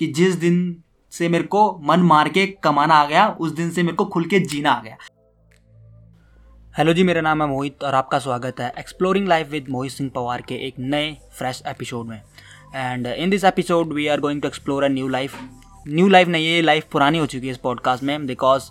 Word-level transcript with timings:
कि 0.00 0.06
जिस 0.06 0.34
दिन 0.34 0.82
से 1.10 1.28
मेरे 1.28 1.44
को 1.44 1.78
मन 1.82 2.00
मार 2.00 2.28
के 2.28 2.46
कमाना 2.46 2.94
आ 2.94 3.04
गया 3.04 3.28
उस 3.28 3.52
दिन 3.52 3.70
से 3.70 3.82
मेरे 3.82 3.96
को 3.96 4.04
खुल 4.04 4.24
के 4.24 4.40
जीना 4.40 4.72
आ 4.72 4.82
गया। 4.82 4.96
हेलो 6.78 6.92
जी 6.94 7.02
मेरा 7.02 7.20
नाम 7.20 7.42
है 7.42 7.48
मोहित 7.48 7.84
और 7.84 7.94
आपका 7.94 8.18
स्वागत 8.18 8.60
है 8.60 8.72
exploring 8.78 9.28
life 9.28 9.50
with 9.50 9.66
Mohit 9.70 9.92
Singh 9.92 10.10
Pawar 10.14 10.42
के 10.42 10.54
एक 10.54 10.74
नए 10.78 11.16
फ्रेश 11.38 11.62
एपिसोड 11.66 12.06
में। 12.06 12.22
And 12.76 13.06
in 13.06 13.30
this 13.30 13.44
episode 13.44 13.92
we 13.92 14.06
are 14.06 14.20
going 14.20 14.42
to 14.42 14.48
explore 14.48 14.84
a 14.84 14.88
new 14.88 15.08
life 15.08 15.34
new 15.88 16.08
life 16.08 16.28
नहीं 16.28 16.46
ये 16.46 16.62
लाइफ 16.62 16.88
पुरानी 16.92 17.18
हो 17.18 17.26
चुकी 17.26 17.46
है 17.46 17.52
इस 17.52 17.58
पॉडकास्ट 17.58 18.02
में 18.02 18.26
बिकॉज़ 18.26 18.70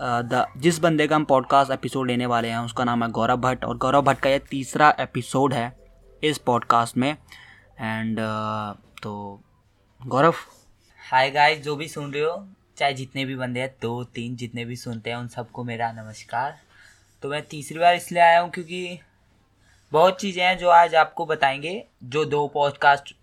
द 0.00 0.46
जिस 0.56 0.78
बंदे 0.78 1.06
का 1.06 1.16
हम 1.16 1.24
पॉडकास्ट 1.24 1.72
एपिसोड 1.72 2.06
लेने 2.06 2.26
वाले 2.26 2.48
हैं 2.48 2.58
उसका 2.58 2.84
नाम 2.84 3.04
है 3.04 3.10
गौरव 3.10 3.36
भट्ट 3.36 3.64
और 3.64 3.76
गौरव 3.76 4.02
भट्ट 4.02 4.20
का 4.20 4.30
यह 4.30 4.38
तीसरा 4.38 4.94
एपिसोड 5.00 5.54
है 5.54 5.76
इस 6.24 6.38
पॉडकास्ट 6.38 6.96
में। 6.96 7.16
एंड 7.80 8.18
uh, 8.18 9.02
तो 9.02 9.42
गौरव। 10.02 10.34
हाय 11.00 11.30
गाइस 11.30 11.60
जो 11.62 11.74
भी 11.76 11.86
सुन 11.88 12.12
रहे 12.12 12.22
हो 12.22 12.46
चाहे 12.76 12.94
जितने 12.94 13.24
भी 13.24 13.34
बंदे 13.36 13.60
हैं 13.60 13.68
दो 13.82 14.02
तीन 14.04 14.34
जितने 14.36 14.64
भी 14.64 14.76
सुनते 14.76 15.10
हैं 15.10 15.16
उन 15.16 15.28
सबको 15.28 15.64
मेरा 15.64 15.90
नमस्कार। 15.92 16.56
तो 17.22 17.28
मैं 17.28 17.40
तीसरी 17.42 17.78
बार 17.78 17.94
इसलिए 17.94 18.22
आया 18.22 18.40
हूँ 18.40 18.50
क्योंकि 18.50 18.98
बहुत 19.92 20.20
चीज़ें 20.20 20.42
हैं 20.44 20.56
जो 20.58 20.68
आज 20.68 20.94
आपको 20.94 21.26
बताएँगे। 21.26 21.84
जो 22.04 22.24
दो 22.24 22.46
पॉडकास्ट 22.48 23.14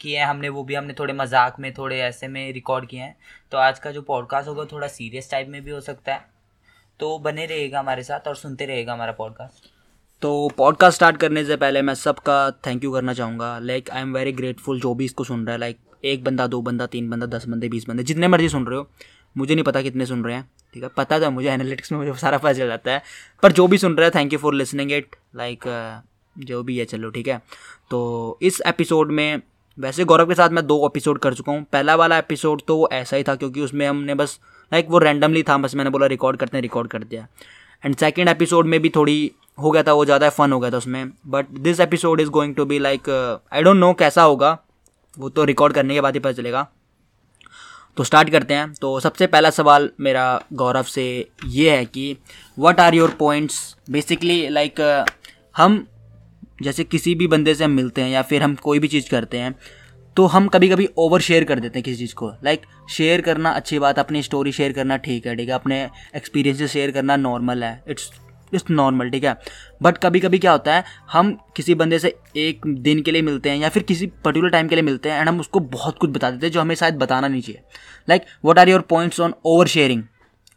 किए 0.00 0.18
हैं 0.18 0.26
हमने 0.26 0.48
वो 0.48 0.62
भी 0.64 0.74
हमने 0.74 0.94
थोड़े 0.98 1.14
मज़ाक 1.14 1.58
में 1.60 1.72
थोड़े 1.74 1.98
ऐसे 2.00 2.28
में 2.28 2.52
रिकॉर्ड 2.52 2.86
किए 2.88 3.00
हैं। 3.00 3.16
तो 3.52 3.58
आज 3.58 3.78
का 3.78 3.90
जो 3.90 4.02
पॉडकास्ट 4.02 4.48
होगा 4.48 4.64
थोड़ा 4.64 4.88
सीरियस 4.88 5.30
टाइप 5.30 5.48
में 5.48 5.60
भी 5.64 5.70
हो 5.70 5.80
सकता 5.80 6.14
है। 6.14 6.24
तो 7.00 7.18
बने 7.18 7.46
रहेगा 7.46 7.78
हमारे 7.78 8.02
साथ 8.02 8.28
और 8.28 8.36
सुनते 8.36 8.66
रहेगा 8.66 8.92
हमारा 8.92 9.12
पॉडकास्ट 9.12 9.70
तो 10.22 10.48
पॉडकास्ट 10.58 10.96
स्टार्ट 10.96 11.16
करने 11.16 11.44
से 11.44 11.56
पहले 11.56 11.82
मैं 11.82 11.94
सबका 11.96 12.50
थैंक 12.66 12.84
यू 12.84 12.92
करना 12.92 13.14
चाहूँगा। 13.14 13.58
Like 13.58 13.90
I 13.90 14.02
am 14.02 14.14
very 14.14 14.32
grateful 14.32 14.80
जो 14.80 14.94
भी 14.94 15.04
इसको 15.04 15.24
सुन 15.24 15.44
रहा 15.46 15.52
है। 15.52 15.58
लाइक 15.58 15.78
एक 16.04 16.24
बंदा, 16.24 16.46
दो 16.46 16.60
बंदा, 16.62 16.86
तीन 16.86 17.10
बंदा, 17.10 17.26
दस 17.28 17.46
बंदे, 17.48 17.68
बीस 17.68 17.88
बंदे, 17.88 18.02
जितने 18.02 18.28
मर्ज़ी 18.28 18.48
सुन 18.48 18.66
रहे 18.66 18.78
हो। 18.78 18.88
मुझे 19.36 19.54
नहीं 19.54 19.64
पता 19.64 19.82
कितने 19.82 20.06
सुन 20.06 20.24
रहे 20.24 20.34
हैं, 20.34 20.48
ठीक 20.74 20.82
है? 20.82 20.88
पता 20.96 21.20
था 21.20 21.30
मुझे 21.30 21.48
एनालिटिक्स 21.50 21.92
में, 21.92 21.98
मुझे 21.98 22.14
सारा 22.20 22.38
पता 22.38 22.52
चल 22.52 22.66
जाता 22.66 22.90
है। 22.90 23.02
पर 23.42 23.52
जो 23.52 23.66
भी 23.66 23.78
सुन 23.78 23.94
रहे 23.94 24.06
हैं 24.06 24.12
thank 24.14 24.32
you 24.32 24.38
for 24.38 24.54
listening 24.54 24.92
it 24.92 25.16
like 25.36 25.64
जो 26.36 26.62
भी 26.62 26.78
है, 26.78 26.84
चलो, 26.84 27.10
ठीक 27.10 27.28
है? 27.28 27.38
तो 27.90 28.38
इस 28.42 28.60
एपिसोड 28.66 29.10
में, 29.10 29.40
वैसे 29.78 30.04
गौरव 30.04 30.26
के 30.26 30.34
साथ 30.34 30.50
मैं 30.50 30.66
दो 30.66 30.84
एपिसोड 30.86 31.18
कर 31.18 31.34
चुका 31.34 31.52
हूँ। 31.52 31.64
पहला 31.72 31.94
वाला 31.96 32.18
एपिसोड 32.18 32.62
तो 32.68 32.88
ऐसा 32.92 33.16
ही 33.16 33.22
था, 33.22 33.34
क्योंकि 33.34 33.60
उसमें 33.60 33.86
हमने 33.86 34.14
बस 34.14 34.38
लाइक 34.72 34.86
वो 34.90 34.98
रैंडमली 34.98 35.42
था, 35.42 35.56
बस 35.58 35.74
मैंने 35.74 35.90
बोला 35.90 36.06
रिकॉर्ड 36.06 36.36
करते 36.36 36.56
हैं 36.56 36.62
रिकॉर्ड 36.62 36.88
कर 36.90 37.04
दिया। 37.04 37.26
एंड 37.84 37.96
सेकेंड 37.96 38.28
एपिसोड 38.28 38.66
में 38.66 38.80
भी 38.80 38.88
थोड़ी 38.88 39.30
हो 39.58 39.70
गया 39.70 39.82
था, 39.82 39.92
वो 39.92 40.04
ज़्यादा 40.04 40.28
फन 40.30 40.52
हो 40.52 40.60
गया 40.60 40.70
था 40.70 40.76
उसमें। 40.76 41.10
But 41.26 41.50
this 41.60 41.80
episode 41.80 42.20
is 42.20 42.30
going 42.30 42.54
to 42.54 42.64
be 42.64 42.78
like 42.78 43.08
I 43.52 43.62
don't 43.62 43.76
know 43.76 43.92
कैसा 43.94 44.22
होगा। 44.22 44.58
वो 45.18 45.28
तो 45.28 45.44
रिकॉर्ड 45.44 45.74
करने 45.74 45.94
के 45.94 46.00
बाद 46.00 46.14
ही 46.14 46.20
पता 46.20 46.32
चलेगा। 46.32 46.66
तो 47.96 48.04
स्टार्ट 48.04 48.30
करते 48.30 48.54
हैं। 48.54 48.72
तो 48.72 48.98
सबसे 49.00 49.26
पहला 49.26 49.50
सवाल 49.50 49.90
मेरा 50.00 50.24
गौरव 50.52 50.82
से 50.84 51.06
ये 51.46 51.70
है 51.70 51.84
कि 51.84 52.16
what 52.58 52.80
are 52.80 52.94
your 52.94 53.10
points 53.10 53.76
basically 53.90 54.48
like 54.48 54.80
हम 55.56 55.86
जैसे 56.62 56.84
किसी 56.84 57.14
भी 57.14 57.26
बंदे 57.26 57.54
से 57.54 57.64
हम 57.64 57.70
मिलते 57.70 58.02
हैं 58.02 58.10
या 58.10 58.22
फिर 58.22 58.42
हम 58.42 58.54
कोई 58.54 58.78
भी 58.78 58.88
चीज़ 58.88 59.10
करते 59.10 59.38
हैं 59.38 59.54
तो 60.16 60.26
हम 60.26 60.46
कभी 60.48 60.68
कभी 60.68 60.88
ओवर 60.98 61.20
शेयर 61.20 61.44
कर 61.44 61.60
देते 61.60 61.78
हैं 61.78 61.84
किसी 61.84 61.96
चीज़ 61.96 62.14
को। 62.14 62.30
लाइक 62.44 62.60
like, 62.60 62.90
शेयर 62.90 63.20
करना 63.20 63.50
अच्छी 63.50 63.78
बात 63.78 63.98
अपनी 63.98 64.22
स्टोरी 64.22 64.52
शेयर 64.52 64.72
करना 64.72 64.96
ठीक 64.96 65.26
है 65.26 65.36
ठीक 65.36 65.48
है? 65.48 65.54
अपने 65.54 65.82
एक्सपीरियंसेस 66.16 66.70
शेयर 66.70 66.90
करना 66.90 67.16
नॉर्मल 67.16 67.64
है। 67.64 67.82
इट्स 67.88 68.10
इट्स 68.54 68.70
नॉर्मल, 68.70 69.10
ठीक 69.10 69.24
है? 69.24 69.36
बट 69.82 69.98
कभी 69.98 70.20
कभी 70.20 70.38
क्या 70.38 70.52
होता 70.52 70.74
है, 70.74 70.84
हम 71.12 71.32
किसी 71.56 71.74
बंदे 71.74 71.98
से 71.98 72.14
एक 72.36 72.66
दिन 72.78 73.02
के 73.02 73.12
लिए 73.12 73.22
मिलते 73.22 73.50
हैं 73.50 73.56
या 73.56 73.68
फिर 73.68 73.82
किसी 73.82 74.06
पर्टिकुलर 74.24 74.50
टाइम 74.50 74.68
के 74.68 74.74
लिए 74.74 74.84
मिलते 74.84 75.10
हैं 75.10 75.18
एंड 75.18 75.28
हम 75.28 75.40
उसको 75.40 75.60
बहुत 75.60 75.98
कुछ 75.98 76.10
बता 76.10 76.30
देते 76.30 76.46
हैं 76.46 76.52
जो 76.52 76.60
हमें 76.60 76.74
शायद 76.74 76.96
बताना 76.96 77.28
नहीं 77.28 77.42
चाहिए। 77.42 77.62
Like 78.08 78.24
what 78.44 78.58
are 78.58 78.68
your 78.68 78.80
points 78.90 79.20
on 79.20 79.34
over 79.44 79.66
sharing 79.66 80.02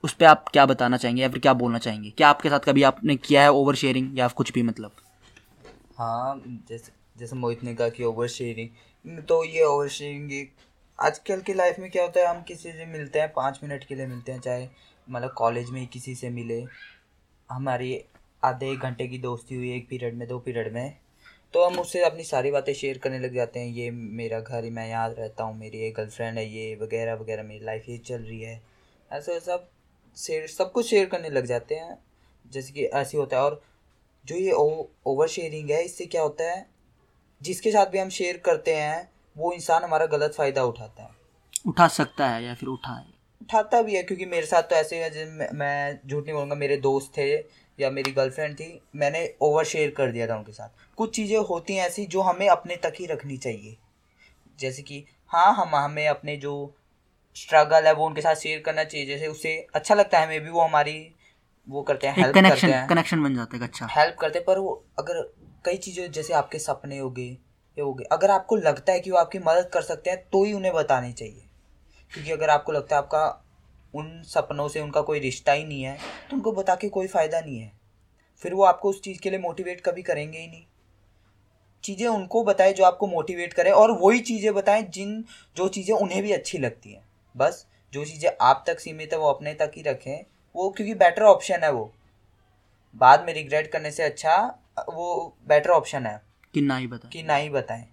उस 0.03 0.13
पर 0.13 0.25
आप 0.25 0.45
क्या 0.53 0.65
बताना 0.65 0.97
चाहेंगे 0.97 1.21
या 1.21 1.29
फिर 1.29 1.39
क्या 1.39 1.53
बोलना 1.55 1.77
चाहेंगे? 1.77 2.09
क्या 2.09 2.29
आपके 2.29 2.49
साथ 2.49 2.59
कभी 2.59 2.83
आपने 2.83 3.15
किया 3.17 3.41
है 3.41 3.51
ओवर 3.51 3.75
शेयरिंग 3.75 4.17
या 4.19 4.27
कुछ 4.29 4.51
भी 4.53 4.63
मतलब? 4.63 4.91
हाँ 5.97 6.41
जैसे 6.69 6.91
जैसे 7.17 7.35
मोहित 7.35 7.63
ने 7.63 7.73
कहा 7.75 7.89
कि 7.89 8.03
ओवर 8.03 8.27
शेयरिंग 8.29 9.19
तो 9.19 9.43
ये 9.45 9.63
ओवर 9.63 9.87
शेयरिंग 9.89 10.47
आजकल 10.99 11.39
की 11.41 11.53
लाइफ 11.53 11.75
में 11.79 11.89
क्या 11.91 12.03
होता 12.03 12.19
है, 12.19 12.27
हम 12.27 12.41
किसी 12.41 12.71
से 12.71 12.85
मिलते 12.85 13.19
हैं, 13.19 13.31
पाँच 13.33 13.59
मिनट 13.63 13.83
के 13.83 13.95
लिए 13.95 14.07
मिलते 14.07 14.31
हैं, 14.31 14.39
चाहे 14.39 14.67
मतलब 15.07 15.33
कॉलेज 15.37 15.69
में 15.69 15.79
ही 15.79 15.85
किसी 15.85 16.13
से 16.15 16.29
मिले 16.29 16.59
हमारी 17.51 18.05
आधे 18.43 18.71
एक 18.71 18.79
घंटे 18.79 19.07
की 19.07 19.17
दोस्ती 19.17 19.55
हुई 19.55 19.75
एक 19.75 19.89
पीरियड 19.89 20.15
में, 20.15 20.27
दो 20.27 20.39
पीरियड 20.39 20.73
में। 20.73 20.97
तो 21.53 21.65
हम 21.65 21.79
उससे 21.79 22.03
अपनी 22.03 22.23
सारी 22.23 22.51
बातें 22.51 22.73
शेयर 22.73 22.97
करने 22.97 23.19
लग 23.19 23.33
जाते 23.33 23.59
हैं। 23.59 23.67
ये 23.67 23.91
मेरा 23.91 24.39
घर, 24.39 24.69
मैं 24.69 24.89
यहाँ 24.89 25.09
रहता 25.09 25.43
हूँ, 25.43 25.57
मेरी 25.57 25.79
एक 25.79 25.93
गर्लफ्रेंड 25.95 26.37
है, 26.37 26.49
ये 26.49 26.75
वगैरह 26.75 27.13
वगैरह, 27.13 27.43
मेरी 27.43 27.65
लाइफ 27.65 27.89
ये 27.89 27.97
चल 27.97 28.21
रही 28.21 28.41
है। 28.41 28.61
ऐसे 29.11 29.39
सब 29.39 29.69
शेयर, 30.17 30.47
सब 30.47 30.71
कुछ 30.71 30.89
शेयर 30.89 31.05
करने 31.05 31.29
लग 31.29 31.45
जाते 31.45 31.75
हैं। 31.75 31.97
जैसे 32.51 32.73
कि 32.73 32.85
ऐसे 32.85 33.17
होता 33.17 33.37
है। 33.37 33.43
और 33.43 33.63
जो 34.25 34.35
ये 34.35 34.51
ओवर 35.05 35.27
शेयरिंग 35.27 35.69
है, 35.69 35.83
इससे 35.85 36.05
क्या 36.05 36.21
होता 36.21 36.43
है? 36.43 36.69
जिसके 37.41 37.71
साथ 37.71 37.85
भी 37.85 37.97
हम 37.97 38.09
शेयर 38.09 38.37
करते 38.37 38.75
हैं, 38.75 39.11
वो 39.37 39.53
इंसान 39.53 39.83
हमारा 39.83 40.05
गलत 40.05 40.33
फ़ायदा 40.33 40.63
उठाता 40.63 41.03
है। 41.03 41.09
उठा 41.67 41.87
सकता 41.87 42.27
है 42.27 42.43
या 42.43 42.55
फिर 42.55 42.69
उठाए। 42.69 43.20
उठाता 43.51 43.81
भी 43.81 43.95
है 43.95 44.01
क्योंकि 44.03 44.25
मेरे 44.25 44.45
साथ 44.45 44.63
तो 44.63 44.75
ऐसे 44.75 45.03
है 45.03 45.49
मैं 45.53 45.99
झूठ 46.07 46.23
नहीं 46.23 46.33
बोलूँगा 46.33 46.55
मेरे 46.55 46.77
दोस्त 46.77 47.11
थे 47.17 47.31
या 47.79 47.89
मेरी 47.91 48.11
गर्लफ्रेंड 48.11 48.55
थी 48.55 48.67
मैंने 48.95 49.23
ओवर 49.41 49.63
शेयर 49.63 49.89
कर 49.89 50.11
दिया 50.11 50.27
था 50.27 50.35
उनके 50.37 50.51
साथ। 50.51 50.69
कुछ 50.97 51.15
चीज़ें 51.15 51.37
होती 51.39 51.75
हैं 51.75 51.87
ऐसी 51.87 52.05
जो 52.05 52.21
हमें 52.21 52.47
अपने 52.49 52.75
तक 52.75 52.93
ही 52.99 53.05
रखनी 53.05 53.37
चाहिए। 53.37 53.77
जैसे 54.59 54.81
कि 54.81 55.03
हाँ 55.31 55.53
हम 55.55 55.75
हमें 55.75 56.07
अपने 56.07 56.35
जो 56.37 56.53
स्ट्रगल 57.35 57.87
है 57.87 57.93
वो 57.93 58.05
उनके 58.05 58.21
साथ 58.21 58.35
शेयर 58.35 58.61
करना 58.61 58.83
चाहिए। 58.83 59.05
जैसे 59.07 59.27
उससे 59.27 59.55
अच्छा 59.75 59.95
लगता 59.95 60.19
है 60.19 60.25
हमें 60.25 60.41
भी 60.41 60.49
वो 60.49 60.61
हमारी 60.61 60.97
वो 61.67 61.81
करते 61.81 62.07
हैं 62.07 62.15
हेल्प 62.15 62.35
करते 62.35 62.67
हैं। 62.67 62.87
कनेक्शन 62.87 63.23
बन 63.23 63.35
जाता 63.35 63.57
है 63.57 63.63
अच्छा। 63.63 63.87
हेल्प 63.91 64.17
करते 64.21 64.39
हैं 64.39 64.45
पर 64.45 64.59
वो 64.59 64.83
अगर 64.99 65.21
कई 65.65 65.77
चीज़ें 65.77 66.11
जैसे 66.11 66.33
आपके 66.33 66.59
सपने 66.59 66.97
हो 66.97 67.09
गए 67.09 67.23
ये 67.23 67.81
हो 67.81 67.93
गए 67.93 68.05
अगर 68.11 68.31
आपको 68.31 68.55
लगता 68.55 68.93
है 68.93 68.99
कि 68.99 69.11
वो 69.11 69.17
आपकी 69.17 69.39
मदद 69.39 69.69
कर 69.73 69.81
सकते 69.81 70.09
हैं 70.09 70.19
तो 70.31 70.43
ही 70.45 70.53
उन्हें 70.53 70.73
बतानी 70.73 71.13
चाहिए। 71.13 71.47
क्योंकि 72.13 72.31
अगर 72.31 72.49
आपको 72.49 72.71
लगता 72.71 72.95
है 72.95 73.01
आपका 73.01 73.43
उन 73.93 74.21
सपनों 74.23 74.67
से 74.67 74.81
उनका 74.81 75.01
कोई 75.01 75.19
रिश्ता 75.19 75.51
ही 75.51 75.63
नहीं 75.63 75.83
है 75.83 75.97
तो 76.29 76.35
उनको 76.35 76.51
बता 76.51 76.75
के 76.75 76.89
कोई 76.89 77.07
फ़ायदा 77.07 77.39
नहीं 77.41 77.59
है। 77.59 77.71
फिर 78.41 78.53
वो 78.53 78.63
आपको 78.63 78.89
उस 78.89 79.01
चीज़ 79.01 79.19
के 79.19 79.29
लिए 79.29 79.39
मोटिवेट 79.39 79.81
कभी 79.81 80.01
करेंगे 80.01 80.37
ही 80.37 80.47
नहीं। 80.47 80.63
चीज़ें 81.83 82.07
उनको 82.07 82.43
बताएँ 82.43 82.73
जो 82.73 82.83
आपको 82.83 83.07
मोटिवेट 83.07 83.53
करें 83.53 83.71
और 83.71 83.91
वही 83.91 84.19
चीज़ें 84.19 84.53
बताएँ 84.53 84.83
जिन 84.83 85.23
जो 85.57 85.67
चीज़ें 85.67 85.95
उन्हें 85.95 86.21
भी 86.23 86.31
अच्छी 86.31 86.57
लगती 86.57 86.91
हैं। 86.91 87.03
बस 87.35 87.65
जो 87.93 88.05
चीज़ें 88.05 88.29
आप 88.41 88.63
तक 88.67 88.79
सीमित 88.79 89.13
है 89.13 89.19
वो 89.19 89.29
अपने 89.29 89.53
तक 89.53 89.71
ही 89.75 89.81
रखें। 89.81 90.25
वो 90.55 90.69
क्योंकि 90.69 90.93
बेटर 90.93 91.23
ऑप्शन 91.23 91.63
है 91.63 91.71
वो। 91.71 91.91
बाद 92.95 93.23
में 93.25 93.33
रिग्रेट 93.33 93.71
करने 93.71 93.91
से 93.91 94.03
अच्छा 94.03 94.35
वो 94.89 95.35
बेटर 95.47 95.69
ऑप्शन 95.69 96.05
है। 96.05 96.21
कि 96.53 96.61
ना 96.61 96.75
ही 96.75 96.87
बताएँ। 96.87 97.11
कि 97.11 97.23
ना 97.23 97.35
ही 97.35 97.49
बताएँ। 97.49 97.87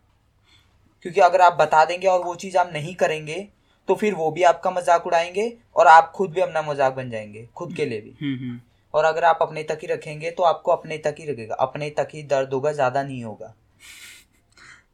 क्योंकि 1.03 1.21
अगर 1.21 1.41
आप 1.41 1.53
बता 1.53 1.85
देंगे 1.85 2.07
और 2.07 2.25
वो 2.25 2.35
चीज़ 2.35 2.59
आप 2.59 2.71
नहीं 2.73 2.95
करेंगे 2.95 3.49
तो 3.89 3.95
फिर 3.95 4.15
वो 4.15 4.31
भी 4.31 4.43
आपका 4.45 4.71
मज़ाक 4.71 5.07
उड़ाएँगे 5.07 5.53
और 5.77 5.87
आप 5.87 6.11
खुद 6.15 6.31
भी 6.31 6.41
अपना 6.41 6.63
मज़ाक 6.63 6.95
बन 6.95 7.11
जाएँगे 7.11 7.47
खुद 7.57 7.75
के 7.77 7.85
लिए 7.85 8.01
भी। 8.01 8.15
हम्म, 8.21 8.37
हम्म। 8.39 8.61
और 8.95 9.05
अगर 9.05 9.25
आप 9.25 9.39
अपने 9.43 9.63
तक 9.63 9.79
ही 9.83 9.89
रखेंगे 9.89 10.31
तो 10.31 10.43
आपको 10.45 10.73
अपने 10.73 10.99
तक 10.99 11.17
ही 11.19 11.27
रखेगा। 11.27 11.55
अपने 11.57 11.91
तक 11.91 12.09
ही 12.15 12.23
दर्द 12.25 12.53
होगा 12.53 12.73
ज़्यादा 12.73 13.03
नहीं 13.03 13.23
होगा। 13.25 13.55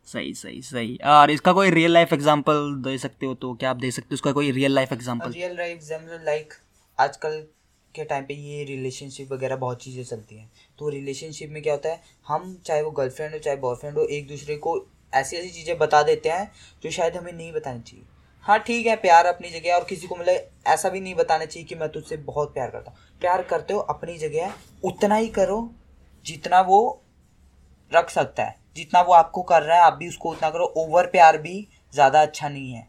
सही 0.09 0.33
सही 0.35 0.61
सही। 0.63 0.97
और 1.07 1.31
इसका 1.31 1.53
कोई 1.53 1.71
रियल 1.71 1.93
लाइफ 1.93 2.13
एग्जांपल 2.13 2.75
दे 2.85 2.97
सकते 2.99 3.27
हो 3.27 3.35
तो 3.35 3.53
क्या 3.55 3.71
आप 3.71 3.77
दे 3.77 3.91
सकते 3.91 4.07
हो? 4.07 4.15
उसका 4.15 4.33
कोई 4.33 4.51
real 4.53 4.75
life 4.75 4.93
example 4.93 5.33
real 5.33 5.57
life 5.57 5.77
example 5.77 6.25
like 6.25 6.55
आजकल 6.99 7.41
के 7.95 8.05
टाइम 8.05 8.25
पे 8.25 8.35
ये 8.35 8.65
रिलेशनशिप 8.65 9.33
वगैरह 9.33 9.57
बहुत 9.57 9.83
चीज़ें 9.83 10.05
चलती 10.05 10.37
हैं। 10.37 10.51
तो 10.79 10.89
रिलेशनशिप 10.89 11.51
में 11.51 11.63
क्या 11.63 11.73
होता 11.73 11.89
है 11.89 12.01
हम 12.27 12.57
चाहे 12.67 12.83
वो 12.83 12.91
गर्लफ्रेंड 12.93 13.33
हो 13.33 13.39
चाहे 13.39 13.57
बॉयफ्रेंड 13.59 13.99
हो 13.99 14.05
एक 14.07 14.27
दूसरे 14.29 14.57
को 14.57 14.77
ऐसी 15.13 15.37
ऐसी 15.37 15.51
चीज़ें 15.51 15.77
बता 15.79 16.03
देते 16.03 16.29
हैं 16.29 16.51
जो 16.83 16.91
शायद 16.91 17.17
हमें 17.17 17.33
नहीं 17.33 17.53
बतानी 17.53 17.81
चाहिए। 17.81 18.05
हाँ 18.45 18.59
ठीक 18.59 18.87
है 18.87 18.97
प्यार 18.97 19.27
अपनी 19.27 19.51
जगह 19.51 19.75
और 19.75 19.85
किसी 19.85 20.07
को 20.07 20.17
मतलब 20.17 20.49
ऐसा 20.67 20.89
भी 20.89 21.01
नहीं 21.01 21.15
बताना 21.15 21.45
चाहिए 21.45 21.67
कि 21.67 21.75
मैं 21.75 21.89
तुझसे 21.89 22.17
बहुत 22.17 22.53
प्यार 22.55 22.71
करता 22.71 22.91
हूँ। 22.91 23.19
प्यार 23.21 23.43
करते 23.43 23.75
हो 23.75 23.81
अपनी 23.81 24.17
जगह 24.19 24.53
उतना 24.85 25.17
ही 25.17 25.29
करो 25.29 25.59
जितना 26.27 26.61
वो 26.61 26.81
रख 27.93 28.11
सकता 28.11 28.45
है 28.45 28.57
जितना 28.77 29.01
वो 29.01 29.13
आपको 29.13 29.43
कर 29.43 29.63
रहा 29.63 29.77
है 29.77 29.83
आप 29.83 29.93
भी 29.93 30.09
उसको 30.09 30.31
उतना 30.31 30.51
करो। 30.51 30.65
ओवर 30.77 31.07
प्यार 31.07 31.39
भी 31.39 31.67
ज़्यादा 31.93 32.23
अच्छा 32.23 32.49
नहीं 32.49 32.73
है। 32.73 32.87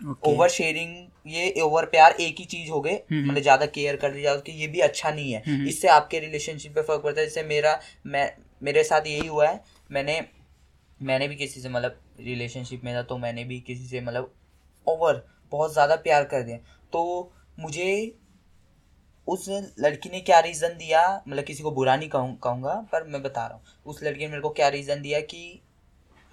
Over 0.00 0.46
okay. 0.46 0.56
शेयरिंग 0.56 0.96
ये 1.26 1.60
ओवर 1.60 1.84
प्यार 1.84 2.12
एक 2.12 2.36
ही 2.38 2.44
चीज़ 2.44 2.70
हो 2.70 2.80
गए 2.80 2.92
हम्म, 2.92 3.18
हम्म। 3.18 3.30
मतलब 3.30 3.42
ज़्यादा 3.42 3.66
केयर 3.68 3.96
कर 3.96 4.12
दिया 4.12 4.34
कि 4.36 4.52
ये 4.52 4.66
भी 4.66 4.80
अच्छा 4.80 5.10
नहीं 5.10 5.32
है। 5.32 5.42
हम्म, 5.46 5.66
इससे 5.68 5.88
आपके 5.88 6.20
रिलेशनशिप 6.20 6.74
पे 6.74 6.82
फ़र्क 6.82 7.02
पड़ता 7.02 7.20
है। 7.20 7.26
जैसे 7.26 7.42
मेरा 7.42 7.78
मैं 8.06 8.30
मेरे 8.62 8.84
साथ 8.84 9.06
यही 9.06 9.26
हुआ 9.26 9.48
है। 9.48 9.60
मैंने 9.90 10.20
मैंने 11.00 11.28
भी 11.28 11.36
किसी 11.36 11.60
से 11.60 11.68
मतलब 11.68 11.98
रिलेशनशिप 12.20 12.84
में 12.84 12.94
था 12.94 13.02
तो 13.02 13.18
मैंने 13.18 13.44
भी 13.44 13.60
किसी 13.60 13.86
से 13.86 14.00
मतलब 14.00 14.32
ओवर 14.86 15.22
बहुत 15.52 15.72
ज़्यादा 15.72 15.96
प्यार 15.98 16.24
कर 16.24 16.42
दिया। 16.42 16.56
तो 16.92 17.32
मुझे 17.58 18.18
उस 19.26 19.48
लड़की 19.78 20.08
ने 20.10 20.20
क्या 20.22 20.38
रीज़न 20.40 20.76
दिया? 20.76 21.22
मतलब 21.28 21.44
किसी 21.44 21.62
को 21.62 21.70
बुरा 21.72 21.96
नहीं 21.96 22.08
कहूँ 22.08 22.36
कहूँगा 22.44 22.74
पर 22.92 23.04
मैं 23.04 23.22
बता 23.22 23.46
रहा 23.46 23.56
हूँ। 23.56 23.62
उस 23.86 24.02
लड़की 24.02 24.20
ने 24.20 24.28
मेरे 24.28 24.42
को 24.42 24.50
क्या 24.50 24.68
रीज़न 24.70 25.02
दिया 25.02 25.20
कि 25.22 25.60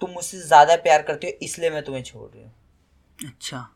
तुम 0.02 0.10
मुझसे 0.10 0.38
ज़्यादा 0.38 0.76
प्यार 0.78 1.02
करते 1.02 1.26
हो 1.26 1.44
इसलिए 1.44 1.70
मैं 1.70 1.82
तुम्हें 1.84 2.02
छोड़ 2.02 2.28
रही 2.30 2.42
हूँ। 2.42 2.52
अच्छा। 3.18 3.68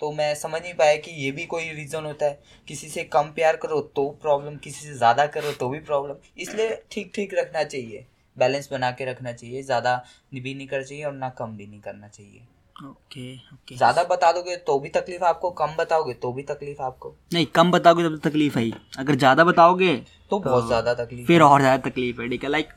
तो 0.00 0.10
मैं 0.12 0.34
समझ 0.34 0.60
नहीं 0.62 0.74
पाया 0.74 0.96
कि 0.96 1.10
ये 1.14 1.30
भी 1.32 1.44
कोई 1.46 1.68
रीज़न 1.72 2.04
होता 2.04 2.26
है। 2.26 2.38
किसी 2.68 2.88
से 2.88 3.04
कम 3.06 3.30
प्यार 3.32 3.56
करो 3.56 3.80
तो 3.96 4.08
प्रॉब्लम 4.22 4.56
किसी 4.58 4.86
से 4.86 4.94
ज़्यादा 4.94 5.26
करो 5.28 5.52
तो 5.52 5.68
भी 5.68 5.80
प्रॉब्लम 5.80 6.16
इसलिए 6.38 6.82
ठीक 6.90 7.12
ठीक 7.14 7.34
रखना 7.34 7.62
चाहिए। 7.64 8.06
बैलेंस 8.36 8.68
बना 8.72 8.90
के 8.90 9.04
रखना 9.04 9.32
चाहिए 9.32 9.62
ज़्यादा 9.62 9.94
भी 10.34 10.54
नहीं 10.54 10.66
करना 10.68 10.82
चाहिए 10.82 11.04
और 11.04 11.12
ना 11.14 11.28
कम 11.30 11.56
भी 11.56 11.66
नहीं 11.66 11.80
करना 11.80 12.08
चाहिए। 12.08 12.46
Okay 12.76 13.34
okay. 13.34 13.76
ज़्यादा 13.76 14.02
बता 14.04 14.30
दोगे 14.32 14.56
तो 14.58 14.78
भी 14.78 14.88
तकलीफ़ 14.88 15.24
आपको 15.24 15.50
कम 15.52 15.74
बताओगे 15.78 16.12
तो 16.14 16.32
भी 16.32 16.42
तकलीफ़ 16.42 16.80
आपको? 16.82 17.14
नहीं 17.32 17.46
कम 17.54 17.70
बताओगे 17.70 18.04
तब 18.04 18.16
तो 18.16 18.28
तकलीफ़ 18.28 18.58
है 18.58 18.64
ही। 18.64 18.72
अगर 18.98 19.14
ज़्यादा 19.14 19.44
बताओगे 19.44 19.94
तो 20.30 20.38
बहुत 20.40 20.66
ज़्यादा 20.66 20.94
तकलीफ़ 20.94 21.26
फिर 21.26 21.42
और 21.42 21.60
ज़्यादा 21.60 21.88
तकलीफ़ 21.88 22.20
है 22.20 22.28
ठीक 22.28 22.44
है? 22.44 22.50
लाइक 22.50 22.68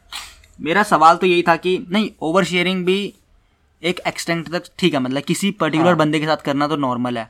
मेरा 0.59 0.83
सवाल 0.85 1.17
तो 1.17 1.27
यही 1.27 1.43
था 1.43 1.55
कि 1.57 1.77
नहीं 1.89 2.09
ओवर 2.21 2.43
शेयरिंग 2.43 2.85
भी 2.85 2.97
एक 3.81 3.99
एक्सटेंट 4.07 4.51
तक 4.51 4.63
ठीक 4.79 4.93
है 4.93 4.99
मतलब 4.99 5.23
किसी 5.23 5.51
पर्टिकुलर 5.53 5.87
हाँ। 5.87 5.97
बंदे 5.97 6.19
के 6.19 6.25
साथ 6.25 6.45
करना 6.45 6.67
तो 6.67 6.75
नॉर्मल 6.77 7.17
है। 7.17 7.29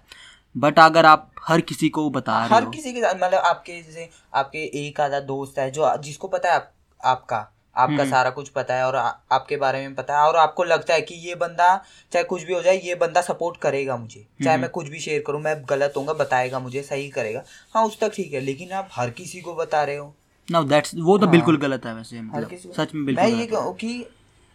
बट 0.55 0.79
अगर 0.79 1.05
आप 1.05 1.31
हर 1.47 1.61
किसी 1.61 1.89
को 1.89 2.09
बता 2.09 2.37
रहे 2.37 2.55
हर 2.55 2.63
हो। 2.63 2.71
किसी 2.71 2.93
के 2.93 3.01
साथ 3.01 3.15
मतलब 3.15 3.39
आपके 3.45 3.81
जैसे 3.81 4.09
आपके 4.33 4.63
एक 4.79 5.01
आधा 5.01 5.19
दोस्त 5.25 5.59
है 5.59 5.69
जो 5.71 5.95
जिसको 6.03 6.27
पता 6.27 6.49
है 6.49 6.55
आप, 6.55 6.71
आपका 7.01 7.47
आपका 7.77 7.93
हम्म। 7.93 8.09
सारा 8.09 8.29
कुछ 8.29 8.49
पता 8.49 8.75
है 8.75 8.85
और 8.85 8.95
आ, 8.95 9.07
आपके 9.31 9.57
बारे 9.57 9.79
में 9.79 9.95
पता 9.95 10.17
है 10.17 10.27
और 10.27 10.35
आपको 10.37 10.63
लगता 10.63 10.93
है 10.93 11.01
कि 11.01 11.15
ये 11.27 11.35
बंदा 11.35 11.75
चाहे 12.11 12.23
कुछ 12.23 12.43
भी 12.43 12.53
हो 12.53 12.61
जाए 12.61 12.77
ये 12.79 12.95
बंदा 12.95 13.21
सपोर्ट 13.21 13.57
करेगा 13.57 13.97
मुझे 13.97 14.25
चाहे 14.43 14.53
हम्म। 14.53 14.61
मैं 14.61 14.69
कुछ 14.71 14.89
भी 14.89 14.99
शेयर 14.99 15.23
करूँ 15.27 15.41
मैं 15.41 15.55
गलत 15.69 15.93
होऊँगा 15.97 16.13
बताएगा 16.13 16.59
मुझे 16.59 16.81
सही 16.81 17.09
करेगा 17.09 17.43
हाँ 17.75 17.85
उस 17.85 17.99
तक 17.99 18.13
ठीक 18.15 18.33
है 18.33 18.39
लेकिन 18.41 18.71
आप 18.73 18.89
हर 18.91 19.09
किसी 19.09 19.41
को 19.41 19.55
बता 19.55 19.83
रहे 19.83 19.95
हो 19.95 20.13
नो 20.47 20.63
दैट्स 20.63 20.95
वो 20.95 21.17
तो 21.17 21.25
हाँ। 21.25 21.31
बिल्कुल 21.31 21.57
गलत 21.57 21.85
है 21.85 21.93
वैसे 21.95 22.21
मतलब 22.21 22.73
सच 22.75 22.93
में 22.95 23.13
मैं 23.13 23.27
ये 23.27 23.45
कहूँ 23.47 23.73
कि 23.75 24.05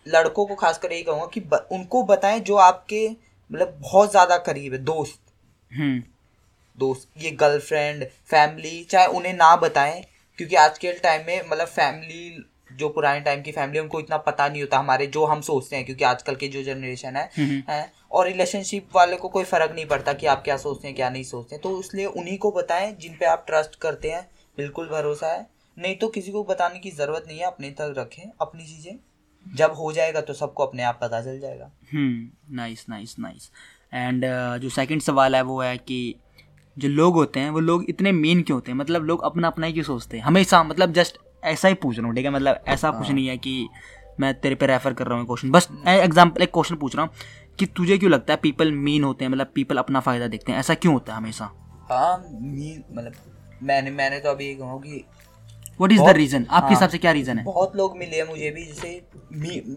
लड़कों 0.06 0.44
को 0.46 0.54
खासकर 0.54 0.92
यही 0.92 1.02
कहूँगा 1.02 1.26
कि 1.26 1.40
ब, 1.40 1.66
उनको 1.72 2.02
बताएँ 2.02 2.40
जो 2.40 2.56
आपके 2.58 3.08
मतलब 3.08 3.78
बहुत 3.80 4.10
ज़्यादा 4.10 4.36
करीब 4.38 4.72
है 4.72 4.78
दोस्त 4.84 5.20
हम्म 5.70 6.02
दोस्त 6.78 7.08
ये 7.18 7.30
गर्लफ्रेंड 7.30 8.04
फैमिली 8.26 8.82
चाहे 8.84 9.06
उन्हें 9.08 9.32
ना 9.34 9.54
बताएँ 9.56 10.02
क्योंकि 10.38 10.56
आज 10.56 10.78
के 10.78 10.92
टाइम 10.98 11.26
में 11.26 11.42
मतलब 11.48 11.66
फैमिली 11.68 12.44
जो 12.80 12.88
पुराने 12.88 13.20
टाइम 13.20 13.42
की 13.42 13.52
फैमिली 13.52 13.78
उनको 13.78 14.00
इतना 14.00 14.16
पता 14.26 14.48
नहीं 14.48 14.62
होता 14.62 14.78
हमारे 14.78 15.06
जो 15.08 15.24
हम 15.26 15.40
सोचते 15.42 15.76
हैं 15.76 15.84
क्योंकि 15.84 16.04
आजकल 16.04 16.34
के 16.36 16.48
जो 16.48 16.62
जनरेशन 16.64 17.16
है 17.16 17.28
हम्म। 17.36 17.62
है 17.68 17.92
और 18.10 18.26
रिलेशनशिप 18.26 18.96
वाले 18.96 19.16
को 19.16 19.28
कोई 19.28 19.44
फ़र्क 19.46 19.74
नहीं 19.74 19.86
पड़ता 19.86 20.12
कि 20.12 20.26
आप 20.26 20.42
क्या 20.44 20.56
सोचते 20.58 20.88
हैं 20.88 20.96
क्या 20.96 21.10
नहीं 21.10 21.22
सोचते 21.24 21.54
हैं। 21.54 21.62
तो 21.62 21.78
इसलिए 21.80 22.06
उन्हीं 22.06 22.38
को 22.38 22.50
बताएँ 22.52 22.92
जिन 23.00 23.16
पे 23.20 23.26
आप 23.26 23.44
ट्रस्ट 23.46 23.74
करते 23.80 24.10
हैं। 24.10 24.22
बिल्कुल 24.58 24.88
भरोसा 24.88 25.32
है। 25.32 25.46
नहीं 25.76 25.94
तो 25.96 26.08
किसी 26.08 26.32
को 26.32 26.42
बताने 26.44 26.78
की 26.78 26.90
ज़रूरत 26.92 27.24
नहीं 27.26 27.38
है 27.38 27.46
अपने 27.46 27.70
तक 27.72 27.94
रखें 27.98 28.30
अपनी 28.40 28.66
चीज़ें। 28.66 28.98
जब 29.46 29.72
हो 29.72 29.92
जाएगा 29.92 30.20
तो 30.20 30.32
सबको 30.34 30.64
अपने 30.64 30.82
आप 30.82 30.98
पता 31.02 31.20
चल 31.20 31.38
जाएगा। 31.40 31.70
Hmm 31.92 32.56
nice 32.56 32.84
nice 32.88 33.14
nice 33.18 33.50
and 33.94 34.24
जो 34.62 34.68
सेकंड 34.70 35.02
सवाल 35.02 35.36
है 35.36 35.42
वो 35.42 35.60
है 35.60 35.76
कि 35.78 36.14
जो 36.76 36.88
लोग 36.88 37.14
होते 37.14 37.40
हैं 37.40 37.50
वो 37.50 37.60
लोग 37.60 37.84
इतने 37.88 38.12
मेन 38.12 38.42
क्यों 38.42 38.56
होते 38.56 38.70
हैं? 38.72 38.78
मतलब 38.78 39.04
लोग 39.04 39.22
अपना 39.24 39.48
अपना 39.48 39.66
ही 39.66 39.72
क्यों 39.72 39.84
सोचते 39.84 40.16
हैं? 40.16 40.24
हमेशा 40.24 40.62
मतलब 40.64 40.92
जस्ट 40.92 41.18
ऐसा 41.44 41.68
ही 41.68 41.74
पूछ 41.74 41.98
रहा 41.98 42.06
हूँ 42.06 42.14
ठीक 42.16 42.24
है? 42.24 42.30
मतलब 42.30 42.62
ऐसा 42.68 42.90
कुछ 42.90 43.10
नहीं 43.10 43.26
है 43.28 43.36
कि 43.38 43.68
मैं 44.20 44.32
तेरे 44.40 44.54
पे 44.54 44.66
रेफर 44.66 44.92
कर 44.92 45.06
रहा 45.06 45.18
हूँ 45.18 45.26
क्वेश्चन 45.26 45.50
बस 45.50 45.68
एग्ज़ाम्पल 45.88 46.42
एक 46.42 46.50
क्वेश्चन 46.52 46.76
पूछ 46.76 46.96
रहा 46.96 47.04
हूँ 47.04 47.12
कि 47.58 47.66
तुझे 47.66 47.98
क्यों 47.98 48.10
लगता 48.10 48.32
है 48.32 48.38
पीपल 48.42 48.72
मीन 48.72 49.04
होते 49.04 49.24
हैं? 49.24 49.30
मतलब 49.32 49.46
पीपल 49.54 49.78
अपना 49.78 50.00
फ़ायदा 50.00 50.26
देखते 50.26 50.52
हैं। 50.52 50.58
ऐसा 50.58 50.74
क्यों 50.74 50.94
होता 50.94 51.12
है 51.12 51.18
हमेशा? 51.18 51.44
हाँ 51.90 52.16
मीन 52.30 52.84
मतलब 52.92 53.12
मैंने 53.62 53.90
मैंने 53.90 54.18
तो 54.20 54.30
अभी 54.30 54.46
ये 54.46 54.54
कहूँ 54.54 54.80
कि 54.82 55.04
वट 55.80 55.92
इज़ 55.92 56.02
द 56.02 56.08
रीजन 56.08 56.46
आपके 56.50 56.64
हाँ। 56.64 56.70
हिसाब 56.70 56.90
से 56.90 56.98
क्या 56.98 57.12
रीजन 57.12 57.38
है? 57.38 57.44
बहुत 57.44 57.76
लोग 57.76 57.96
मिले 57.98 58.16
हैं 58.16 58.24
मुझे 58.24 58.50
भी 58.50 58.64
जैसे 58.64 59.02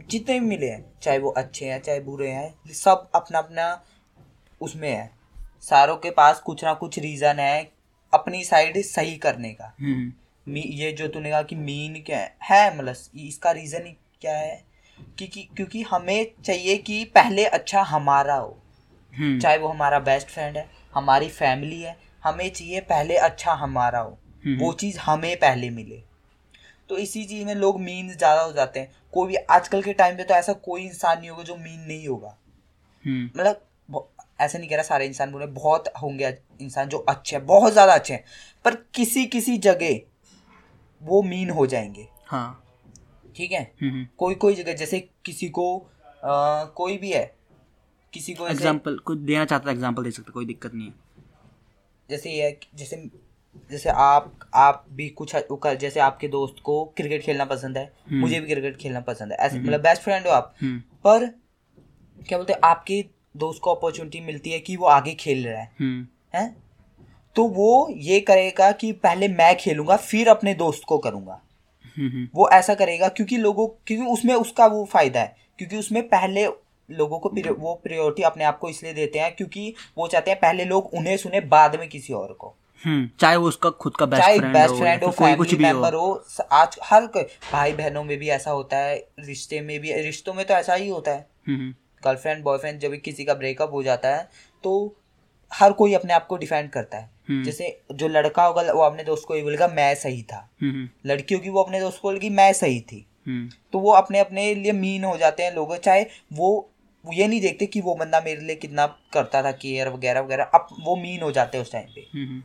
जितने 0.10 0.40
भी 0.40 0.46
मिले 0.46 0.70
हैं 0.70 0.86
चाहे 1.02 1.20
वो 1.20 1.30
अच्छे 1.30 1.66
हैं 1.66 1.82
चाहे 1.82 2.00
बुरे 2.00 2.30
हैं 2.30 2.74
सब 2.74 3.10
अपना 3.16 3.40
अपना 3.40 3.82
उसमें 4.62 4.90
है। 4.90 5.12
सारों 5.62 5.96
के 5.98 6.10
पास 6.10 6.40
कुछ 6.40 6.64
ना 6.64 6.74
कुछ 6.74 7.00
रीजन 7.00 7.40
है 7.40 7.72
अपनी 8.14 8.44
साइड 8.44 8.82
सही 8.82 9.16
करने 9.18 9.52
का। 9.54 9.76
हम्म 9.82 9.96
मी- 9.96 10.12
ये 10.48 10.92
जो 10.92 11.08
तूने 11.08 11.30
कहा 11.30 11.42
कि 11.42 11.56
मीन 11.56 12.02
क्या 12.06 12.18
है, 12.18 12.36
है 12.44 12.78
मतलब 12.78 12.96
इसका 13.18 13.52
रीजन 13.52 13.94
क्या 14.22 14.36
है? 14.38 14.64
क्योंकि 15.18 15.42
क्योंकि 15.58 15.82
हमें 15.82 16.26
चाहिए 16.46 16.78
कि 16.78 17.04
पहले 17.06 17.46
अच्छा 17.46 17.82
हमारा 17.82 18.36
हो। 18.36 18.58
हम्म। 19.14 19.40
चाहे 19.40 19.58
वो 19.58 19.68
हमारा 19.68 20.00
बेस्ट 20.00 20.28
फ्रेंड 20.28 20.58
है 20.58 20.70
हमारी 20.94 21.30
फैमिली 21.30 21.82
है 21.82 21.96
हमें 22.24 22.50
चाहिए 22.50 22.80
पहले 22.82 23.16
अच्छा 23.16 23.54
हमारा 23.54 24.00
हो। 24.00 24.18
हम्म। 24.46 24.58
वो 24.60 24.74
चीज़ 24.74 25.00
हमें 25.00 25.36
पहले 25.38 25.70
मिले। 25.70 26.02
तो 26.90 26.98
इसी 26.98 27.24
चीज़ 27.26 27.46
में 27.46 27.56
लोग 27.56 27.80
मीन 27.82 28.10
ज़्यादा 28.10 28.42
हो 28.42 28.52
जाते 28.52 28.80
हैं। 28.80 28.92
कोई 29.14 29.28
भी 29.28 29.36
आजकल 29.36 29.82
के 29.82 29.94
टाइम 29.94 30.18
पे 30.18 30.24
तो 30.24 30.34
ऐसा 30.34 30.54
कोई 30.54 30.84
इंसान 30.84 31.20
नहीं 31.20 31.30
होगा 31.30 31.44
जो 31.44 31.56
मीन 31.56 31.80
नहीं 31.80 32.08
होगा। 32.08 32.38
हम्म। 33.06 33.26
मतलब 33.26 34.10
ऐसा 34.42 34.58
नहीं 34.60 34.70
कह 34.70 34.76
रहा 34.76 34.84
सारे 34.84 35.06
इंसान 35.06 35.32
बोले 35.32 35.46
बहुत 35.46 35.94
होंगे 36.02 36.38
इंसान 36.62 36.90
जो 36.90 36.98
अच्छे 36.98 37.36
हैं 37.36 37.46
बहुत 37.46 37.74
ज़्यादा 37.74 37.94
अच्छे 37.94 38.14
हैं। 38.14 38.24
पर 38.66 38.76
किसी 38.96 39.26
किसी 39.26 39.58
जगह 39.58 40.00
वो 41.04 41.22
मीन 41.24 41.50
हो 41.50 41.66
जाएँगे। 41.68 42.08
हाँ। 42.26 42.60
ठीक 43.36 43.52
है? 43.52 43.62
हम्म 43.82 44.06
कोई 44.18 44.36
कोई 44.36 44.56
जगह 44.56 44.74
जैसे 44.74 45.00
किसी 45.26 45.50
को 45.50 45.66
आ, 46.26 46.64
कोई 46.66 46.98
भी 46.98 47.12
है 47.12 47.24
किसी 48.14 48.34
को 48.34 48.48
एग्ज़ाम्पल 48.48 48.98
कुछ 48.98 49.18
देना 49.20 49.46
चाहता 49.46 49.70
है 49.70 49.76
एग्ज़ाम्पल 49.76 50.04
दे 50.04 50.12
सकते 50.12 50.32
कोई 50.32 50.46
दिक्कत 50.46 50.74
नहीं 50.74 50.88
है। 50.88 50.94
जैसे 52.10 52.32
ये 52.32 52.58
जैसे 52.76 52.98
जैसे 53.72 53.90
आप 53.90 54.32
आप 54.56 54.86
भी 54.92 55.08
कुछ 55.12 55.36
जैसे 55.80 56.00
आपके 56.00 56.28
दोस्त 56.28 56.62
को 56.64 56.84
क्रिकेट 56.98 57.22
खेलना 57.22 57.46
पसंद 57.46 57.78
है 57.78 57.84
हम्म। 58.10 58.20
मुझे 58.20 58.40
भी 58.40 58.48
क्रिकेट 58.48 58.78
खेलना 58.78 59.00
पसंद 59.02 59.32
है। 59.32 59.38
ऐसे 59.38 59.60
मतलब 59.60 59.82
बेस्ट 59.82 60.02
फ्रेंड 60.02 60.28
हो 60.28 60.32
आप। 60.32 60.54
हम्म। 60.62 60.80
पर 61.04 61.26
क्या 62.20 62.38
बोलते 62.38 62.54
हैं 62.54 62.60
आपके 62.64 63.04
दोस्त 63.38 63.62
को 63.64 63.74
अपॉर्चुनिटी 63.74 64.22
मिलती 64.22 64.52
है 64.52 64.60
कि 64.60 64.76
वो 64.78 64.86
आगे 64.88 65.14
खेल 65.16 65.46
रहा 65.48 65.60
है। 65.60 65.72
हम्म। 65.80 66.08
हैं? 66.36 66.56
तो 67.36 67.44
वो 67.50 67.90
ये 67.92 68.20
करेगा 68.20 68.72
कि 68.72 68.92
पहले 69.04 69.28
मैं 69.28 69.56
खेलूँगा 69.58 69.96
फिर 69.98 70.30
अपने 70.30 70.54
दोस्त 70.54 70.84
को 70.88 70.98
करूँगा। 70.98 71.40
हम्म 71.98 72.10
हम्म। 72.10 72.28
वो 72.36 72.50
ऐसा 72.50 72.74
करेगा 72.74 73.08
क्योंकि 73.08 73.38
लोगों 73.38 73.68
क्योंकि 73.88 74.06
उसमें 74.06 74.34
उसका 74.36 74.66
वो 74.66 74.84
फ़ायदा 74.86 75.20
है 75.20 75.36
क्योंकि 75.58 75.78
उसमें 75.78 76.02
पहले 76.08 76.46
लोगों 76.90 77.20
को 77.20 77.30
वो 77.54 77.74
प्रायोरिटी 77.84 78.24
अपने 78.24 78.44
आप 78.44 78.58
को 78.60 78.70
इसलिए 78.70 78.94
देते 78.94 79.20
हैं 79.20 79.36
क्योंकि 79.36 79.74
वो 79.98 80.08
चाहते 80.08 80.32
हैं 80.32 80.40
पहले 80.40 80.66
लोग 80.66 80.94
उन्हें 80.94 81.18
सुने 81.18 81.40
बाद 81.48 81.76
में 81.80 81.88
किसी 81.90 82.14
और 82.14 82.34
को। 82.34 82.54
हम्म 82.84 83.10
चाहे 83.20 83.36
वो 83.36 83.48
उसका 83.48 83.70
खुद 83.70 83.96
का 83.96 84.06
बेस्ट 84.06 84.24
चाहे 84.24 84.40
फ्रेंड 84.40 84.54
बेस्ट 84.54 84.76
फ्रेंड 84.76 85.04
हो 85.04 85.12
कोई 85.12 85.36
कुछ 85.36 85.50
फैमिली 85.50 85.74
भी 85.74 85.98
हो। 85.98 86.00
हो 86.00 86.48
आज 86.52 86.78
हर 86.84 87.06
भाई 87.54 87.74
बहनों 87.74 88.04
में 88.04 88.18
भी 88.18 88.30
ऐसा 88.30 88.52
होता 88.52 88.78
है 88.78 88.96
रिश्ते 89.20 89.62
में 89.62 89.80
भी 89.80 89.94
रिश्तों 90.02 90.34
में 90.34 90.46
तो 90.46 90.54
ऐसा 90.54 90.74
ही 90.74 90.90
होता 90.90 91.12
है। 91.12 91.28
गर्लफ्रेंड 91.50 92.44
बॉयफ्रेंड 92.44 92.80
जब 92.80 92.96
किसी 92.96 93.26
का 93.26 93.34
ब्रेकअप 93.34 93.74
हो 93.74 93.84
जाता 93.84 94.16
है 94.16 94.30
तो 94.64 94.74
हर 95.54 95.74
कोई 95.74 95.94
अपने 95.94 96.14
आप 96.14 96.26
को 96.28 96.38
डिफेंड 96.38 96.70
करता 96.70 96.98
है। 96.98 97.10
हम्म। 97.30 97.44
जैसे 97.44 97.78
जो 97.94 98.08
लड़का 98.08 98.44
होगा 98.44 98.62
वो 98.74 98.82
अपने 98.82 99.04
दोस्त 99.04 99.26
को 99.28 99.36
ये 99.36 99.42
बोलेगा 99.44 99.68
मैं 99.70 99.94
सही 99.96 100.22
था। 100.24 100.38
हम्म 100.62 100.88
लड़की 101.06 101.36
होगी 101.36 101.50
वो 101.50 101.64
अपने 101.64 101.80
दोस्त 101.80 102.00
को 102.02 102.08
बोलेगी 102.08 102.30
मैं 102.32 102.52
सही 102.54 102.80
थी। 102.82 103.06
हम्म। 103.28 103.50
तो 103.74 103.80
वो 103.80 103.92
अपने 103.94 104.20
अपने 104.20 104.54
लिए 104.56 104.72
मीन 104.74 105.04
हो 105.04 105.18
जाते 105.18 105.44
हैं 105.44 105.54
लोग 105.56 105.76
चाहे 105.78 106.06
वो 106.34 106.70
ये 107.06 107.28
नहीं 107.28 107.42
देखते 107.42 107.66
कि 107.66 107.82
वो 107.82 107.96
बंदा 107.96 108.22
मेरे 108.22 108.42
लिए 108.42 108.56
कितना 108.56 108.86
करता 109.14 109.42
था 109.44 109.52
केयर 109.54 109.90
वगैरह 109.90 110.22
वगैरह। 110.22 110.44
अब 110.56 110.68
वो 110.82 110.96
मीन 110.96 111.22
हो 111.22 111.32
जाते 111.32 111.58
हैं 111.58 111.66
उस 111.66 111.72
टाइम 111.72 111.88
पे। 111.96 112.08
हम्म 112.14 112.42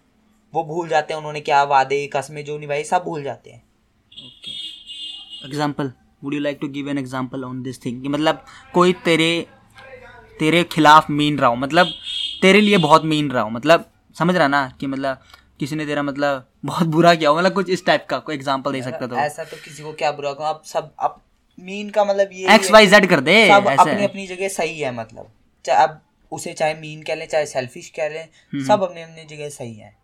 वो 0.53 0.65
भूल 0.65 0.89
जाते 0.89 1.13
हैं 1.13 1.19
उन्होंने 1.19 1.41
क्या 1.41 1.63
वादे 1.67 2.07
कस्में 2.07 2.45
जो 2.45 2.59
निभाई 2.59 2.85
सब 2.85 3.03
भूल 3.05 3.23
जाते 3.23 3.51
हैं। 3.51 3.63
Example 5.47 5.93
would 6.23 6.35
you 6.35 6.41
like 6.41 6.59
to 6.61 6.69
give 6.69 6.89
an 6.91 6.99
example 6.99 7.45
on 7.45 7.63
this 7.63 7.85
thing 7.85 8.07
मतलब 8.07 8.45
कोई 8.75 8.93
तेरे 9.05 9.47
तेरे 10.39 10.63
खिलाफ 10.65 11.11
मीन 11.11 11.39
रहा 11.39 11.49
हो। 11.51 11.57
मतलब 11.57 11.93
तेरे 12.43 12.61
लिए 12.61 12.79
बहुत 12.79 13.05
मीन 13.05 13.31
रहा 13.31 13.43
हो। 13.43 13.51
मतलब 13.51 13.85
समझ 14.17 14.37
रहा 14.37 14.49
ना 14.49 14.67
कि 14.81 14.87
मतलब 14.87 15.23
किसी 15.61 15.77
ने 15.77 15.87
तेरा 15.87 16.03
मतलब 16.03 16.47
बहुत 16.65 16.87
बुरा 16.89 17.15
किया 17.15 17.33
मतलब 17.33 17.53
कुछ 17.53 17.71
इस 17.71 17.85
टाइप 17.87 18.07
का 18.11 18.19
कोई 18.19 18.35
एग्ज़ाम्पल 18.35 18.73
दे 18.73 18.83
सकता 18.83 19.07
तो। 19.07 19.17
ऐसा 19.19 19.45
तो 19.45 19.57
किसी 19.65 19.83
को 19.83 19.93
क्या 19.95 20.13
बुरा 20.13 20.33
कहूँ? 20.33 20.49
अब 20.49 20.63
सब 20.67 20.93
अब 21.01 21.21
मीन 21.59 21.91
का 21.91 22.05
मतलब 22.05 22.29
ये 22.33 22.55
एक्स 22.55 22.71
वाई 22.71 22.87
जेड 22.87 23.07
कर 23.07 23.21
दे 23.21 23.47
सब 23.49 23.67
अपनी 23.69 24.05
अपनी 24.05 24.27
जगह 24.27 24.49
सही 24.51 24.79
है 24.81 24.95
मतलब। 24.95 25.31
चाहे 25.65 25.85
अब 25.85 26.01
उसे 26.33 26.53
चाहे 26.53 26.75
मीन 26.75 27.03
कह 27.03 27.15
लें 27.15 27.27
चाहे 27.27 27.47
सेल्फिश 27.47 27.89
कह 27.97 28.09
लें 28.09 28.65
सब 28.67 28.83
अपनी 28.83 29.03
अपनी 29.03 29.25
जगह 29.27 29.49
सही 29.51 29.75
है। 29.75 29.97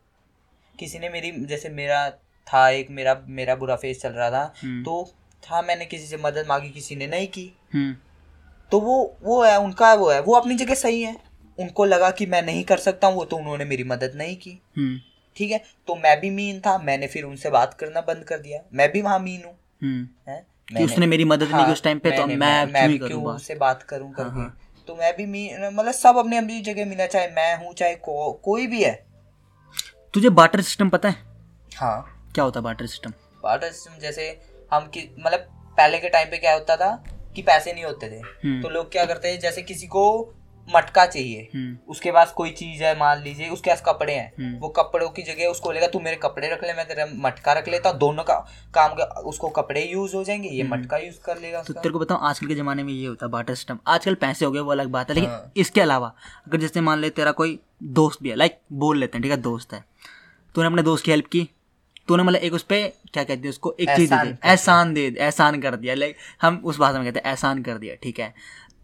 किसी 0.75 0.99
ने 0.99 1.09
मेरी 1.09 1.31
जैसे 1.47 1.69
मेरा 1.71 2.09
था 2.47 2.69
एक 2.71 2.91
मेरा 2.91 3.17
मेरा 3.29 3.55
बुरा 3.57 3.77
फेस 3.77 4.01
चल 4.01 4.09
रहा 4.11 4.31
था 4.31 4.53
हम्म। 4.63 4.83
तो 4.83 5.05
था 5.43 5.61
मैंने 5.63 5.85
किसी 5.85 6.07
से 6.07 6.17
मदद 6.17 6.47
मांगी 6.49 6.71
किसी 6.71 6.97
ने 6.97 7.07
नहीं 7.07 7.27
की। 7.29 7.53
हम्म। 7.75 7.95
तो 8.73 8.81
वो 8.81 8.97
वो 9.23 9.43
है 9.43 9.59
उनका 9.61 9.93
वो 9.95 10.11
है 10.11 10.21
वो 10.23 10.35
अपनी 10.35 10.55
जगह 10.55 10.75
सही 10.75 11.03
है। 11.03 11.17
उनको 11.59 11.85
लगा 11.85 12.11
कि 12.11 12.27
मैं 12.27 12.43
नहीं 12.43 12.65
कर 12.65 12.77
सकता 12.77 13.07
हूँ 13.07 13.17
वो 13.17 13.25
तो 13.25 13.37
उन्होंने 13.37 13.65
मेरी 13.65 13.85
मदद 13.85 14.13
नहीं 14.15 14.37
की। 14.37 14.63
हम्म। 14.77 14.99
ठीक 15.37 15.51
है? 15.51 15.59
तो 15.59 15.95
मैं 15.95 16.21
भी 16.21 16.31
मीन 16.31 16.61
था 16.61 16.79
मैंने 16.79 17.07
फिर 17.07 17.25
उनसे 17.25 17.51
बात 17.51 17.75
करना 17.75 18.01
बंद 18.01 18.25
कर 18.25 18.39
दिया। 18.39 18.61
मैं 18.73 18.93
भी 18.93 19.03
वहाँ 19.03 19.19
मीन 19.19 19.43
हूँ। 19.47 19.59
हम्म। 19.83 20.37
कि 20.77 20.85
उसने 20.85 21.07
मेरी 21.07 21.25
मदद 21.25 21.49
नहीं 21.49 21.67
की 21.67 21.73
उस 21.73 21.83
टाइम 21.83 21.99
पे 21.99 22.11
तो 22.11 22.27
मैंने- 22.27 22.39
मैं 22.39 22.67
क्यों 22.67 22.89
ही 22.89 22.99
क्यों 22.99 23.09
करूँ 23.09 23.25
बात? 23.25 23.37
उससे 23.37 23.55
बात 23.55 23.83
करूँ 23.83 24.07
हाँ, 24.07 24.15
करके? 24.15 24.31
हाँ। 24.31 24.61
तो 24.87 24.97
मैं 24.97 25.17
भी 25.17 25.27
मी 25.27 25.55
मतलब 25.59 25.93
सब 25.93 26.17
अपनी 26.17 26.37
अपनी 26.37 26.61
जगह 26.61 26.85
मिला 26.85 27.07
चाहे 27.07 27.29
मैं 27.29 27.65
हूँ 27.65 27.75
चाहे 27.75 27.95
को, 27.95 28.33
कोई 28.33 28.67
भी 28.67 28.85
है। 28.85 29.07
तुझे 30.15 30.29
बाटर 30.29 30.61
सिस्टम 30.61 30.89
पता 30.89 31.09
है? 31.09 31.15
हाँ। 31.77 32.31
क्या 32.35 32.45
होता 32.45 32.61
है 32.61 32.65
बाटर 32.65 32.87
सिस्टम 32.87 33.13
बाटर 33.43 33.67
सिस्टम 33.67 33.99
जैसे 34.01 34.41
हम 34.73 34.87
कि 34.87 35.17
मतलब 35.19 35.41
पहले 35.77 35.99
के 35.99 36.09
टाइम 36.09 36.31
पे 36.31 36.39
क्या 36.39 36.55
होता 36.55 36.77
था 36.77 37.05
कि 37.37 37.43
पैसे 37.43 37.73
नहीं 37.73 37.85
होते 37.85 38.11
थे। 38.11 38.49
हम्म। 38.49 38.63
तो 38.63 38.69
लोग 38.69 38.93
क्या 38.93 39.05
करते 39.05 39.29
हैं 39.29 39.41
जैसे 39.41 39.63
किसी 39.63 39.87
को 39.87 40.35
मटका 40.69 41.05
चाहिए। 41.07 41.49
हम्म। 41.55 41.77
उसके 41.89 42.13
पास 42.13 42.33
कोई 42.33 42.51
चीज़ 42.53 42.83
है 42.85 42.99
मान 42.99 43.23
लीजिए 43.23 43.49
उसके 43.49 43.71
पास 43.71 43.83
कपड़े 43.87 44.13
हैं। 44.13 44.33
हम्म। 44.39 44.59
वो 44.59 44.69
कपड़ों 44.69 45.09
की 45.11 45.23
जगह 45.23 45.47
उसको 45.47 45.69
बोलेगा 45.69 45.87
तू 45.87 46.01
मेरे 46.01 46.17
कपड़े 46.17 46.49
रख 46.49 46.65
ले 46.65 46.73
मैं 46.73 46.87
तेरा 46.89 47.07
मटका 47.19 47.53
रख 47.53 47.69
लेता 47.69 47.91
हूँ। 47.91 47.99
दोनों 47.99 48.23
का 48.25 48.35
काम 48.75 48.95
का 48.95 49.05
उसको 49.25 49.49
कपड़े 49.53 49.83
यूज़ 49.83 50.17
हो 50.17 50.25
जाएँगे 50.25 50.49
ये 50.49 50.63
मटका 50.65 50.99
यूज़ 50.99 51.19
कर 51.25 51.39
लेगा 51.39 51.63
तो 51.63 51.73
तेरे 51.75 51.93
को 51.93 51.99
बताऊँ 51.99 52.21
आजकल 52.23 52.47
के 52.47 52.55
ज़माने 52.55 52.83
में 52.83 52.93
ये 52.93 53.07
होता 53.07 53.27
है 53.27 53.31
बाटर 53.33 53.55
सिस्टम 53.55 53.79
आजकल 53.89 54.15
पैसे 54.21 54.45
हो 54.45 54.51
गए 54.53 54.61
वो 54.61 54.73
अलग 54.73 54.89
बात 54.91 55.11
है 55.11 55.15
लेकिन 55.15 55.31
हाँ। 55.31 55.53
इसके 55.57 55.81
अलावा 55.81 56.13
अगर 56.47 56.61
जैसे 56.61 56.81
मान 56.83 56.99
ले 56.99 57.11
तेरा 57.13 57.33
कोई 57.33 57.59
दोस्त 57.95 58.23
भी 58.23 58.29
है 58.29 58.37
लाइक 58.37 58.59
बोल 58.73 58.99
लेते 58.99 59.19
हैं 59.19 59.23
ठीक 59.23 59.33
है 59.33 59.41
दोस्त 59.43 59.75
है। 59.75 59.85
तूने 60.55 60.67
अपने 60.67 60.83
दोस्त 60.83 61.05
की 61.05 61.11
हेल्प 61.11 61.27
की 61.27 61.49
तूने 62.09 62.23
मतलब 62.23 62.41
एक 62.41 62.55
उस 62.55 62.63
पर 62.63 62.89
क्या 63.13 63.23
कहते 63.25 63.41
हैं 63.43 63.49
उसको 63.49 63.75
एक 63.81 63.91
चीज़ 63.91 64.13
दी 64.15 64.29
एहसान 64.45 64.93
दे 64.95 65.05
एहसान 65.19 65.61
कर 65.61 65.77
दिया। 65.77 65.95
लाइक 65.95 66.17
हम 66.43 66.61
उस 66.65 66.79
भाषा 66.79 66.99
में 66.99 67.05
कहते 67.05 67.19
हैं 67.19 67.31
एहसान 67.31 67.63
कर 67.63 67.79
दिया 67.79 67.95
ठीक 68.03 68.19
है। 68.21 68.33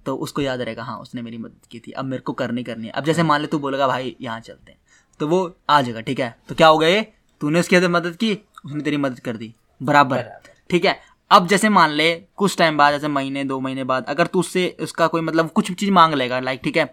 तो 0.07 0.15
उसको 0.17 0.43
याद 0.43 0.61
रहेगा 0.61 0.83
हाँ 0.83 0.99
उसने 0.99 1.23
मेरी 1.23 1.39
मदद 1.39 1.67
की 1.71 1.79
थी। 1.79 1.93
अब 1.93 2.05
मेरे 2.05 2.23
को 2.23 2.33
करनी 2.35 2.63
करनी 2.65 2.87
है। 2.87 2.93
अब 2.93 3.05
जैसे 3.05 3.23
मान 3.23 3.41
ले 3.41 3.47
तू 3.47 3.59
बोलेगा 3.59 3.87
भाई 3.87 4.17
यहाँ 4.21 4.41
चलते 4.41 4.73
हैं। 4.73 4.79
तो 5.21 5.29
वो 5.29 5.41
आ 5.71 5.81
जाएगा 5.83 6.01
ठीक 6.01 6.21
है? 6.21 6.35
तो 6.49 6.55
क्या 6.55 6.69
हो 6.69 6.79
गया 6.79 6.89
ये? 6.89 7.07
तूने 7.41 7.61
उसकी 7.61 7.87
मदद 7.89 8.17
की 8.17 8.33
उसने 8.65 8.83
तेरी 8.83 8.97
मदद 8.97 9.21
कर 9.21 9.37
दी। 9.37 9.53
बराबर। 9.81 10.25
ठीक 10.71 10.85
है? 10.85 10.99
अब 11.31 11.47
जैसे 11.47 11.69
मान 11.69 11.91
ले 11.91 12.15
कुछ 12.37 12.57
टाइम 12.59 12.77
बाद 12.77 12.93
जैसे 12.93 13.09
महीने 13.09 13.45
दो 13.45 13.59
महीने 13.61 13.85
बाद 13.85 14.07
अगर 14.09 14.27
तू 14.27 14.41
उससे 14.41 14.77
उसका 14.81 15.07
कोई 15.07 15.21
मतलब 15.21 15.51
कुछ 15.51 15.73
चीज़ 15.73 15.91
मांग 15.91 16.15
लेगा 16.15 16.41
लाइक 16.41 16.61
ठीक 16.65 16.77
है? 16.77 16.85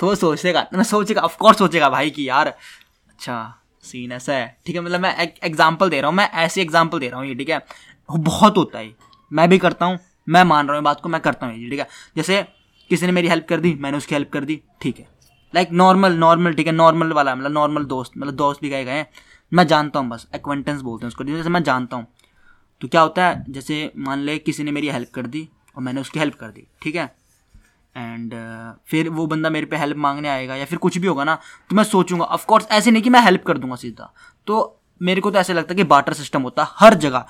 तो 0.00 0.06
वो 0.06 0.14
सोचेगा 0.14 0.66
ना 0.72 0.82
सोचेगा 0.82 1.20
ऑफकोर्स 1.22 1.58
सोचेगा 1.58 1.88
भाई 1.90 2.10
कि 2.10 2.28
यार 2.28 2.48
अच्छा 2.48 3.36
सीन 3.84 4.12
ऐसा 4.12 4.32
है। 4.32 4.56
ठीक 4.66 4.76
है? 4.76 4.82
मतलब 4.82 5.00
मैं 5.00 5.16
एक 5.16 5.34
एग्ज़ाम्पल 5.44 5.90
दे 5.90 6.00
रहा 6.00 6.08
हूँ 6.08 6.16
मैं 6.16 6.28
ऐसी 6.40 6.60
एग्ज़ाम्पल 6.60 6.98
दे 6.98 7.08
रहा 7.08 7.20
हूँ 7.20 7.28
ये 7.28 7.34
ठीक 7.34 7.48
है? 7.48 7.60
बहुत 8.08 8.56
होता 8.56 8.78
है। 8.78 8.92
मैं 9.30 9.48
भी 9.48 9.58
करता 9.58 9.86
हूँ 9.86 9.98
मैं 10.26 10.42
मान 10.44 10.66
रहा 10.66 10.76
हूँ 10.76 10.84
बात 10.84 11.00
को 11.00 11.08
मैं 11.08 11.20
करता 11.20 11.46
हूँ 11.46 11.70
ठीक 11.70 11.78
है? 11.78 11.86
जैसे 12.16 12.42
किसी 12.90 13.06
ने 13.06 13.12
मेरी 13.12 13.28
हेल्प 13.28 13.46
कर 13.48 13.60
दी 13.60 13.74
मैंने 13.80 13.96
उसकी 13.96 14.14
हेल्प 14.14 14.30
कर 14.32 14.44
दी 14.44 14.60
ठीक 14.82 14.98
है। 14.98 15.06
लाइक 15.54 15.70
नॉर्मल 15.72 16.16
नॉर्मल 16.18 16.54
ठीक 16.54 16.66
है 16.66 16.72
नॉर्मल 16.72 17.12
वाला 17.12 17.34
मतलब 17.34 17.52
नॉर्मल 17.52 17.84
दोस्त 17.84 18.12
मतलब 18.18 18.34
दोस्त 18.34 18.60
भी 18.62 18.68
गए 18.68 18.84
गए 18.84 18.92
हैं। 18.92 19.06
मैं 19.52 19.66
जानता 19.66 20.00
हूँ 20.00 20.08
बस 20.08 20.26
एक्वेंटेंस 20.34 20.80
बोलते 20.80 21.04
हैं 21.04 21.08
उसको 21.08 21.24
जैसे 21.24 21.48
मैं 21.48 21.62
जानता 21.62 21.96
हूँ। 21.96 22.06
तो 22.80 22.88
क्या 22.88 23.00
होता 23.00 23.26
है 23.26 23.44
जैसे 23.48 23.90
मान 23.98 24.18
ले 24.18 24.38
किसी 24.38 24.64
ने 24.64 24.70
मेरी 24.70 24.88
हेल्प 24.88 25.10
कर 25.14 25.26
दी 25.26 25.48
और 25.76 25.82
मैंने 25.82 26.00
उसकी 26.00 26.18
हेल्प 26.18 26.34
कर 26.34 26.48
दी 26.48 26.66
ठीक 26.82 26.94
है? 26.96 27.04
एंड 27.96 28.32
uh, 28.32 28.90
फिर 28.90 29.08
वो 29.08 29.26
बंदा 29.26 29.50
मेरे 29.50 29.66
पे 29.66 29.76
हेल्प 29.76 29.96
मांगने 29.96 30.28
आएगा 30.28 30.54
या 30.56 30.64
फिर 30.64 30.78
कुछ 30.78 30.98
भी 30.98 31.06
होगा 31.06 31.24
ना 31.24 31.34
तो 31.70 31.76
मैं 31.76 31.84
सोचूँगा 31.84 32.24
ऑफ़ 32.24 32.46
कोर्स 32.46 32.66
ऐसे 32.70 32.90
नहीं 32.90 33.02
कि 33.02 33.10
मैं 33.10 33.20
हेल्प 33.20 33.42
कर 33.46 33.58
दूँगा 33.58 33.76
सीधा। 33.76 34.12
तो 34.46 34.78
मेरे 35.00 35.20
को 35.20 35.30
तो 35.30 35.38
ऐसे 35.38 35.54
लगता 35.54 35.72
है 35.72 35.76
कि 35.76 35.84
बाटर 35.84 36.12
सिस्टम 36.12 36.42
होता 36.42 36.62
है 36.62 36.68
हर 36.76 36.94
जगह। 36.94 37.26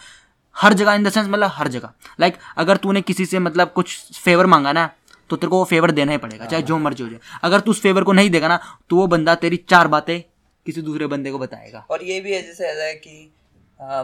हर 0.56 0.72
जगह 0.74 0.94
इन 0.94 1.04
द 1.04 1.10
सेंस 1.10 1.28
मतलब 1.28 1.50
हर 1.52 1.68
जगह। 1.68 1.92
लाइक 2.20 2.34
like, 2.34 2.44
अगर 2.56 2.76
तूने 2.76 3.00
किसी 3.02 3.26
से 3.26 3.38
मतलब 3.40 3.72
कुछ 3.72 3.96
फेवर 4.14 4.46
मांगा 4.46 4.72
ना 4.72 4.90
तो 5.30 5.36
तेरे 5.36 5.50
को 5.50 5.58
वो 5.58 5.64
फेवर 5.66 5.90
देना 5.90 6.12
ही 6.12 6.18
पड़ेगा 6.18 6.46
चाहे 6.46 6.62
जो 6.62 6.78
मर्ज़ी 6.78 7.04
हो 7.04 7.08
जाए। 7.10 7.38
अगर 7.42 7.60
तू 7.60 7.70
उस 7.70 7.80
फेवर 7.82 8.04
को 8.04 8.12
नहीं 8.12 8.30
देगा 8.30 8.48
ना 8.48 8.58
तो 8.90 8.96
वो 8.96 9.06
बंदा 9.06 9.34
तेरी 9.36 9.56
चार 9.68 9.88
बातें 9.88 10.20
किसी 10.66 10.82
दूसरे 10.82 11.06
बंदे 11.06 11.30
को 11.30 11.38
बताएगा। 11.38 11.86
और 11.90 12.04
ये 12.04 12.20
भी 12.20 12.32
है 12.32 12.42
जैसे 12.42 12.66
ऐसा 12.66 12.84
है 12.84 12.94
कि 12.96 13.32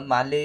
मान 0.07 0.29
ले 0.29 0.41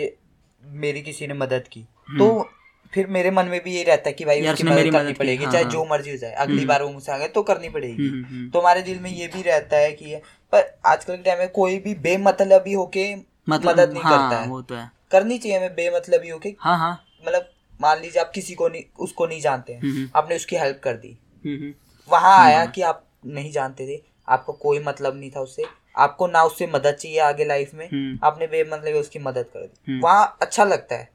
मेरी 0.64 1.02
किसी 1.02 1.28
ने 1.28 1.34
मदद 1.36 1.68
की 1.68 1.88
तो 2.10 2.50
फिर 2.94 3.08
मेरे 3.10 3.30
मन 3.32 3.46
में 3.48 3.60
भी 3.64 3.76
ये 3.76 3.84
रहता 3.84 4.10
है 4.10 4.14
कि 4.14 4.26
भाई 4.26 4.40
हम्म। 4.40 4.52
उसकी 4.52 4.64
मदद 4.64 4.92
करनी 4.92 5.14
पड़ेगी 5.14 5.44
हाँ, 5.44 5.52
चाहे 5.52 5.64
हाँ। 5.64 5.72
जो 5.72 5.86
मर्ज़ी 5.86 6.12
हो 6.12 6.18
जाए 6.18 6.32
अगली 6.32 6.66
बार 6.66 6.84
वो 6.84 6.90
मुझसे 6.90 7.12
आ 7.12 7.18
गए 7.18 7.28
तो 7.28 7.42
करनी 7.44 7.70
पड़ेगी। 7.70 8.08
हम्म, 8.08 8.24
हम्म, 8.26 8.50
तो 8.50 8.60
हमारे 8.60 8.82
दिल 8.82 9.00
में 9.00 9.10
ये 9.12 9.28
भी 9.28 9.42
रहता 9.42 9.78
है 9.78 9.92
कि 9.92 10.16
पर 10.54 10.70
आजकल 10.86 11.16
के 11.16 11.24
टाइम 11.24 11.40
में 11.40 11.50
कोई 11.52 11.78
भी 11.78 11.94
बेमतलबी 12.02 12.74
होके 12.74 13.14
मदद 13.48 13.92
नहीं 13.94 14.04
हाँ, 14.04 14.12
करता 14.12 14.42
है। 14.42 14.48
वो 14.48 14.62
तो 14.62 14.76
है। 14.76 14.92
करनी 15.12 15.38
चाहिए 15.38 15.58
हमें 15.58 15.76
बेमतलबी 15.76 16.30
होके 16.30 16.56
हाँ 16.60 16.78
हाँ। 16.78 16.94
मतलब 17.28 17.50
मान 17.80 18.00
लीजिए 18.02 18.22
आप 18.22 18.32
किसी 18.36 18.54
को 18.54 18.68
नहीं 18.68 18.84
उसको 19.00 19.26
नहीं 19.28 19.42
जानते 19.42 19.74
हैं। 19.74 19.82
हम्म, 19.82 20.10
आपने 20.16 20.36
उसकी 20.36 20.56
हेल्प 20.56 20.80
कर 20.84 20.94
दी। 20.96 21.18
हम्म, 21.46 21.56
हम्म, 21.56 21.74
वहाँ 22.10 22.38
आया 22.40 22.66
कि 22.66 22.82
आप 22.82 23.04
नहीं 23.26 23.52
जानते 23.52 23.88
थे 23.88 24.02
आपको 24.28 24.54
कोई 24.54 24.80
मतलब 24.80 25.16
नहीं 25.16 25.32
था 25.32 25.40
उससे। 25.40 25.64
आपको 25.96 26.28
ना 26.28 26.44
उससे 26.44 26.68
मदद 26.68 26.94
चाहिए 26.94 27.20
आगे 27.20 27.46
लाइफ 27.46 27.74
में। 27.74 27.86
हम्म। 27.88 28.20
आपने 28.24 28.48
बेमतलब 28.48 28.96
उसकी 28.96 29.20
मदद 29.20 29.46
कर 29.54 29.66
दी। 29.66 30.00
वहाँ 30.00 30.38
अच्छा 30.42 30.64
लगता 30.64 30.96
है। 30.96 31.12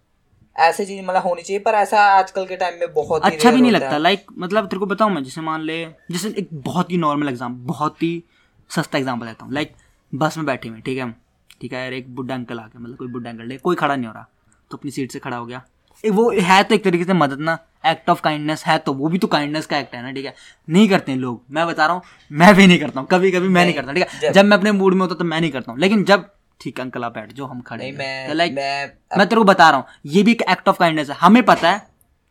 ऐसे 0.56 0.85
चीज़ 0.87 1.02
मतलब 1.02 1.23
होनी 1.23 1.42
चाहिए 1.42 1.58
पर 1.58 1.75
ऐसा 1.75 2.00
आजकल 2.11 2.47
के 2.47 2.56
टाइम 2.56 2.78
में 2.80 2.92
बहुत 2.94 3.25
ही 3.26 3.30
अच्छा 3.30 3.50
भी 3.50 3.61
नहीं 3.61 3.73
लगता। 3.73 3.90
है। 3.90 3.99
लाइक 3.99 4.26
मतलब 4.38 4.66
तेरे 4.66 4.80
को 4.80 4.87
बताऊँ 4.87 5.11
मैं 5.12 5.23
जैसे 5.25 5.40
मान 5.40 5.62
ले 5.62 5.85
जैसे 6.11 6.28
एक 6.38 6.49
बहुत 6.52 6.90
ही 6.90 6.97
नॉर्मल 6.97 7.28
एग्ज़ाम 7.28 7.56
बहुत 7.66 8.02
ही 8.02 8.23
सस्ता 8.70 8.99
एग्ज़ाम्पल 8.99 9.26
लेता 9.26 9.44
हूँ। 9.44 9.52
लाइक 9.52 9.75
बस 10.12 10.37
में 10.37 10.47
बैठे 10.47 10.68
हुए 10.68 10.80
ठीक 10.80 10.97
है? 10.99 11.02
हम 11.02 11.14
ठीक 11.60 11.72
है 11.72 11.82
यार 11.82 11.92
एक 11.92 12.14
बुढ़ा 12.14 12.34
अंकल 12.34 12.58
आ 12.60 12.66
गया 12.66 12.80
मतलब 12.80 12.96
कोई 12.96 13.08
बुढ़ा 13.08 13.30
अंकल 13.30 13.56
कोई 13.56 13.76
खड़ा 13.76 13.94
नहीं 13.96 14.06
हो 14.06 14.12
रहा 14.12 14.26
तो 14.70 14.76
अपनी 14.76 14.90
सीट 14.90 15.12
से 15.12 15.18
खड़ा 15.18 15.36
हो 15.36 15.46
गया। 15.46 15.62
ए, 16.04 16.10
वो 16.10 16.30
है 16.40 16.62
तो 16.64 16.74
एक 16.74 16.84
तरीके 16.84 17.04
से 17.04 17.12
मदद 17.12 17.40
ना 17.40 17.58
एक्ट 17.86 18.10
ऑफ़ 18.10 18.20
काइंडनेस 18.22 18.64
है 18.66 18.78
तो 18.78 18.92
वो 18.92 19.08
भी 19.08 19.18
तो 19.18 19.26
काइंडनेस 19.26 19.66
का 19.66 19.78
एक्ट 19.78 19.94
है 19.94 20.02
ना 20.02 20.10
ठीक 20.12 20.24
है? 20.24 20.34
नहीं 20.68 20.88
करते 20.88 21.12
हैं 21.12 21.18
लोग 21.18 21.42
मैं 21.50 21.66
बता 21.66 21.86
रहा 21.86 21.94
हूँ 21.94 22.02
मैं 22.30 22.54
भी 22.54 22.66
नहीं 22.66 22.78
करता 22.78 23.00
हूँ 23.00 23.08
कभी 23.10 23.30
कभी 23.30 23.48
मैं 23.48 23.64
नहीं 23.64 23.74
करता 23.74 23.92
ठीक 23.92 24.06
है? 24.12 24.32
जब- 24.32 24.46
मैं 24.46 24.56
अपने 24.56 24.72
मूड 24.72 24.94
में 24.94 25.00
होता 25.00 25.14
तो 25.14 25.24
मैं 25.24 25.40
नहीं 25.40 25.50
करता 25.50 25.72
हूँ 25.72 25.80
लेकिन 25.80 26.04
जब 26.04 26.28
ठीक 26.60 26.80
अंकल 26.80 27.04
आप 27.04 27.14
बैठ 27.14 27.32
जो 27.32 27.46
हम 27.46 27.60
खड़े 27.60 27.84
हैं। 27.84 27.92
मैं 27.98 28.28
तो 28.28 28.34
लाइक 28.34 28.52
मैं 28.52 28.86
मैं 29.18 29.26
तेरे 29.28 29.38
को 29.38 29.44
बता 29.44 29.70
रहा 29.70 29.78
हूँ 29.78 29.86
ये 30.06 30.22
भी 30.22 30.32
एक 30.32 30.42
एक्ट 30.50 30.68
ऑफ़ 30.68 30.78
काइंडनेस 30.78 31.10
है। 31.10 31.16
हमें 31.20 31.42
पता 31.42 31.70
है 31.70 31.86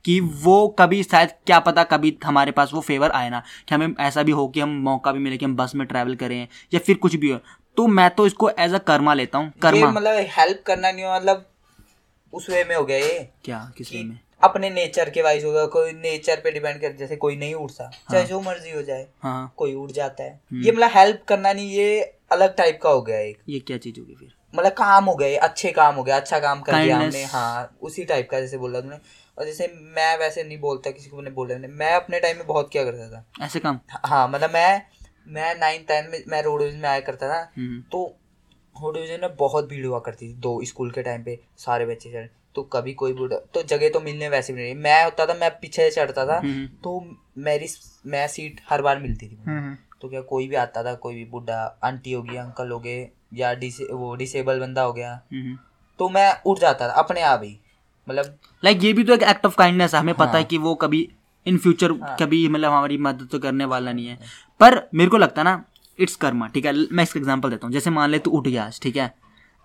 कि 0.05 0.19
वो 0.19 0.67
कभी 0.79 1.03
शायद 1.03 1.29
क्या 1.45 1.59
पता 1.59 1.83
कभी 1.83 2.17
हमारे 2.25 2.51
पास 2.51 2.71
वो 2.73 2.81
फेवर 2.81 3.11
आए 3.11 3.29
ना 3.29 3.41
कि 3.69 3.75
हमें 3.75 3.93
ऐसा 3.99 4.23
भी 4.23 4.31
हो 4.31 4.47
कि 4.47 4.59
हम 4.59 4.69
मौका 4.83 5.11
भी 5.11 5.19
मिले 5.19 5.37
कि 5.37 5.45
हम 5.45 5.55
बस 5.55 5.75
में 5.75 5.85
ट्रैवल 5.87 6.15
करें 6.15 6.47
या 6.73 6.79
फिर 6.79 6.95
कुछ 6.95 7.15
भी 7.15 7.29
हो। 7.29 7.39
तो 7.77 7.87
मैं 7.87 8.09
तो 8.09 8.25
इसको 8.27 8.49
एज 8.49 8.73
अ 8.73 8.77
कर्मा 8.77 9.13
लेता 9.13 9.37
हूँ 9.37 9.51
कर्मा 9.61 9.91
मतलब 9.91 10.25
हेल्प 10.29 10.63
करना 10.67 10.91
नहीं 10.91 11.05
हो 11.05 11.15
मतलब 11.15 11.45
उस 12.33 12.49
वे 12.49 12.63
में 12.63 12.75
हो 12.75 12.83
गया 12.85 12.97
ये। 12.97 13.29
क्या? 13.45 13.71
किस 13.77 13.91
वे 13.93 14.03
में? 14.03 14.19
अपने 14.43 14.69
नेचर 14.69 15.09
के 15.09 15.21
वाइज 15.21 15.43
होगा 15.45 15.65
कोई 15.65 15.91
नेचर 15.91 16.39
पे 16.43 16.51
डिपेंड 16.51 16.81
कर 16.81 16.91
जैसे 16.91 17.15
कोई 17.15 17.35
नहीं 17.35 17.53
उड़ता 17.55 17.89
चाहे 18.11 18.23
जो 18.23 18.39
मर्ज़ी 18.41 18.71
हो 18.71 18.81
जाए 18.81 19.07
हाँ। 19.23 19.53
कोई 19.57 19.73
उड़ 19.73 19.91
जाता 19.91 20.23
है। 20.23 20.39
हम्म। 20.51 20.63
ये 20.63 20.71
मतलब 20.71 20.89
हेल्प 20.95 21.23
करना 21.27 21.53
नहीं 21.53 21.69
ये 21.69 22.01
अलग 22.31 22.55
टाइप 22.55 22.79
का 22.83 22.89
हो 22.89 23.01
गया 23.01 23.19
एक। 23.19 23.37
ये 23.49 23.59
क्या 23.59 23.77
चीज़ 23.77 23.99
होगी 23.99 24.15
फिर? 24.15 24.33
मतलब 24.55 24.71
काम 24.71 25.05
हो 25.05 25.15
गए 25.15 25.35
अच्छे 25.35 25.71
काम 25.71 25.95
हो 25.95 26.03
गया 26.03 26.15
अच्छा 26.15 26.39
काम 26.39 26.61
कर 26.61 26.83
दिया 26.83 26.97
हमने 26.97 27.23
हाँ 27.23 27.77
उसी 27.81 28.03
टाइप 28.05 28.29
का 28.31 28.39
जैसे 28.39 28.57
बोला 28.57 28.81
तुमने। 28.81 28.95
और 29.37 29.45
जैसे 29.45 29.67
मैं 29.77 30.17
वैसे 30.17 30.43
नहीं 30.43 30.59
बोलता 30.59 30.91
किसी 30.91 31.09
को 31.09 31.17
मैंने 31.17 31.29
बोला 31.29 31.57
नहीं। 31.57 31.71
मैं 31.71 31.93
अपने 31.93 32.19
टाइम 32.19 32.37
में 32.37 32.47
बहुत 32.47 32.69
क्या 32.71 32.83
करता 32.83 33.09
था। 33.09 33.45
ऐसे 33.45 33.59
काम? 33.59 33.79
हाँ 34.05 34.27
मतलब 34.27 34.49
मैं 34.49 34.81
मैं 35.27 35.53
नाइन 35.59 35.83
टेन 35.83 36.09
में 36.11 36.23
मैं 36.27 36.41
रोड 36.43 36.61
में 36.61 36.89
आया 36.89 36.99
करता 36.99 37.29
था 37.29 37.39
हम्म, 37.57 37.81
तो 37.91 38.15
रोड 38.75 38.97
में 39.21 39.35
बहुत 39.35 39.67
भीड़ 39.69 39.85
हुआ 39.85 39.99
करती 39.99 40.29
थी 40.29 40.33
दो 40.39 40.59
स्कूल 40.63 40.91
के 40.91 41.03
टाइम 41.03 41.23
पे 41.23 41.39
सारे 41.57 41.85
बच्चे 41.85 42.09
चढ़े 42.09 42.29
तो 42.55 42.61
कभी 42.63 42.93
कोई 42.93 43.13
बूढ़ा 43.13 43.37
तो 43.53 43.61
जगह 43.63 43.89
तो 43.89 43.99
मिलने 43.99 44.29
वैसे 44.29 44.53
भी 44.53 44.61
नहीं 44.61 44.75
मैं 44.75 45.03
होता 45.03 45.25
था 45.25 45.33
मैं 45.33 45.49
पीछे 45.59 45.89
चढ़ता 45.91 46.25
था 46.25 46.37
हम्म, 46.37 46.65
तो 46.83 47.17
मेरी 47.37 47.67
मैं 48.05 48.27
सीट 48.27 48.61
हर 48.69 48.81
बार 48.81 48.99
मिलती 48.99 49.27
थी। 49.27 49.37
हम्म, 49.47 49.75
तो 50.01 50.09
क्या 50.09 50.21
कोई 50.21 50.47
भी 50.47 50.55
आता 50.55 50.83
था 50.83 50.93
कोई 50.95 51.15
भी 51.15 51.25
बुढ़ा 51.25 51.79
आंटी 51.83 52.11
हो 52.11 52.21
गई 52.23 52.35
अंकल 52.35 52.71
हो 52.71 52.79
गए 52.79 53.07
या 53.33 53.53
डिसे 53.53 53.85
वो 53.93 54.15
डिसेबल 54.15 54.59
बंदा 54.59 54.81
हो 54.81 54.93
गया। 54.93 55.15
तो 55.99 56.09
मैं 56.09 56.31
उठ 56.45 56.59
जाता 56.59 56.87
था 56.87 56.93
अपने 56.93 57.21
आप 57.21 57.41
ही। 57.43 57.57
मतलब 58.07 58.37
लाइक 58.63 58.83
ये 58.83 58.93
भी 58.93 59.03
तो 59.03 59.13
एक 59.13 59.23
एक्ट 59.23 59.45
ऑफ़ 59.45 59.55
काइंडनेस 59.57 59.93
है 59.93 59.99
हमें 59.99 60.15
पता 60.15 60.31
है 60.31 60.33
हाँ। 60.33 60.43
कि 60.43 60.57
वो 60.57 60.75
कभी 60.75 61.07
इन 61.45 61.57
फ्यूचर 61.57 61.91
हाँ। 61.91 62.15
कभी 62.19 62.47
मतलब 62.49 62.71
हमारी 62.71 62.97
मदद 62.97 63.27
तो 63.31 63.39
करने 63.39 63.65
वाला 63.65 63.93
नहीं 63.93 64.07
है। 64.07 64.19
पर 64.59 64.81
मेरे 64.93 65.09
को 65.09 65.17
लगता 65.17 65.41
है 65.41 65.45
ना 65.45 65.63
इट्स 65.99 66.15
कर्मा 66.15 66.47
ठीक 66.47 66.65
है? 66.65 66.73
मैं 66.91 67.03
इसका 67.03 67.19
एग्ज़ाम्पल 67.19 67.49
देता 67.49 67.67
हूँ। 67.67 67.73
जैसे 67.73 67.89
मान 67.89 68.09
ले 68.09 68.19
तू 68.19 68.31
उठ 68.31 68.47
गया 68.47 68.69
ठीक 68.81 68.97
है? 68.97 69.13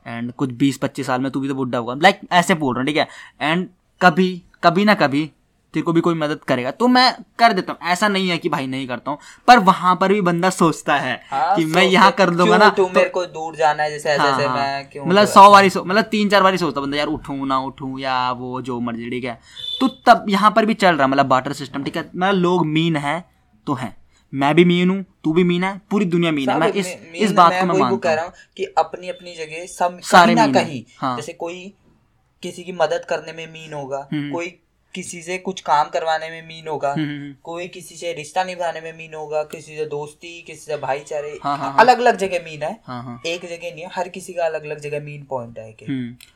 एंड 0.07 0.33
कुछ 0.33 0.53
बीस 0.59 0.79
पच्चीस 0.79 1.07
साल 1.07 1.21
में 1.21 1.31
तू 1.33 1.41
भी 1.41 1.49
तो 1.49 1.55
बुढ़ा 1.55 1.79
होगा। 1.79 1.95
लाइक 2.03 2.21
ऐसे 2.33 2.55
बोल 2.55 2.75
रहा 2.75 2.81
हूँ 2.81 2.87
ठीक 2.87 2.97
है? 2.97 3.09
एंड 3.41 3.69
कभी 4.01 4.43
कभी 4.65 4.85
ना 4.85 4.95
कभी 4.95 5.31
तेरे 5.75 5.83
को 5.85 5.93
भी 5.93 6.01
कोई 6.01 6.15
मदद 6.15 6.41
करेगा। 6.49 6.71
तो 6.71 6.87
मैं 6.89 7.15
कर 7.39 7.53
देता 7.53 7.73
हूँ। 7.73 7.91
ऐसा 7.91 8.09
नहीं 8.09 8.29
है 8.29 8.37
कि 8.39 8.49
भाई 8.49 8.67
नहीं 8.67 8.87
करता 8.89 9.11
हूँ 9.11 9.19
पर 9.49 9.59
वहाँ 9.69 9.95
पर 10.01 10.13
भी 10.13 10.21
बंदा 10.21 10.51
सोचता 10.51 10.97
है 10.97 11.15
हाँ, 11.31 11.55
कि 11.57 11.65
मैं 11.65 11.85
यहाँ 11.85 12.11
कर 12.13 12.31
दूँगा 12.31 12.59
ना 12.59 12.69
तो- 12.71 12.89
मेरे 12.95 13.09
को 13.09 13.25
दूर 13.27 13.57
जाना 13.57 13.83
है? 13.83 13.91
जैसे 13.91 14.09
ऐसे 14.09 14.23
हाँ, 14.23 14.33
हाँ। 14.39 14.57
मैं 14.57 14.89
क्यों 14.91 15.07
मतलब 15.07 15.27
सौ 15.29 15.51
बारी 15.53 15.71
सो 15.71 15.85
मतलब 15.85 16.05
तीन 16.11 16.29
चार 16.29 16.43
बारी 16.43 16.59
सोचता 16.59 16.81
बंदा 16.81 16.97
यार 16.97 17.07
उठूं 17.09 17.47
ना 17.47 17.59
उठूं 17.61 17.99
या 17.99 18.31
वो 18.33 18.61
जो 18.63 18.79
मर्ज़ी 18.81 19.11
ठीक 19.11 19.25
है? 19.25 19.39
तो 19.81 19.89
तब 20.07 20.27
यहाँ 20.29 20.51
पर 20.57 20.67
भी 20.67 20.75
चल 20.75 20.95
रहा 20.95 21.05
है 21.05 21.11
मतलब 21.11 21.27
बाटर 21.27 21.53
सिस्टम 21.53 21.85
ठीक 21.85 21.97
है? 21.97 22.11
मतलब 22.17 22.35
लोग 22.35 22.67
मीन 22.67 22.97
है 22.97 23.25
तो 23.67 23.75
है। 23.75 24.02
मैं 24.33 24.55
भी 24.55 24.65
मीन 24.65 24.91
हूँ 24.91 25.05
तू 25.25 25.33
भी 25.33 25.45
मीन 25.45 25.65
है 25.65 25.81
पूरी 25.91 26.05
दुनिया 26.05 26.33
मीन 26.33 26.51
है 26.51 26.59
मैं 26.59 26.73
इस 26.73 26.97
इस 27.17 27.33
बात 27.33 27.61
को 27.61 27.67
मैं 27.67 27.79
मानता 27.81 27.97
कह 27.99 28.15
रहा 28.15 28.25
हूँ 28.25 28.33
कि 28.57 28.65
अपनी 28.79 29.09
अपनी 29.09 29.35
जगह 29.35 29.67
सब 29.67 30.01
सारे 30.05 30.35
ना 30.35 30.47
कहीं 30.47 30.83
हाँ। 30.99 31.17
जैसे 31.17 31.33
कोई 31.33 31.73
किसी 32.43 32.65
की 32.65 32.73
मदद 32.73 33.05
करने 33.09 33.33
में 33.33 33.47
मीन 33.53 33.73
होगा 33.73 34.09
हम्म। 34.13 34.33
कोई 34.33 34.59
किसी 34.95 35.21
से 35.23 35.37
कुछ 35.39 35.61
काम 35.61 35.89
करवाने 35.89 36.29
में 36.31 36.47
मीन 36.49 36.69
होगा 36.69 36.93
हम्म, 36.93 37.05
हम्म, 37.05 37.35
कोई 37.43 37.69
किसी 37.69 37.97
से 37.97 38.13
रिश्ता 38.13 38.45
निभाने 38.45 38.81
में 38.81 38.93
मीन 38.93 39.15
होगा 39.15 39.43
किसी 39.43 39.77
से 39.77 39.85
दोस्ती 39.87 40.41
किसी 40.43 40.61
से 40.61 40.77
भाईचारे 40.77 41.39
हाँ, 41.45 41.57
हाँ, 41.59 41.71
हाँ। 41.71 41.81
अलग 41.81 41.99
अलग 41.99 42.17
जगह 42.17 42.45
मीन 42.45 42.63
है 42.63 42.81
हाँ 42.85 43.03
हाँ 43.05 43.21
एक 43.27 43.47
जगह 43.47 43.75
नहीं 43.75 43.85
है 43.85 43.91
हर 43.95 44.09
किसी 44.09 44.33
का 44.33 44.45
अलग 44.47 44.65
अलग 44.65 44.81
जगह 44.81 45.01
मीन 45.01 45.25
पॉइंट 45.25 45.59
है 45.59 45.75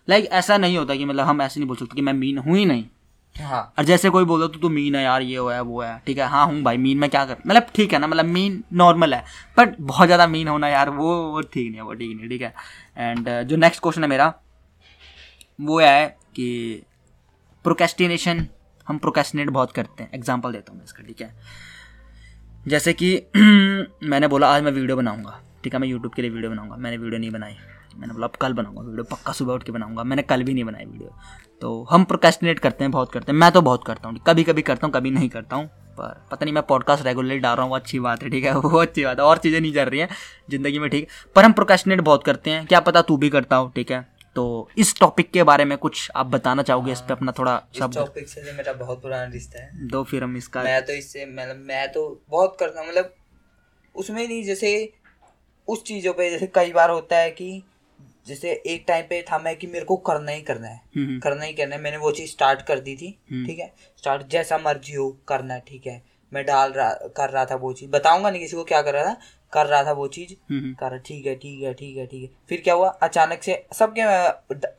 लाइक 0.09 0.29
ऐसा 0.33 0.59
नहीं 0.59 0.79
होता 0.79 0.95
कि 0.95 1.05
मतलब 1.05 1.26
हम 1.26 1.43
ऐसे 1.43 1.61
नहीं 1.61 1.69
बोल 1.69 1.76
सकते 1.76 1.97
कि 1.97 2.03
मैं 2.03 2.12
मीन 2.12 2.38
हूँ 2.38 2.57
ही 2.57 2.65
नहीं 2.65 2.85
हाँ। 3.38 3.61
और 3.78 3.85
जैसे 3.85 4.11
कोई 4.11 4.25
बोलता 4.25 4.47
तो 4.49 4.59
तू 4.61 4.69
मीन 4.69 4.95
है 4.97 5.02
यार, 5.02 5.23
ये 5.23 5.38
वो 5.38 5.49
है 5.49 5.61
वो 5.61 5.81
है। 5.83 5.99
ठीक 6.07 6.19
है 6.19 6.26
हाँ 6.28 6.47
हूँ 6.47 6.62
भाई 6.62 6.76
मीन 6.76 6.99
में 6.99 7.09
क्या 7.11 7.25
कर 7.26 7.37
मतलब 7.47 7.66
ठीक 7.75 7.93
है 7.93 7.99
ना 7.99 8.07
मतलब 8.07 8.25
मीन 8.26 8.62
नॉर्मल 8.75 9.14
है 9.14 9.25
बट 9.57 9.76
बहुत 9.81 10.07
ज़्यादा 10.07 10.26
मीन 10.26 10.49
होना 10.49 10.69
यार, 10.69 10.90
वो 10.90 11.14
वो 11.33 11.40
ठीक 11.43 11.69
नहीं 11.69 11.76
है, 11.76 11.83
वो 11.83 11.95
ठीक 11.95 12.16
नहीं 12.16 12.28
ठीक 12.28 12.43
है। 12.43 12.55
एंड 12.99 13.28
जो 13.49 13.57
नेक्स्ट 13.57 13.83
क्वेश्चन 13.83 14.02
है 14.02 14.09
मेरा, 14.09 14.33
वो 15.59 15.81
है 15.81 16.07
कि 16.37 16.83
प्रोकेस्टिनेशन 17.64 18.47
हम 18.87 18.99
प्रोकेस्टिनेट 18.99 19.49
बहुत 19.50 19.73
करते 19.73 20.02
हैं। 20.02 20.11
एग्ज़ाम्पल 20.14 20.52
देता 20.52 20.73
हूँ 20.73 20.78
मैं 20.78 20.85
इसका, 20.85 21.02
ठीक 21.02 21.21
है? 21.21 21.35
जैसे 22.66 22.93
कि 22.93 23.14
मैंने 24.09 24.28
बोला, 24.28 24.49
आज 24.49 24.62
मैं 24.62 24.73
वीडियो 24.73 24.97
बनाऊँगा। 24.97 25.40
ठीक 25.64 25.75
है, 25.75 25.81
मैं 25.81 25.88
यूट्यूब 25.88 26.14
के 26.14 26.23
लिए 26.23 26.31
वीडियो 26.31 26.50
बनाऊँगा। 26.50 26.76
मैंने 26.76 26.97
वीडियो 26.97 27.21
नहीं 27.21 27.31
बनाई। 27.31 27.57
मैंने 27.97 28.15
बोला 28.15 28.26
अब 28.26 28.37
कल 28.41 28.53
बनाऊँगा 28.53 28.83
वीडियो 28.83 29.05
पक्का 29.11 29.33
सुबह 29.33 29.55
उठ 29.55 29.62
के 29.62 29.73
बनाऊँगा। 29.73 30.05
मैंने 30.05 30.23
कल 30.23 30.43
भी 30.43 30.55
नहीं 30.55 30.65
बनाई 30.65 30.85
वीडियो। 30.85 31.15
तो 31.62 31.83
हम 31.91 32.05
प्रोकेस्टिनेट 32.05 32.59
करते 32.59 32.85
हैं 32.85 32.91
बहुत 32.91 33.12
करते 33.12 33.33
हैं। 33.33 33.38
मैं 33.38 33.50
तो 33.53 33.62
बहुत 33.62 33.85
करता 33.87 34.09
हूँ 34.09 34.19
कभी 34.26 34.45
कभी 34.45 34.62
करता 34.62 34.87
हूँ 34.87 34.95
कभी 34.95 35.11
नहीं 35.11 35.29
करता 35.29 35.57
हूँ 35.57 35.67
पर 35.99 36.26
पता 36.31 36.45
नहीं 36.45 36.55
मैं 36.55 36.62
पॉडकास्ट 36.62 37.05
रेगुलरली 37.05 37.38
डाल 37.38 37.55
रहा 37.57 37.62
हूँ 37.62 37.71
वो 37.71 37.76
अच्छी 37.76 37.99
बात 38.00 38.23
है 38.23 38.31
ठीक 38.31 38.45
है? 38.45 38.55
वो 38.57 38.79
अच्छी 38.79 39.05
बात 39.05 39.19
है 39.19 39.25
और 39.25 39.38
चीज़ें 39.38 39.61
नहीं 39.61 39.73
चल 39.75 39.85
रही 39.85 40.00
हैं 40.00 40.09
ज़िंदगी 40.50 40.79
में 40.79 40.88
ठीक 40.91 41.09
पर 41.37 41.45
हम 41.45 41.53
प्रोकेस्टिनेट 41.53 42.00
बहुत 42.00 42.25
करते 42.25 42.50
हैं 42.50 42.67
क्या 42.67 42.81
पता 42.81 43.03
तू 43.03 43.17
भी 43.17 43.31
करता 43.31 43.57
हो 43.57 43.73
ठीक 43.76 43.93
है? 43.93 44.00
तो 44.37 44.69
इस 44.79 44.95
टॉपिक 45.00 45.31
के 45.31 45.43
बारे 45.43 45.65
में 45.65 45.76
कुछ 45.79 46.11
आप 46.17 46.26
बताना 46.26 46.62
चाहोगे 46.62 46.93
इस 46.93 47.00
पे 47.00 47.12
अपना 47.12 47.33
थोड़ा 47.33 47.55
इस 47.75 47.79
शब्द 47.81 47.95
टॉपिक 47.95 48.29
से 48.29 48.53
मेरा 48.53 48.73
बहुत 48.73 49.00
पुराना 49.03 49.33
रिश्ता 49.33 49.62
है। 49.62 49.87
दो 49.88 50.03
फिर 50.05 50.25
हम 50.25 50.37
इसका 50.37 50.62
मैं 50.62 50.85
तो 50.87 50.93
इससे 50.93 51.25
मतलब 51.26 51.65
मैं 51.69 51.87
तो 51.93 52.03
बहुत 52.31 52.57
करता 52.61 52.81
हूँ 52.81 52.88
मतलब 52.88 53.15
उसमें 53.95 54.26
नहीं 54.29 54.43
जैसे 54.45 54.73
उस 55.69 55.83
चीज़ों 55.85 56.12
पे 56.12 56.29
जैसे 56.31 56.47
कई 56.55 56.73
बार 56.73 56.91
होता 56.91 57.17
है 57.17 57.31
कि 57.31 57.62
जैसे 58.26 58.52
एक 58.66 58.85
टाइम 58.88 59.04
पे 59.11 59.23
था 59.23 59.38
मैं 59.38 59.56
कि 59.56 59.66
मेरे 59.66 59.85
को 59.85 59.97
करना 59.97 60.33
ही 60.33 60.42
करना 60.42 60.68
है। 60.68 60.80
हम्म, 60.97 61.06
हम्म, 61.06 61.21
करना 61.21 61.45
ही 61.45 61.52
करना 61.52 61.75
है। 61.76 61.80
मैंने 61.83 61.97
वो 61.97 62.11
चीज़ 62.11 62.30
स्टार्ट 62.30 62.62
कर 62.62 62.80
दी 62.80 62.97
थी 62.97 63.18
हम्म। 63.33 63.47
ठीक 63.47 63.59
है? 63.59 63.73
स्टार्ट 63.99 64.26
जैसा 64.26 64.59
मर्ज़ी 64.59 64.95
हो 64.95 65.18
करना 65.28 65.54
है 65.54 65.62
ठीक 65.68 65.87
है? 65.87 66.02
मैं 66.33 66.45
डाल 66.47 66.73
रहा 66.73 66.90
कर 66.92 67.30
रहा 67.30 67.45
था 67.45 67.54
वो 67.54 67.73
चीज़। 67.73 67.90
बताऊँगा 67.90 68.30
नहीं 68.30 68.40
किसी 68.40 68.56
को 68.56 68.64
क्या 68.64 68.83
कर 68.83 68.95
रहा 68.95 69.04
था। 69.04 69.16
कर 69.52 69.66
रहा 69.66 69.85
था 69.85 69.92
वो 69.92 70.06
चीज़। 70.09 70.35
कर 70.52 70.99
ठीक 70.99 71.26
है 71.26 71.35
ठीक 71.35 71.62
है 71.62 71.75
ठीक 71.75 71.97
है 71.97 72.06
ठीक 72.06 72.23
है। 72.23 72.28
फिर 72.49 72.61
क्या 72.61 72.75
हुआ? 72.75 72.88
अचानक 72.88 73.42
से 73.42 73.66
सबके 73.73 74.00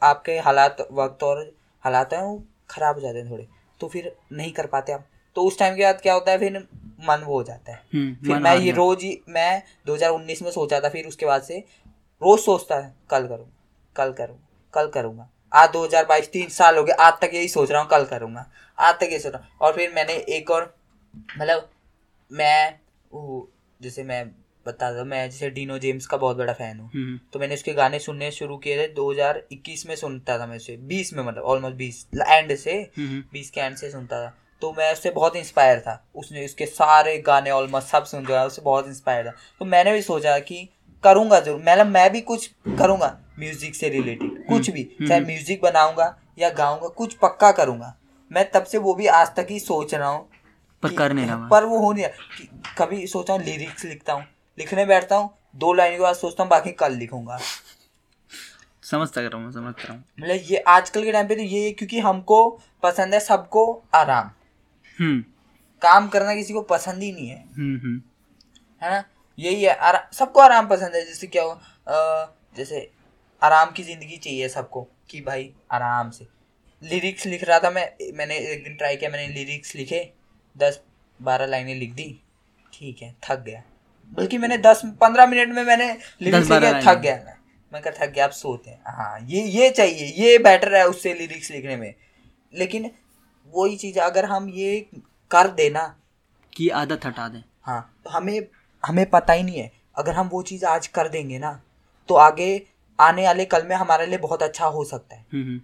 आपके 0.06 0.38
हालात 0.40 0.88
वक्त 0.92 1.24
और 1.24 1.54
हालात 1.84 2.14
हैं 2.14 2.22
वो 2.22 2.44
खराब 2.70 2.96
हो 2.96 3.02
जाते 3.02 3.20
हैं 3.20 3.32
थोड़े। 3.32 3.48
तो 3.80 3.88
फिर 3.88 4.16
नहीं 4.32 4.52
कर 4.52 4.66
पाते 4.66 4.92
आप। 4.92 5.08
तो 5.36 5.42
उस 5.44 5.60
टाइम 5.60 5.76
के 5.76 5.84
बाद 5.84 6.02
क्या 6.02 6.14
होता 6.14 6.32
है? 6.32 6.38
फिर 6.38 6.68
मन 7.10 7.24
वो 7.26 7.34
हो 7.34 7.44
जाता 7.44 7.72
है। 7.72 7.78
फिर 8.16 8.40
मैं 8.40 8.58
ये 8.58 8.72
रोज 8.72 9.04
ही 9.04 9.20
मैं 9.30 9.62
2019 9.88 10.42
में 10.42 10.52
सोचा 10.52 10.80
था 10.80 10.90
फिर 10.90 11.06
उसके 11.06 11.26
बाद 11.26 11.42
से 11.42 11.64
रोज 12.22 12.40
सोचता 12.40 12.76
है 12.76 12.96
कल 13.10 13.28
करूँगा 13.28 13.52
कल 13.96 14.12
करूँगा 14.12 14.72
कल 14.74 14.88
करूँगा। 14.88 15.30
आज 15.54 15.70
2022 15.70 16.28
तीन 16.28 16.50
साल 16.50 16.78
हो 16.78 16.84
गए 16.84 16.94
आज 16.94 17.14
तक 17.22 17.32
यही 17.34 17.48
सोच 17.48 17.72
रहा 17.72 17.82
हूँ 17.82 17.90
कल 17.90 18.06
करूँगा। 18.06 18.52
आज 18.80 18.96
तक 18.96 19.04
यही 19.04 19.20
सोच 19.20 19.34
रहा 19.34 19.44
हूँ। 19.44 19.58
और 19.62 19.74
फिर 19.74 19.94
मैंने 19.94 20.14
एक 20.14 20.52
और 20.52 20.76
मतलब 21.38 21.70
मैं 22.32 22.80
जैसे 23.82 24.04
मैं 24.04 24.32
बता 24.68 24.92
दो 24.92 25.06
मैं 25.06 25.30
जैसे 25.30 25.50
डीनो 25.50 25.78
जेम्स 25.78 26.06
का 26.06 26.18
बहुत 26.18 26.38
बड़ा 26.38 26.54
फ़ैन 26.54 26.80
हूँ। 26.80 26.92
हम्म, 26.96 27.20
तो 27.34 27.40
मैंने 27.40 27.54
उसके 27.54 27.74
गाने 27.74 28.00
सुनने 28.00 28.32
शुरू 28.32 28.58
किए 28.58 28.78
थे 28.78 28.94
2021 28.94 29.86
में 29.86 29.96
सुनता 29.96 30.40
था 30.40 30.48
मैं 30.48 30.58
उसे 30.58 30.78
20 30.78 31.14
में 31.14 31.24
मतलब 31.24 31.44
ऑलमोस्ट 31.44 31.76
20 31.76 32.08
एंड 32.28 32.56
से 32.56 32.74
हम्म, 32.74 33.08
हम्म, 33.08 33.24
बीस 33.34 33.50
के 33.50 33.62
एंड 33.62 33.76
से 33.76 33.92
सुनता 33.92 34.26
था। 34.26 34.38
तो 34.62 34.76
मैं 34.78 34.94
उससे 34.94 35.10
बहुत 35.10 35.36
इंस्पायर 35.36 35.80
था। 35.80 36.08
उसने 36.16 36.46
उसके 36.46 36.66
सारे 36.66 37.18
गाने 37.18 37.52
ऑलमोस्ट 37.52 37.88
सब 37.88 38.06
सुन 38.06 38.26
रहा 38.26 38.46
उससे 38.46 38.62
बहुत 38.62 38.88
इंस्पायर 38.88 39.28
था। 39.28 39.34
तो 39.60 39.66
मैंने 39.66 39.92
भी 39.92 40.02
सोचा 40.02 40.40
कि 40.40 40.70
करूँगा 41.04 41.40
ज़रूर। 41.40 41.60
मतलब 41.60 41.88
मैं 41.88 42.12
भी 42.12 42.22
कुछ 42.22 42.50
करूँगा 42.80 43.18
म्यूज़िक 43.40 43.76
से 43.76 43.90
रिलेटेड 43.90 44.46
कुछ 44.48 44.70
भी 44.70 44.84
चाहे 45.02 45.20
म्यूज़िक 45.22 45.62
बनाऊँगा 45.62 46.16
या 46.40 46.50
गाऊँगा 46.50 46.88
कुछ 46.88 47.14
पक्का 47.14 47.52
करूँगा। 47.52 47.94
मैं 48.32 48.50
तब 48.52 48.64
से 48.64 48.78
वो 48.78 48.94
भी 48.94 49.08
आज 49.08 49.36
तक 49.36 49.48
ही 49.50 49.60
सोच 49.60 49.94
रहा 49.96 50.10
हूँ 50.10 50.28
पर 50.84 50.94
कर 50.94 51.14
नहीं 51.14 51.26
रहा। 51.26 51.48
पर 51.48 51.66
वो 51.66 51.80
हो 51.80 51.92
नहीं 51.94 52.06
रहा। 52.06 52.74
कभी 52.78 53.06
सोचा 53.08 53.34
हूँ 53.34 53.42
लिरिक्स 53.44 53.86
लिखता 53.86 54.14
हूँ। 54.14 54.24
लिखने 54.58 54.86
बैठता 54.86 55.16
हूँ 55.16 55.30
दो 55.56 55.74
लाइन 55.74 55.96
के 55.96 56.02
बाद 56.02 56.16
सोचता 56.16 56.44
हूँ 56.44 56.50
बाकी 56.50 56.72
कल 56.72 56.94
लिखूँगा। 56.94 57.40
समझ 58.84 59.08
तक 59.10 59.30
रहा 59.34 59.42
हूँ 59.42 59.52
समझ 59.52 59.74
रहा 59.80 59.94
हूँ। 59.94 60.04
मतलब 60.20 60.52
ये 60.52 60.58
आजकल 60.68 61.04
के 61.04 61.12
टाइम 61.12 61.28
पे 61.28 61.36
तो 61.36 61.42
ये 61.42 61.72
क्योंकि 61.72 62.00
हमको 62.00 62.50
पसंद 62.84 63.14
है 63.14 63.20
सबको 63.20 63.64
आराम। 63.96 64.30
हम्म। 65.00 65.24
काम 65.82 66.08
करना 66.08 66.36
किसी 66.36 66.54
को 66.54 66.62
पसंद 66.62 67.04
ही 67.04 67.12
नहीं 67.12 67.28
है। 67.28 67.44
हम्म 67.58 67.78
हम्म। 67.78 68.02
है 68.82 68.92
ना? 68.92 69.04
यही 69.38 69.64
है 69.64 69.76
आरा, 69.76 70.08
सबको 70.14 70.40
आराम 70.40 70.68
पसंद 70.68 70.96
है 70.96 71.06
जैसे 71.06 71.28
क्या 71.28 71.44
हो 71.44 71.60
जैसे 72.56 72.90
आराम 73.42 73.72
की 73.72 73.84
ज़िंदगी 73.84 74.18
चाहिए 74.18 74.48
सबको 74.50 74.88
कि 75.10 75.22
भाई 75.22 75.52
आराम 75.72 76.10
से। 76.12 76.28
लिरिक्स 76.82 77.26
लिख 77.26 77.44
रहा 77.44 77.60
था 77.60 77.70
मैं 77.72 77.86
मैंने 78.18 78.38
एक 78.38 78.64
दिन 78.64 78.76
ट्राई 78.76 78.96
किया 78.96 79.10
मैंने 79.10 79.28
लिरिक्स 79.34 79.76
लिखे 79.76 80.00
दस 80.56 80.80
बारह 81.20 81.46
लाइनें 81.46 81.76
लिख 81.76 81.94
दी 81.94 82.10
ठीक 82.74 83.02
है 83.02 83.16
थक 83.24 83.40
गया। 83.40 83.62
बल्कि 84.12 84.38
मैंने 84.38 84.58
दस 84.60 84.82
पंद्रह 85.02 85.28
मिनट 85.28 85.56
में 85.56 85.64
मैंने 85.64 85.88
लिरिक्स 86.22 86.48
10-12 86.48 86.68
लिखे 86.68 86.86
थक 86.86 87.00
गया 87.00 87.16
मैं। 87.16 87.36
मैं 87.72 87.82
कहा 87.82 87.94
थक 87.98 88.12
गया 88.12 88.26
आप 88.26 88.32
सोते 88.32 88.70
हैं। 88.70 88.80
हाँ 88.88 89.20
ये 89.22 89.42
ये 89.44 89.70
चाहिए 89.72 90.06
ये 90.18 90.38
बेटर 90.40 90.76
है 90.76 90.86
उससे 90.88 91.14
लिरिक्स 91.14 91.52
लिखने 91.52 91.76
में। 91.78 91.94
लेकिन 92.54 92.90
वही 93.54 93.78
चीज़ 93.78 94.00
अगर 94.02 94.26
हम 94.26 94.50
ये 94.50 94.80
कर 95.32 95.48
देना 95.54 95.84
की 96.54 96.70
आदत 96.76 97.06
हटा 97.06 97.28
दें। 97.30 97.42
हाँ 97.64 97.82
तो 98.04 98.10
हमें 98.10 98.40
हमें 98.84 99.06
पता 99.10 99.34
ही 99.34 99.44
नहीं 99.44 99.60
है। 99.60 99.72
अगर 99.98 100.14
हम 100.14 100.28
वो 100.28 100.42
चीज़ 100.42 100.66
आज 100.66 100.88
कर 100.88 101.08
देंगे 101.10 101.40
ना 101.40 101.60
तो 102.10 102.16
आगे 102.18 102.62
आने 103.00 103.26
वाले 103.26 103.46
कल 103.46 103.66
में 103.66 103.76
हमारे 103.76 104.06
लिए 104.06 104.18
बहुत 104.18 104.44
अच्छा 104.44 104.66
हो 104.68 104.84
सकता 104.84 105.16
है। 105.16 105.26
हम्म 105.34 105.44
हम्म। 105.44 105.60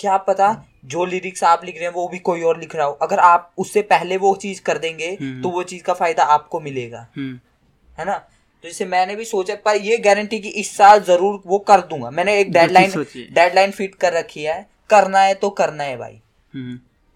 क्या 0.00 0.16
पता 0.18 0.54
जो 0.84 1.04
लिरिक्स 1.04 1.42
आप 1.44 1.64
लिख 1.64 1.76
रहे 1.76 1.84
हैं 1.84 1.92
वो 1.92 2.06
भी 2.08 2.18
कोई 2.18 2.42
और 2.42 2.58
लिख 2.60 2.74
रहा 2.76 2.86
हो। 2.86 2.92
अगर 3.02 3.18
आप 3.18 3.52
उससे 3.58 3.82
पहले 3.84 4.16
वो 4.16 4.34
चीज़ 4.36 4.62
कर 4.62 4.78
देंगे 4.78 5.08
हम्म। 5.12 5.42
तो 5.42 5.48
वो 5.48 5.62
चीज़ 5.62 5.82
का 5.82 5.94
फ़ायदा 5.94 6.24
आपको 6.24 6.60
मिलेगा। 6.60 7.06
है 7.18 8.04
ना? 8.04 8.14
तो 8.14 8.68
जैसे 8.68 8.84
मैंने 8.84 9.16
भी 9.16 9.24
सोचा 9.24 9.54
पर 9.54 9.76
ये 9.76 9.96
गारंटी 9.98 10.38
कि 10.38 10.48
इस 10.50 10.76
साल 10.76 11.00
ज़रूर 11.00 11.42
वो 11.46 11.58
कर 11.58 11.80
दूँगा। 11.80 12.10
मैंने 12.10 12.38
एक 12.40 12.52
डेडलाइन। 12.52 12.90
डेडलाइन 13.06 13.70
फिट 13.70 13.94
कर 13.94 14.12
रखी 14.12 14.42
है। 14.42 14.66
करना 14.90 15.20
है 15.20 15.34
तो 15.34 15.50
करना 15.50 15.84
है 15.84 15.96
भाई। 15.96 16.20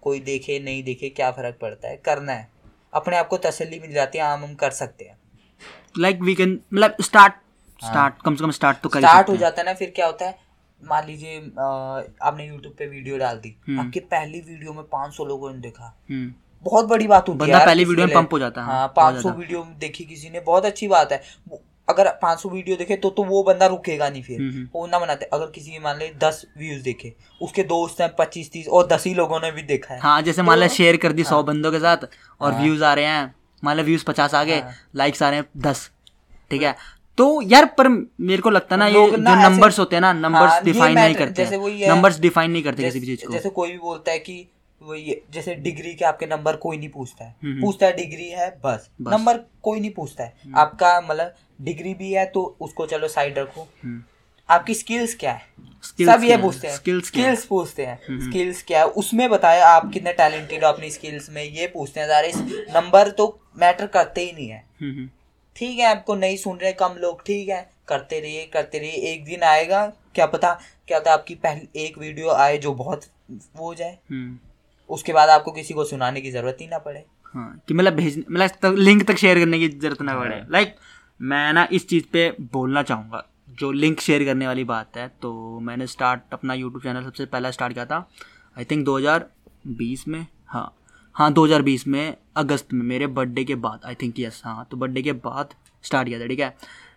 कोई 0.03 0.19
देखे 0.19 0.59
नहीं 0.59 0.83
देखे 0.83 1.09
क्या 1.09 1.31
फ़र्क 1.31 1.57
पड़ता 1.61 1.87
है? 1.87 1.95
करना 1.97 2.33
है। 2.33 2.49
अपने 2.93 3.17
आप 3.17 3.27
को 3.27 3.37
तसल्ली 3.37 3.79
मिल 3.79 3.93
जाती 3.93 4.17
है 4.17 4.23
हाँ 4.23 4.37
हम 4.37 4.53
कर 4.55 4.71
सकते 4.71 5.05
हैं। 5.05 5.16
लाइक 5.99 6.21
वी 6.21 6.35
कैन 6.35 6.59
मतलब 6.73 6.95
स्टार्ट 7.01 7.33
स्टार्ट 7.81 8.13
कम 8.25 8.35
से 8.35 8.43
कम 8.43 8.51
स्टार्ट 8.51 8.77
तो 8.77 8.89
कर 8.89 8.99
स्टार्ट 8.99 9.29
हो 9.29 9.37
जाता 9.37 9.61
है 9.61 9.65
ना 9.65 9.73
फिर 9.73 9.91
क्या 9.95 10.05
होता 10.05 10.25
है 10.25 10.39
मान 10.81 11.05
लीजिए 11.05 11.37
आपने 11.37 12.47
यूट्यूब 12.47 12.73
पे 12.79 12.87
वीडियो 12.87 13.17
डाल 13.17 13.37
दी 13.37 13.55
हम्म। 13.67 13.79
आपकी 13.79 13.99
पहली 13.99 14.39
वीडियो 14.39 14.73
में 14.73 14.83
500 14.83 15.25
लोगों 15.25 15.51
ने 15.53 15.59
देखा। 15.59 15.97
हम्म। 16.09 16.33
बहुत 16.63 16.85
बड़ी 16.85 17.07
बात 17.07 17.29
होती 17.29 17.45
है 17.45 17.51
बंदा 17.51 17.65
पहली 17.65 17.85
वीडियो 17.85 18.07
में 18.07 18.15
पंप 18.15 18.33
हो 18.33 18.39
जाता 18.39 18.61
है, 18.61 18.67
हाँ, 18.67 18.79
हाँ 18.79 18.93
बहुत 18.95 19.13
500 19.13 19.31
वीडियो 19.37 19.63
देखी 19.79 20.03
किसी 20.03 20.29
ने 20.29 20.39
बहुत 20.39 20.65
अच्छी 20.65 20.87
बात 20.87 21.11
है। 21.11 21.21
अगर 21.89 22.07
500 22.21 22.49
वीडियो 22.49 22.77
देखे 22.77 22.95
तो 22.95 23.09
तो 23.09 23.23
वो 23.23 23.43
बंदा 23.43 23.65
रुकेगा 23.65 24.09
नहीं 24.09 24.23
फिर। 24.23 24.69
वो 24.75 24.85
ना 24.87 24.99
बनाते 24.99 25.25
अगर 25.25 25.45
किसी 25.45 25.71
ने 25.71 25.79
मान 25.79 25.97
ले 25.97 26.11
10 26.23 26.45
व्यूज़ 26.57 26.83
देखे 26.83 27.13
उसके 27.41 27.63
दोस्त 27.63 28.01
हैं 28.01 28.15
25 28.15 28.51
30 28.51 28.67
और 28.67 28.87
10 28.87 29.05
ही 29.05 29.13
लोगों 29.13 29.39
ने 29.39 29.51
भी 29.51 29.61
देखा 29.61 29.93
है। 29.93 29.99
हाँ 29.99 30.21
जैसे 30.21 30.41
मान 30.41 30.59
लो 30.59 30.67
तो- 30.67 30.75
शेयर 30.75 30.97
कर 30.97 31.11
दी 31.11 31.23
सौ 31.23 31.43
बंदों 31.43 31.71
के 31.71 31.79
साथ 31.79 31.97
और 32.41 32.53
हाँ। 32.53 32.61
व्यूज़ 32.61 32.83
आ 32.83 32.93
रहे 32.93 33.05
हैं। 33.05 33.35
मान 33.63 33.77
लो 33.77 33.83
व्यूज़ 33.83 34.05
पचास 34.05 34.33
आ 34.33 34.43
गए 34.43 34.59
हाँ। 34.59 34.73
लाइक्स 34.95 35.23
आ 35.23 35.29
रहे 35.29 35.39
हैं 35.39 35.47
दस 35.61 35.89
ठीक 36.51 36.61
है 36.61 36.75
तो 37.17 37.41
यार 37.43 37.65
पर 37.77 37.87
मेरे 37.87 38.41
को 38.41 38.49
लगता 38.49 38.75
ना 38.75 38.87
ये 38.87 39.09
जो 39.11 39.17
नंबर्स 39.17 39.79
होते 39.79 39.95
हैं 39.95 40.01
ना 40.01 40.07
हाँ, 40.07 40.19
नंबर्स 40.19 40.63
डिफाइन 40.63 40.99
नहीं 40.99 41.15
करते 41.15 41.45
जैसे 41.45 41.87
नंबर्स 41.87 42.19
डिफाइन 42.19 42.51
नहीं 42.51 42.63
करते 42.63 42.83
किसी 42.83 42.99
भी 42.99 43.05
चीज़ 43.05 43.25
को 43.25 43.33
जैसे 43.33 43.49
कोई 43.49 43.71
भी 43.71 43.77
बोलता 43.77 44.11
है 44.11 44.19
कि 44.19 44.45
वो 44.81 44.95
ये 44.95 45.21
जैसे 45.33 45.55
डिग्री 45.57 45.93
के 45.93 46.05
आपके 46.05 46.25
नंबर 46.25 46.55
कोई 46.55 46.77
नहीं 46.77 46.89
पूछता 46.89 47.25
है 47.25 47.35
हम्म। 47.43 47.61
पूछता 47.61 47.85
है 47.85 47.95
डिग्री 47.95 48.29
है 48.29 48.49
बस 48.63 48.89
बस। 49.01 49.13
नंबर 49.13 49.37
कोई 49.61 49.79
नहीं 49.79 49.91
पूछता 49.91 50.23
है 50.23 50.53
आपका 50.55 50.99
मतलब 51.01 51.33
डिग्री 51.61 51.93
भी 51.93 52.11
है 52.11 52.25
तो 52.25 52.43
उसको 52.61 52.85
चलो 52.85 53.07
साइड 53.07 53.39
रखो 53.39 53.67
हम्म। 53.83 54.01
आपकी 54.49 54.73
स्किल्स 54.73 55.15
क्या 55.15 55.31
है? 55.31 55.45
Skills 55.83 56.11
सब 56.11 56.23
ये 56.23 56.37
पूछते 56.37 56.67
हैं। 56.67 56.99
स्किल्स 57.01 57.45
पूछते 57.45 57.85
हैं। 57.85 58.19
स्किल्स 58.19 58.63
क्या 58.63 58.79
है? 58.79 58.85
उसमें 58.85 59.29
बताया 59.29 59.67
आप 59.67 59.91
कितने 59.93 60.13
टैलेंटेड 60.13 60.63
हो 60.63 60.71
अपनी 60.71 60.89
स्किल्स 60.89 61.29
में। 61.29 61.43
ये 61.43 61.67
पूछते 61.67 61.99
हैं 61.99 62.07
सारे 62.07 62.31
नंबर 62.73 63.09
तो 63.09 63.27
मैटर 63.57 63.87
करते 63.87 64.21
ही 64.21 64.31
नहीं 64.31 64.49
है। 64.49 64.63
हम्म, 64.81 64.91
हम्म। 64.91 65.09
ठीक 65.55 65.79
है 65.79 65.85
आपको 65.85 66.15
नहीं 66.15 66.37
सुन 66.37 66.57
रहे 66.57 66.71
कम 66.73 66.95
लोग। 66.99 67.21
ठीक 67.25 67.49
है 67.49 67.69
करते 67.87 68.19
रहिए 68.19 68.45
करते 68.45 68.79
रहिए। 68.79 69.13
एक 69.13 69.23
दिन 69.25 69.43
आएगा 69.43 69.85
क्या 70.15 70.25
पता 70.25 70.59
क्या 70.87 70.99
पता 70.99 71.13
आपकी 71.13 71.35
पहली 71.35 71.83
एक 71.85 71.97
वीडियो 71.97 72.29
आए 72.29 72.57
जो 72.57 72.73
बहुत 72.73 73.05
वो 73.31 73.65
हो 73.65 73.73
जाए। 73.75 73.97
हम्म। 74.11 74.37
उसके 74.89 75.13
बाद 75.13 75.29
आपको 75.29 75.51
किसी 75.51 75.73
को 75.73 75.83
सुनाने 75.85 76.21
की 76.21 76.31
ज़रूरत 76.31 76.57
ही 76.61 76.67
ना 76.67 76.77
पड़े। 76.77 77.03
हाँ 77.25 77.61
कि 77.67 77.73
मतलब 77.73 77.93
भेजने 77.93 78.23
मतलब 78.29 78.75
लिंक 78.77 79.07
तक 79.07 79.15
शेयर 79.15 79.39
करने 79.39 79.59
की 79.59 79.67
ज़रूरत 79.69 80.01
ना 80.01 80.19
पड़े। 80.19 80.41
लाइक 80.51 80.75
मैं 81.21 81.53
ना 81.53 81.67
इस 81.71 81.87
चीज़ 81.87 82.03
पे 82.13 82.29
बोलना 82.53 82.83
चाहूँगा। 82.83 83.25
जो 83.59 83.71
लिंक 83.71 83.99
शेयर 83.99 84.23
करने 84.25 84.47
वाली 84.47 84.63
बात 84.63 84.97
है 84.97 85.07
तो 85.21 85.59
मैंने 85.63 85.87
स्टार्ट 85.87 86.33
अपना 86.33 86.53
यूट्यूब 86.53 86.83
चैनल 86.83 87.03
सबसे 87.03 87.25
पहला 87.25 87.51
स्टार्ट 87.51 87.73
किया 87.73 87.85
था 87.85 88.07
आई 88.57 88.65
थिंक 88.71 88.85
2020 88.87 90.07
में 90.07 90.25
हाँ 90.47 90.73
हाँ 91.15 91.33
2020 91.33 91.85
में, 91.87 92.15
अगस्त 92.37 92.73
में, 92.73 92.85
मेरे 92.85 93.07
बर्थडे 93.09 93.43
के 93.43 93.55
बाद 93.57 93.85
आई 93.85 93.95
थिंक 94.01 94.19
यस 94.19 94.41
हाँ 94.45 94.67
तो 94.71 94.77
बर्थडे 94.77 95.01
के 95.01 95.11
बाद 95.13 95.53
स्टार्ट 95.83 96.07
किया 96.07 96.19
था, 96.19 96.27
ठीक 96.27 96.39
है? 96.39 96.55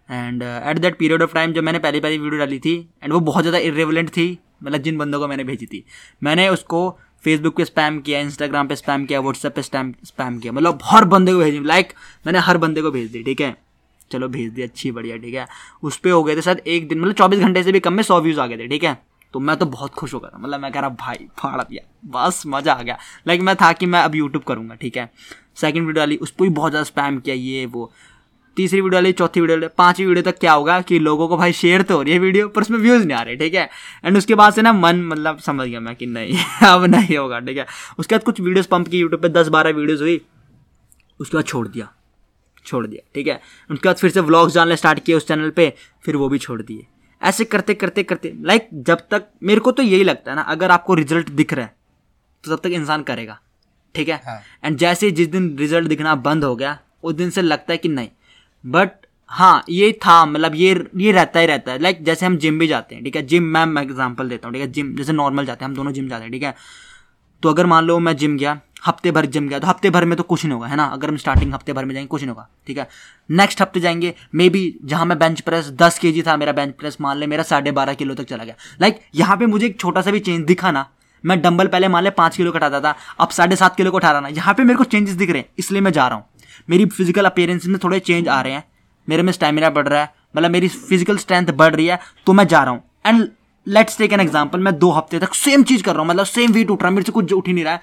And 0.09 0.43
at 0.43 0.79
that 0.79 0.99
period 0.99 1.23
of 1.23 1.35
time 1.35 1.53
जब 1.53 1.63
मैंने 1.63 1.79
पहली 1.79 2.01
पहली 2.01 2.19
वीडियो 2.19 2.39
डाली 2.39 2.59
थी 2.59 2.77
एंड 3.03 3.13
वो 3.13 3.21
बहुत 3.21 3.43
ज़्यादा 3.43 3.59
इरेवलेंट 3.69 4.11
थी 4.11 4.39
मतलब 4.63 4.83
जिन 4.83 4.99
बंदों 4.99 5.21
को 5.21 5.29
मैंने 5.29 5.45
भेजी 5.45 5.67
थी, 5.67 5.85
मैंने 6.23 6.49
उसको 6.49 6.91
फेसबुक 7.25 7.57
पे 7.57 7.65
स्पैम 7.65 8.01
किया 8.01 8.21
इंस्टाग्राम 8.21 8.69
पे 8.69 8.77
स्पैम 8.77 9.05
किया 9.07 9.21
व्हाट्सएप 9.21 9.55
पे 9.55 9.63
स्पैम 9.63 9.95
स्पैम 10.05 10.39
किया 10.39 10.53
मतलब 10.53 10.79
हर 10.85 11.05
बंदे 11.05 11.33
को 11.33 11.39
भेजी 11.39 11.61
लाइक 11.65 11.93
मैंने 12.27 12.39
हर 12.39 12.59
बंदे 12.59 12.83
को 12.83 12.91
भेज 12.91 13.11
दी, 13.13 13.23
ठीक 13.23 13.41
है? 13.41 13.57
चलो 14.11 14.29
भेज 14.29 14.51
दिया, 14.53 14.67
अच्छी, 14.67 14.91
बढ़िया, 14.93 15.17
ठीक 15.17 15.35
है। 15.35 15.47
उस 15.83 15.97
पर 15.97 16.11
हो 16.11 16.23
गए 16.25 16.37
थे 16.37 16.43
शायद 16.43 16.63
एक 16.67 16.89
दिन 16.89 17.01
मतलब 17.01 17.15
चौबीस 17.15 17.41
घंटे 17.41 17.63
से 17.63 17.73
भी 17.73 17.81
कम 17.81 17.93
में 17.93 18.03
सौ 18.03 18.21
व्यूज़ 18.21 18.41
आ 18.41 18.47
गए 18.47 18.59
थे, 18.59 18.69
ठीक 18.69 18.85
है। 18.85 18.99
तो 19.35 19.41
मैं 19.41 19.57
तो 19.57 19.67
बहुत 19.69 19.95
खुश 19.95 20.15
हो 20.15 20.19
गया 20.21 20.31
था 20.31 20.39
मतलब 20.39 20.61
मैं 20.61 20.73
कह 20.73 20.81
रहा, 20.81 20.89
भाई, 20.91 21.27
फाड़ 21.39 21.63
दिया, 21.63 21.83
बस 22.07 22.43
मज़ा 22.47 22.73
आ 22.73 22.83
गया। 22.83 22.99
लाइक 23.29 23.41
मैं 23.41 23.55
था 23.57 23.73
कि 23.73 23.87
मैं 23.87 24.01
अब 24.01 24.15
यूट्यूब 24.15 24.43
करूँगा, 24.45 24.75
ठीक 24.75 24.97
है। 24.97 25.11
सेकंड 25.57 25.87
वीडियो 25.87 25.93
डाली 25.95 26.17
उस 26.17 26.31
पर 26.31 26.45
भी 26.45 26.51
बहुत 26.51 26.73
ज़्यादा 26.73 26.85
स्पैम 26.85 27.19
किया, 27.19 27.35
ये, 27.37 27.67
वो। 27.67 27.93
तीसरी 28.57 28.81
वीडियो 28.81 28.91
डाली 28.93 29.13
चौथी 29.13 29.41
वीडियो 29.41 29.57
डाली 29.57 29.69
पांचवी 29.79 30.07
वीडियो 30.07 30.23
तक 30.23 30.39
क्या 30.39 30.53
होगा 30.53 30.81
कि 30.81 30.99
लोगों 30.99 31.29
को 31.29 31.37
भाई 31.37 31.53
शेयर 31.53 31.83
तो 31.83 31.97
हो 31.97 32.03
रही 32.03 32.13
है 32.13 32.19
वीडियो 32.19 32.49
पर 32.49 32.61
उसमें 32.61 32.79
व्यूज़ 32.79 33.07
नहीं 33.07 33.17
आ 33.17 33.21
रहे, 33.23 33.37
ठीक 33.37 33.55
है। 33.55 33.69
एंड 34.05 34.17
उसके 34.17 34.35
बाद 34.35 34.53
से 34.53 34.63
ना 34.63 34.73
मन 34.73 35.03
मतलब 35.05 35.39
समझ 35.41 35.69
गया 35.69 35.81
मैं 35.81 35.95
कि 35.97 36.07
नहीं, 36.07 36.39
अब 36.69 36.85
नहीं 36.87 37.17
होगा, 37.17 37.39
ठीक 37.41 37.59
है। 37.59 37.67
उसके 37.99 38.15
बाद 38.15 38.25
कुछ 38.25 38.41
वीडियोस 38.41 38.67
पंप 38.67 38.89
की 38.89 38.99
यूट्यूब 38.99 39.23
पे 39.23 39.29
दस 39.31 39.49
बारह 39.49 39.71
वीडियोस 39.71 40.01
हुई, 40.01 40.21
उसके 41.21 41.37
बाद 41.37 41.45
छोड़ 41.45 41.67
दिया। 41.69 41.93
छोड़ 42.67 42.87
दिया 42.87 43.03
ठीक 43.15 43.27
है? 43.27 43.41
उनके 43.71 43.89
बाद 43.89 43.97
फिर 43.97 44.11
से 44.11 44.21
व्लॉग्स 44.21 44.55
डालने 44.55 44.77
स्टार्ट 44.77 45.01
किए 45.05 45.15
उस 45.15 45.27
चैनल 45.29 45.51
पे 45.51 45.73
फिर 46.05 46.17
वो 46.17 46.29
भी 46.29 46.39
छोड़ 46.39 46.61
दिए। 46.63 46.87
ऐसे 47.23 47.45
करते 47.45 47.75
करते 47.75 48.03
करते 48.03 48.33
लाइक 48.43 48.69
जब 48.75 48.99
तक 49.11 49.27
मेरे 49.43 49.61
को 49.61 49.73
तो 49.73 49.83
यही 49.83 50.05
लगता 50.05 50.31
है 50.31 50.37
ना 50.37 50.43
अगर 50.49 50.71
आपको 50.71 50.95
रिज़ल्ट 50.95 51.31
दिख 51.31 51.53
रहा 51.53 51.65
है 51.65 51.75
तो 52.45 52.57
तब 52.57 52.63
तक 52.63 52.73
इंसान 52.73 53.03
करेगा 53.03 53.39
ठीक 53.95 54.09
है? 54.09 54.21
हाँ। 54.27 54.41
एंड 54.65 54.77
जैसे 54.79 55.11
जिस 55.11 55.29
दिन 55.29 55.57
रिज़ल्ट 55.59 55.89
दिखना 55.89 56.15
बंद 56.17 56.45
हो 56.45 56.55
गया 56.57 56.79
उस 57.03 57.15
दिन 57.15 57.31
से 57.31 57.43
लगता 57.43 57.73
है 57.73 57.79
कि 57.79 57.89
नहीं। 57.89 58.09
बट 58.65 58.91
हाँ 59.31 59.63
ये 59.71 59.91
था 60.05 60.25
मतलब 60.27 60.55
ये 60.55 60.71
ये 60.97 61.13
रहता 61.13 61.41
ही 61.41 61.47
रहता 61.47 61.73
है। 61.73 61.79
लाइक 61.79 62.03
जैसे 62.05 62.27
हम 62.27 62.37
जिम 62.37 62.59
भी 62.59 62.67
जाते 62.67 62.95
हैं 62.95 63.05
ठीक 63.05 63.17
है? 63.17 63.23
जिम 63.23 63.43
मैं 63.45 63.65
मैं 63.67 63.83
एग्जांपल 63.83 64.29
देता 64.29 64.49
हूँ 64.49 64.55
ठीक 64.55 64.63
है? 64.63 64.69
जिम 64.69 64.95
जैसे 64.97 65.13
नॉर्मल 65.13 65.47
जाते 65.47 65.65
हैं 65.65 65.71
हम 65.71 65.77
दोनों 65.77 65.93
जिम 65.93 66.09
जाते 66.09 66.25
हैं 66.25 66.33
ठीक 66.33 66.43
है? 66.43 66.55
तो 67.43 67.49
अगर 67.49 67.67
मान 67.67 67.85
लो 67.85 67.99
मैं 67.99 68.17
जिम 68.17 68.37
गया 68.39 68.61
हफ़्ते 68.83 69.11
भर 69.11 69.27
जम 69.27 69.49
गया 69.49 69.59
तो 69.59 69.67
हफ़्ते 69.67 69.91
भर 69.91 70.05
में 70.05 70.17
तो 70.19 70.23
कुछ 70.25 70.45
नहीं 70.45 70.55
होगा 70.55 70.67
है 70.67 70.77
ना? 70.77 70.85
अगर 70.87 71.09
हम 71.09 71.17
स्टार्टिंग 71.17 71.55
हफ़्ते 71.55 71.73
भर 71.73 71.85
में 71.85 71.95
जाएँगे 71.95 72.09
कुछ 72.09 72.23
नहीं 72.23 72.31
होगा 72.31 72.49
ठीक 72.67 72.79
है? 72.79 72.89
नेक्स्ट 73.31 73.63
हफ़्ते 73.63 73.81
जाएँगे 73.81 74.15
मे 74.35 74.49
बी 74.49 74.63
जहाँ 74.85 75.07
मैं 75.07 75.19
बेंच 75.19 75.41
प्रेस 75.41 75.71
दस 75.79 75.99
के 75.99 76.23
था 76.23 76.37
मेरा 76.37 76.53
बेंच 76.53 76.75
प्रेस 76.75 76.97
मान 77.01 77.19
ले 77.19 77.27
मेरा 77.27 77.43
साढ़े 77.45 77.73
बारह 77.73 77.95
किलो 77.95 78.15
तक 78.15 78.25
चला 78.25 78.45
गया। 78.45 78.55
लाइक 78.81 78.95
like, 78.95 79.07
यहाँ 79.15 79.37
पे 79.37 79.47
मुझे 79.47 79.67
एक 79.67 79.79
छोटा 79.81 80.03
सा 80.03 80.11
भी 80.11 80.21
चेंज 80.21 80.45
दिखा 80.47 80.71
ना 80.71 80.87
मैं 81.25 81.41
डंबल 81.43 81.67
पहले 81.67 81.89
मान 81.89 82.05
ले 82.05 82.11
पाँच 82.13 82.37
किलो 82.37 82.53
कटाता 82.53 82.81
था 82.81 82.95
अब 83.21 83.31
साढ़े 83.31 83.57
सात 83.57 83.77
किलो 83.77 83.91
को 83.91 83.97
उठा 83.97 84.11
रहा 84.11 84.21
ना 84.21 84.29
यहाँ 84.31 84.55
पे 84.55 84.63
मेरे 84.63 84.77
को 84.77 84.85
चेंजेस 84.85 85.15
दिख 85.15 85.31
रहे 85.31 85.39
हैं 85.39 85.49
इसलिए 85.59 85.81
मैं 85.81 85.93
जा 85.93 86.07
रहा 86.09 86.19
हूँ। 86.19 86.25
मेरी 86.69 86.87
फ़िज़िकल 86.87 87.25
अपेयरेंस 87.25 87.67
में 87.67 87.79
थोड़े 87.85 87.99
चेंज 88.01 88.29
आ 88.29 88.41
रहे 88.41 88.53
हैं 88.53 88.65
मेरे 89.09 89.23
में 89.23 89.33
स्टेमिना 89.33 89.71
बढ़ 89.71 89.89
रहा 89.89 90.01
है 90.01 90.13
मतलब 90.37 90.51
मेरी 90.51 90.69
फ़िज़िकल 90.69 91.17
स्ट्रेंथ 91.19 91.47
बढ़ 91.53 91.75
रही 91.75 91.87
है 91.87 91.99
तो 92.27 92.33
मैं 92.33 92.47
जा 92.47 92.63
रहा 92.63 92.73
हूँ। 92.73 92.83
And 93.07 93.29
let's 93.67 93.99
take 93.99 94.13
an 94.13 94.21
example 94.21 94.61
मैं 94.61 94.79
दो 94.79 94.91
हफ़्ते 94.93 95.19
तक 95.19 95.35
सेम 95.35 95.63
चीज़ 95.63 95.83
कर 95.83 95.93
रहा 95.93 96.01
हूँ 96.01 96.09
मतलब 96.09 96.27
सेम 96.27 96.53
वेट 96.53 96.71
उठ 96.71 96.83
रहा 96.83 96.89
है 96.89 96.95
मेरे 96.95 97.05
से 97.05 97.13
कुछ 97.13 97.33
उठ 97.33 97.49
ही 97.49 97.53
नहीं 97.53 97.65
रहा 97.65 97.73
है। 97.75 97.81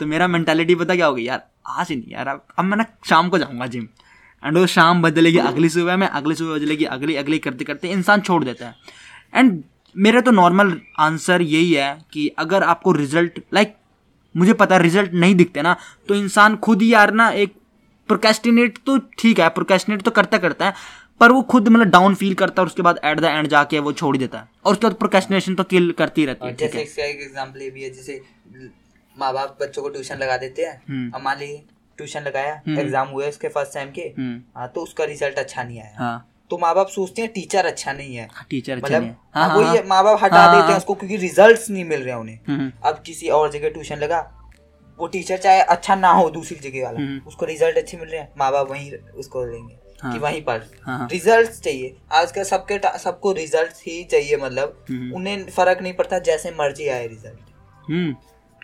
तो 0.00 0.06
मेरा 0.06 0.26
मेंटालिटी 0.28 0.74
पता 0.74 0.94
क्या 0.94 1.06
होगी 1.06 1.26
यार 1.28 1.46
आज 1.66 1.88
ही 1.90 1.96
नहीं 1.96 2.12
यार 2.12 2.28
अब 2.28 2.44
अब 2.58 2.64
मैं 2.64 2.76
ना 2.76 2.84
शाम 3.06 3.28
को 3.28 3.38
जाऊँगा 3.38 3.66
जिम 3.66 3.88
एंड 4.42 4.58
वो 4.58 4.66
शाम 4.66 5.02
बदलेगी 5.02 5.38
अगली 5.38 5.68
सुबह 5.68 5.96
में 5.96 6.06
अगली 6.06 6.34
सुबह 6.34 6.54
बदलेगी 6.54 6.84
अगली 6.84 7.16
अगली 7.16 7.38
करते 7.38 7.64
करते 7.64 7.88
इंसान 7.88 8.20
छोड़ 8.20 8.42
देता 8.44 8.66
है। 8.66 8.74
एंड 9.34 9.62
मेरा 9.96 10.20
तो 10.20 10.30
नॉर्मल 10.30 10.80
आंसर 10.98 11.42
यही 11.42 11.72
है 11.72 11.98
कि 12.12 12.28
अगर 12.38 12.62
आपको 12.62 12.92
रिज़ल्ट 12.92 13.40
लाइक 13.54 13.74
मुझे 14.34 14.52
पता 14.52 14.74
है 14.74 14.82
रिज़ल्ट 14.82 15.12
नहीं 15.14 15.34
दिखते 15.34 15.62
ना 15.62 15.76
तो 16.08 16.14
इंसान 16.14 16.56
खुद 16.56 16.82
ही 16.82 16.92
यार 16.92 17.12
ना 17.12 17.28
एक 17.28 17.54
प्रोकेस्टिनेट 18.08 18.78
तो 18.86 18.98
ठीक 19.18 19.40
है 19.40 19.48
प्रोकेस्टिनेट 19.48 20.02
तो 20.02 20.10
करता 20.10 20.38
करता 20.38 20.66
है 20.66 20.74
पर 21.20 21.32
वो 21.32 21.42
खुद 21.42 21.68
मतलब 21.68 21.86
डाउन 21.86 22.14
फील 22.14 22.34
करता 22.34 22.60
है 22.60 22.64
और 22.64 22.66
उसके 22.66 22.82
बाद 22.82 23.00
एट 23.04 23.20
द 23.20 23.24
एंड 23.24 23.48
जाके 23.48 23.78
वो 23.78 23.92
छोड़ 23.92 24.16
देता 24.16 24.38
है। 24.38 24.48
और 24.64 24.72
उसके 24.72 24.86
बाद 24.86 24.96
प्रोकेस्टिनेशन 24.96 25.54
तो 25.54 25.64
किल 25.64 25.90
करती 25.92 26.24
रहती 26.26 26.46
है 26.46 26.54
जैसे 26.56 26.78
है। 26.78 26.84
इसका 26.84 27.04
एक 27.04 27.20
एग्जांपल 27.20 27.62
ये 27.62 27.70
भी 27.70 27.82
है 27.82 27.90
जैसे 27.90 28.20
माँ 29.18 29.32
बाप 29.34 29.58
बच्चों 29.60 29.82
को 29.82 29.88
ट्यूशन 29.88 30.16
लगा 30.16 30.36
देते 30.36 30.62
हैं। 30.62 30.80
हम्म। 30.88 31.10
अब 31.14 31.22
मान 31.22 31.38
लीजिए 31.38 31.62
ट्यूशन 31.98 32.22
लगाया 32.22 32.60
हम्म। 32.66 32.78
एग्ज़ाम 32.80 33.08
हुए 33.08 33.28
उसके 33.28 33.48
फ़र्स्ट 33.48 33.74
टाइम 33.74 33.90
के। 33.90 34.02
हम्म। 34.18 34.40
हाँ 34.56 34.68
तो 34.68 34.80
उसका 34.80 35.04
रिज़ल्ट 35.04 35.38
अच्छा 35.38 35.62
नहीं 35.62 35.80
आया। 35.80 35.94
हाँ। 35.98 36.28
तो 36.50 36.58
माँ 36.58 36.74
बाप 36.74 36.88
सोचते 36.88 37.22
हैं 37.22 37.30
टीचर 37.32 37.66
अच्छा 37.66 37.92
नहीं 37.92 38.14
है। 38.16 38.28
टीचर 38.50 38.72
अच्छा 38.72 38.86
मतलब 38.86 39.02
है 39.02 39.16
हाँ। 39.34 39.48
हाँ, 39.48 39.56
वो 39.56 39.62
हाँ 39.62 39.74
ये 39.74 39.82
माँ 39.82 40.02
बाप 40.04 40.18
हटा 40.22 40.36
हाँ, 40.36 40.50
देते 40.50 40.62
हाँ। 40.62 40.70
हैं। 40.70 40.76
उसको 40.76 40.94
क्योंकि 40.94 41.16
रिजल्ट्स 41.16 41.68
नहीं 41.70 41.84
मिल 41.84 42.02
रहे 42.02 42.12
हैं 42.12 42.20
उन्हें। 42.20 42.38
हम्म, 42.48 42.70
अब 42.84 43.02
किसी 43.06 43.28
और 43.28 43.50
जगह 43.52 43.68
ट्यूशन 43.68 43.98
लगा 43.98 44.20
वो 44.98 45.06
टीचर 45.06 45.36
चाहे 45.38 45.60
अच्छा 45.62 45.94
ना 45.94 46.10
हो 46.10 46.30
दूसरी 46.30 46.58
जगह 46.60 46.84
वाला 46.84 47.00
हम्म। 47.00 47.20
उसको 47.28 47.46
रिज़ल्ट 47.46 47.76
अच्छे 47.76 47.96
मिल 47.96 48.08
रहे 48.08 48.20
हैं। 48.20 48.32
माँ 48.38 48.50
बाप 48.52 48.70
वहीं 48.70 48.92
उसको 48.92 49.44
देंगे 49.46 49.76
हाँ। 50.02 50.12
कि 50.12 50.18
वहीं 50.18 50.42
पढ़ 50.44 50.62
हाँ, 50.82 50.98
हाँ। 50.98 51.08
रिज़ल्ट 51.08 51.50
चाहिए। 51.52 51.94
आजकल 52.12 52.42
सबके 52.44 52.78
सबको 52.98 53.32
रिज़ल्ट 53.32 53.82
ही 53.86 54.02
चाहिए 54.04 54.36
मतलब। 54.36 54.84
हम्म। 54.90 55.12
उन्हें 55.14 55.44
फ़र्क 55.46 55.82
नहीं 55.82 55.92
पड़ता 55.92 56.18
जैसे 56.20 56.50
मर्ज़ी 56.50 56.88
आए 56.88 57.06
रिज़ल्ट 57.06 57.90
हम्म। 57.90 58.14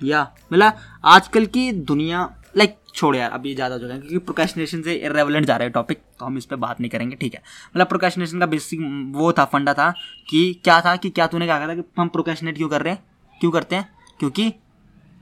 या 0.02 0.22
मतलब 0.52 0.72
आजकल 1.04 1.46
की 1.46 1.70
दुनिया 1.72 2.28
लाइक 2.56 2.76
छोड़ 2.94 3.14
यार 3.16 3.30
अभी 3.30 3.54
ज़्यादा 3.54 3.76
जो 3.78 3.88
है, 3.88 3.98
क्योंकि 3.98 4.18
प्रोकेशनेशन 4.18 4.82
से 4.82 4.94
इरेवलेंट 4.94 5.46
जा 5.46 5.56
रहे 5.56 5.66
हैं 5.66 5.72
टॉपिक 5.72 5.98
तो 6.18 6.24
हम 6.26 6.36
इस 6.38 6.44
पर 6.44 6.56
बात 6.56 6.80
नहीं 6.80 6.90
करेंगे, 6.90 7.16
ठीक 7.16 7.34
है? 7.34 7.42
मतलब 7.74 7.86
प्रोकेशनेशन 7.86 8.40
का 8.40 8.46
बेसिक 8.46 8.80
वो 9.14 9.32
था 9.32 9.44
फंडा 9.44 9.74
था 9.74 9.90
कि 10.28 10.60
क्या 10.64 10.80
था 10.80 10.94
कि 10.96 11.10
क्या 11.10 11.26
तूने 11.26 11.46
कहा 11.46 11.68
था 11.68 11.74
कि 11.74 11.84
हम 11.98 12.08
प्रोकेशनेट 12.08 12.56
क्यों 12.56 12.68
कर 12.68 12.82
रहे 12.82 12.92
हैं? 12.92 13.02
क्यों 13.40 13.50
करते 13.50 13.76
हैं? 13.76 13.88
क्योंकि 14.20 14.52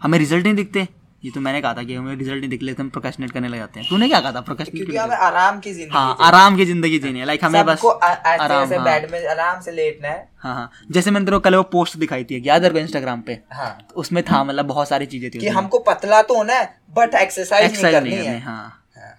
हमें 0.01 0.19
रिज़ल्ट 0.19 0.45
नहीं 0.45 0.55
दिखते। 0.55 0.87
ये 1.23 1.31
तो 1.31 1.41
मैंने 1.41 1.61
कहा 1.63 1.75
था 1.75 1.83
कि 1.83 1.95
हमें 1.95 2.15
रिज़ल्ट 2.17 2.39
नहीं 2.39 2.49
दिख 2.51 2.63
लेते 2.63 2.83
हम 2.83 2.89
प्रोकेशनेट 2.91 3.31
करने 3.31 3.49
लग 3.49 3.59
जाते 3.59 3.81
हैं। 3.81 3.89
तूने 3.89 4.09
क्या 4.09 4.21
कहा 4.21 4.33
था? 4.33 4.41
प्रोकेशनेट 4.43 4.77
क्योंकि 4.77 4.97
हमें 4.97 5.17
आराम 5.19 5.59
की 5.61 5.73
ज़िंदगी 5.73 5.95
हाँ 5.95 6.17
आराम 6.21 6.57
की 6.57 6.65
ज़िंदगी 6.65 6.99
जीनी 6.99 7.19
है 7.21 7.27
लाइक 7.27 7.45
हमें 7.45 7.65
बस 7.67 7.85
आराम 7.85 8.63
ऐसे 8.63 8.77
हाँ। 8.77 8.85
बेड 8.85 9.11
में 9.13 9.27
आराम 9.29 9.61
से 9.61 9.73
लेटना 9.73 10.09
है। 10.09 10.29
हाँ 10.39 10.55
हाँ। 10.55 10.71
जैसे 10.91 11.11
मैंने 11.11 11.27
तेरे 11.27 11.37
को 11.37 11.41
कल 11.41 11.55
वो 11.57 11.63
पोस्ट 11.73 11.97
दिखाई 11.97 12.25
थी 12.25 12.43
याद 12.47 12.65
है 12.65 12.81
इंस्टाग्राम 12.81 13.21
पे? 13.21 13.39
हाँ। 13.53 13.79
उसमें 13.97 14.23
था 14.25 14.43
मतलब 14.45 14.67
बहुत 14.67 14.89
सारी 14.89 15.07
चीज़ें 15.07 15.31
थी 15.31 15.39
कि 15.39 15.49
हमको 15.51 15.79
पतला 15.83 16.23
तो 16.23 16.37
होना 16.37 16.55
है 16.55 16.65
बट 16.97 17.15
एक्सरसाइज 17.17 17.73
नहीं 17.75 17.93
करनी 17.93 18.11
है। 18.13 18.39
हाँ। 18.41 18.63
हाँ। 18.97 19.15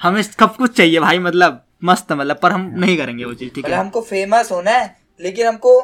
हमें 0.00 0.22
सब 0.22 0.56
कुछ 0.56 0.76
चाहिए 0.76 1.00
भाई 1.00 1.18
मतलब 1.20 1.62
मस्त 1.84 2.12
मतलब 2.12 2.38
पर 2.42 2.52
हम 2.52 2.70
नहीं 2.76 2.96
करेंगे 2.96 3.24
वो 3.24 3.34
चीज़ 3.34 3.50
ठीक 3.54 3.64
मतलब 3.64 3.74
है 3.74 3.80
हमको 3.80 4.00
फ़ेमस 4.02 4.52
होना 4.52 4.70
है 4.70 4.96
लेकिन 5.20 5.46
हमको 5.46 5.80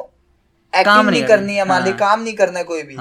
काम 0.72 1.08
नहीं 1.08 1.22
करनी 1.24 1.54
है 1.54 1.64
ली 1.64 1.90
हाँ। 1.90 1.98
काम 1.98 2.20
नहीं 2.22 2.34
करना 2.34 2.58
है 2.58 2.64
कोई 2.64 2.82
भी। 2.82 2.94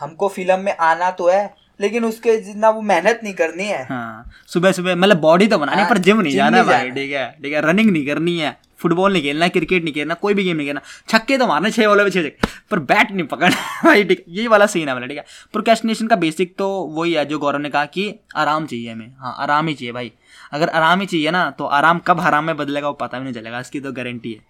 हमको 0.00 0.28
फ़िल्म 0.28 0.58
में 0.60 0.76
आना 0.82 1.10
तो 1.10 1.28
है 1.28 1.42
लेकिन 1.80 2.04
उसके 2.04 2.36
जितना 2.38 2.70
वो 2.70 2.80
मेहनत 2.82 3.20
नहीं 3.24 3.34
करनी 3.34 3.66
है। 3.66 3.82
हाँ 3.84 4.30
सुबह 4.48 4.72
सुबह 4.72 4.96
मतलब 4.96 5.20
बॉडी 5.20 5.46
तो 5.46 5.58
बनानी 5.58 5.82
है, 5.82 5.88
पर 5.90 5.98
जिम 5.98 6.20
नहीं 6.20 6.34
जाना 6.34 6.62
भाई 6.62 6.90
ठीक 6.90 7.12
है 7.12 7.30
ठीक 7.42 7.52
है 7.52 7.60
रनिंग 7.68 7.90
नहीं 7.90 8.06
करनी 8.06 8.38
है 8.38 8.56
फुटबॉल 8.80 9.12
नहीं 9.12 9.22
खेलना 9.22 9.46
क्रिकेट 9.48 9.82
नहीं 9.84 9.92
खेलना 9.94 10.14
कोई 10.16 10.34
भी 10.34 10.44
गेम 10.44 10.56
नहीं 10.56 10.66
खेलना 10.66 10.80
छक्के 11.08 11.36
तो 11.38 11.46
मारना 11.46 11.70
छह 11.70 11.86
बॉलों 11.86 12.04
में 12.04 12.10
छक्के 12.10 12.48
पर 12.70 12.78
बैट 12.90 13.10
नहीं 13.12 13.26
पकड़ना 13.26 13.82
भाई 13.84 14.04
ठीक 14.04 14.24
ये 14.28 14.46
वाला 14.48 14.66
सीन 14.74 14.88
है 14.88 14.94
वाला 14.94 15.06
ठीक 15.06 15.18
है। 15.18 15.24
प्रोकेस्टिनेशन 15.52 16.06
का 16.06 16.16
बेसिक 16.16 16.54
तो 16.58 16.68
वही 16.96 17.12
है 17.12 17.24
जो 17.26 17.38
गौरव 17.38 17.58
ने 17.60 17.70
कहा 17.70 17.84
कि 17.96 18.04
आराम 18.36 18.66
चाहिए 18.66 18.92
हमें 18.92 19.12
हाँ 19.20 19.34
आराम 19.38 19.68
ही 19.68 19.74
चाहिए 19.74 19.92
भाई। 19.92 20.12
अगर 20.52 20.68
आराम 20.70 21.00
ही 21.00 21.06
चाहिए 21.06 21.30
ना 21.30 21.50
तो 21.58 21.64
आराम 21.78 21.98
कब 22.06 22.20
हराम 22.20 22.44
में 22.44 22.56
बदलेगा 22.56 22.88
वो 22.88 22.94
पता 23.00 23.18
भी 23.18 23.24
नहीं 23.24 23.34
चलेगा 23.34 23.60
इसकी 23.60 23.80
तो 23.80 23.92
गारंटी 23.92 24.32
है 24.32 24.40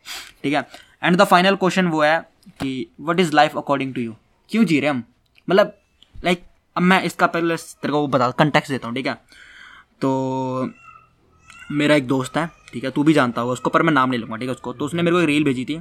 ठीक 0.43 0.53
है। 0.55 0.67
एंड 1.05 1.17
द 1.17 1.25
फाइनल 1.25 1.57
क्वेश्चन 1.57 1.87
वो 1.87 2.03
है 2.03 2.19
कि 2.61 2.71
what 3.01 3.21
is 3.21 3.35
life 3.35 3.57
according 3.59 3.95
to 3.95 4.01
you 4.01 4.15
क्यों 4.51 4.65
जी 4.65 4.81
रहे 4.81 4.91
हम? 4.91 5.03
मतलब 5.49 5.77
लाइक 6.25 6.43
अब 6.77 6.83
मैं 6.83 7.03
इसका 7.03 7.27
पहले 7.27 7.57
तेरे 7.57 7.93
को 7.93 8.01
वो 8.01 8.07
बता 8.07 8.31
कंटेक्स 8.31 8.71
देता 8.71 8.89
हूँ, 8.89 8.97
ठीक 8.97 9.07
है? 9.07 9.15
तो 10.01 10.71
मेरा 11.71 11.95
एक 11.95 12.07
दोस्त 12.07 12.37
है, 12.37 12.49
ठीक 12.73 12.85
है? 12.85 12.91
तू 12.91 13.03
भी 13.03 13.13
जानता 13.13 13.41
होगा 13.41 13.53
उसको, 13.53 13.71
पर 13.71 13.83
मैं 13.83 13.93
नाम 13.93 14.11
नहीं 14.11 14.21
लूँगा, 14.21 14.37
ठीक 14.37 14.49
है 14.49 14.55
उसको? 14.55 14.73
तो 14.73 14.85
उसने 14.85 15.03
मेरे 15.03 15.17
को 15.17 15.21
एक 15.21 15.27
रील 15.27 15.45
भेजी 15.45 15.65
थी। 15.65 15.81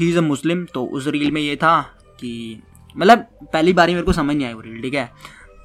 ही 0.00 0.08
इज़ 0.10 0.18
अ 0.18 0.20
मुस्लिम 0.20 0.64
तो 0.64 0.84
उस 0.84 1.06
रील 1.06 1.30
में 1.30 1.40
ये 1.40 1.56
था 1.56 1.80
कि 2.20 2.62
मतलब 2.96 3.18
पहली 3.52 3.72
बारी 3.72 3.94
मेरे 3.94 4.06
को 4.06 4.12
समझ 4.12 4.36
नहीं 4.36 4.46
आई 4.46 4.52
वो 4.52 4.60
रील 4.60 4.82
ठीक 4.82 4.94
है? 4.94 5.12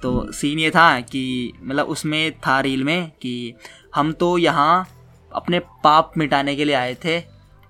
तो 0.02 0.32
सीन 0.32 0.60
ये 0.60 0.70
था 0.70 1.00
कि 1.02 1.54
मतलब 1.64 1.86
उसमें 1.86 2.40
था 2.40 2.60
रील 2.60 2.84
में 2.84 3.12
कि 3.22 3.54
हम 3.96 4.12
तो 4.12 4.38
यहाँ 4.38 4.88
अपने 5.32 5.60
पाप 5.84 6.12
मिटाने 6.18 6.56
के 6.56 6.66
लिए 6.66 6.76
आए 6.76 6.96
थे 7.06 7.20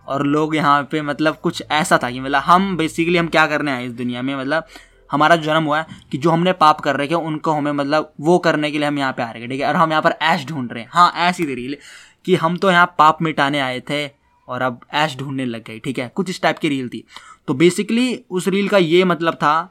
और 0.07 0.25
लोग 0.25 0.55
यहाँ 0.55 0.83
पे 0.83 1.01
मतलब 1.01 1.35
कुछ 1.35 1.63
ऐसा 1.71 1.99
था 2.03 2.11
कि 2.11 2.19
मतलब 2.19 2.41
हम 2.41 2.77
बेसिकली 2.77 3.17
हम 3.17 3.27
क्या 3.27 3.47
करने 3.47 3.71
आए 3.71 3.85
इस 3.85 3.91
दुनिया 3.91 4.21
में 4.21 4.35
मतलब 4.35 4.67
हमारा 5.09 5.35
जन्म 5.37 5.63
हुआ 5.63 5.79
है 5.79 5.85
कि 6.11 6.17
जो 6.17 6.29
हमने 6.29 6.53
पाप 6.55 6.81
कर 6.81 6.95
रखे 6.95 7.15
हैं 7.15 7.21
उनको 7.23 7.51
हमें 7.51 7.71
मतलब 7.71 8.13
वो 8.19 8.37
करने 8.39 8.71
के 8.71 8.77
लिए 8.77 8.87
हम 8.87 8.99
यहाँ 8.99 9.13
पे 9.13 9.23
आ 9.23 9.29
रहे 9.31 9.41
हैं 9.41 9.49
ठीक 9.49 9.61
है? 9.61 9.67
और 9.67 9.75
हम 9.75 9.91
यहाँ 9.91 10.01
पर 10.01 10.15
ऐश 10.23 10.45
ढूंढ 10.47 10.71
रहे 10.71 10.83
हैं। 10.83 10.89
हाँ 10.93 11.11
ऐसी 11.27 11.45
थी 11.47 11.55
रील 11.55 11.77
कि 12.25 12.35
हम 12.35 12.57
तो 12.57 12.71
यहाँ 12.71 12.93
पाप 12.97 13.21
मिटाने 13.21 13.59
आए 13.59 13.79
थे 13.89 14.05
और 14.47 14.61
अब 14.61 14.79
ऐश 14.95 15.15
ढूँढने 15.17 15.45
लग 15.45 15.63
गए 15.63 15.79
ठीक 15.79 15.99
है? 15.99 16.07
कुछ 16.15 16.29
इस 16.29 16.41
टाइप 16.41 16.57
की 16.57 16.69
रील 16.69 16.89
थी। 16.89 17.03
तो 17.47 17.53
बेसिकली 17.53 18.23
उस 18.29 18.47
रील 18.47 18.67
का 18.69 18.77
ये 18.77 19.03
मतलब 19.05 19.35
था 19.35 19.61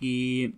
कि 0.00 0.52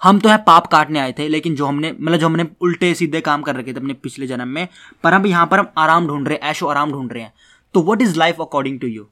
हम 0.00 0.18
तो 0.20 0.28
यहाँ 0.28 0.42
पाप 0.46 0.66
काटने 0.66 0.98
आए 0.98 1.12
थे 1.18 1.28
लेकिन 1.28 1.54
जो 1.56 1.66
हमने 1.66 1.90
मतलब 1.92 2.18
जो 2.18 2.26
हमने 2.26 2.46
उल्टे 2.60 2.92
सीधे 2.94 3.20
काम 3.20 3.42
कर 3.42 3.56
रखे 3.56 3.72
थे 3.72 3.78
अपने 3.78 3.94
पिछले 3.96 4.26
जन्म 4.26 4.48
में 4.48 4.66
पर 5.04 5.14
हम 5.14 5.26
यहाँ 5.26 5.46
पर 5.46 5.58
हम 5.58 5.68
आराम 5.78 6.06
ढूंढ 6.08 6.28
रहे 6.28 6.36
हैं 6.36 6.50
ऐशो 6.50 6.66
आराम 6.66 6.92
ढूंढ 6.92 7.12
रहे 7.12 7.22
हैं। 7.22 7.32
तो 7.74 7.82
what 7.82 8.02
is 8.02 8.18
life 8.18 8.40
according 8.40 8.80
to 8.80 8.86
you 8.86 9.08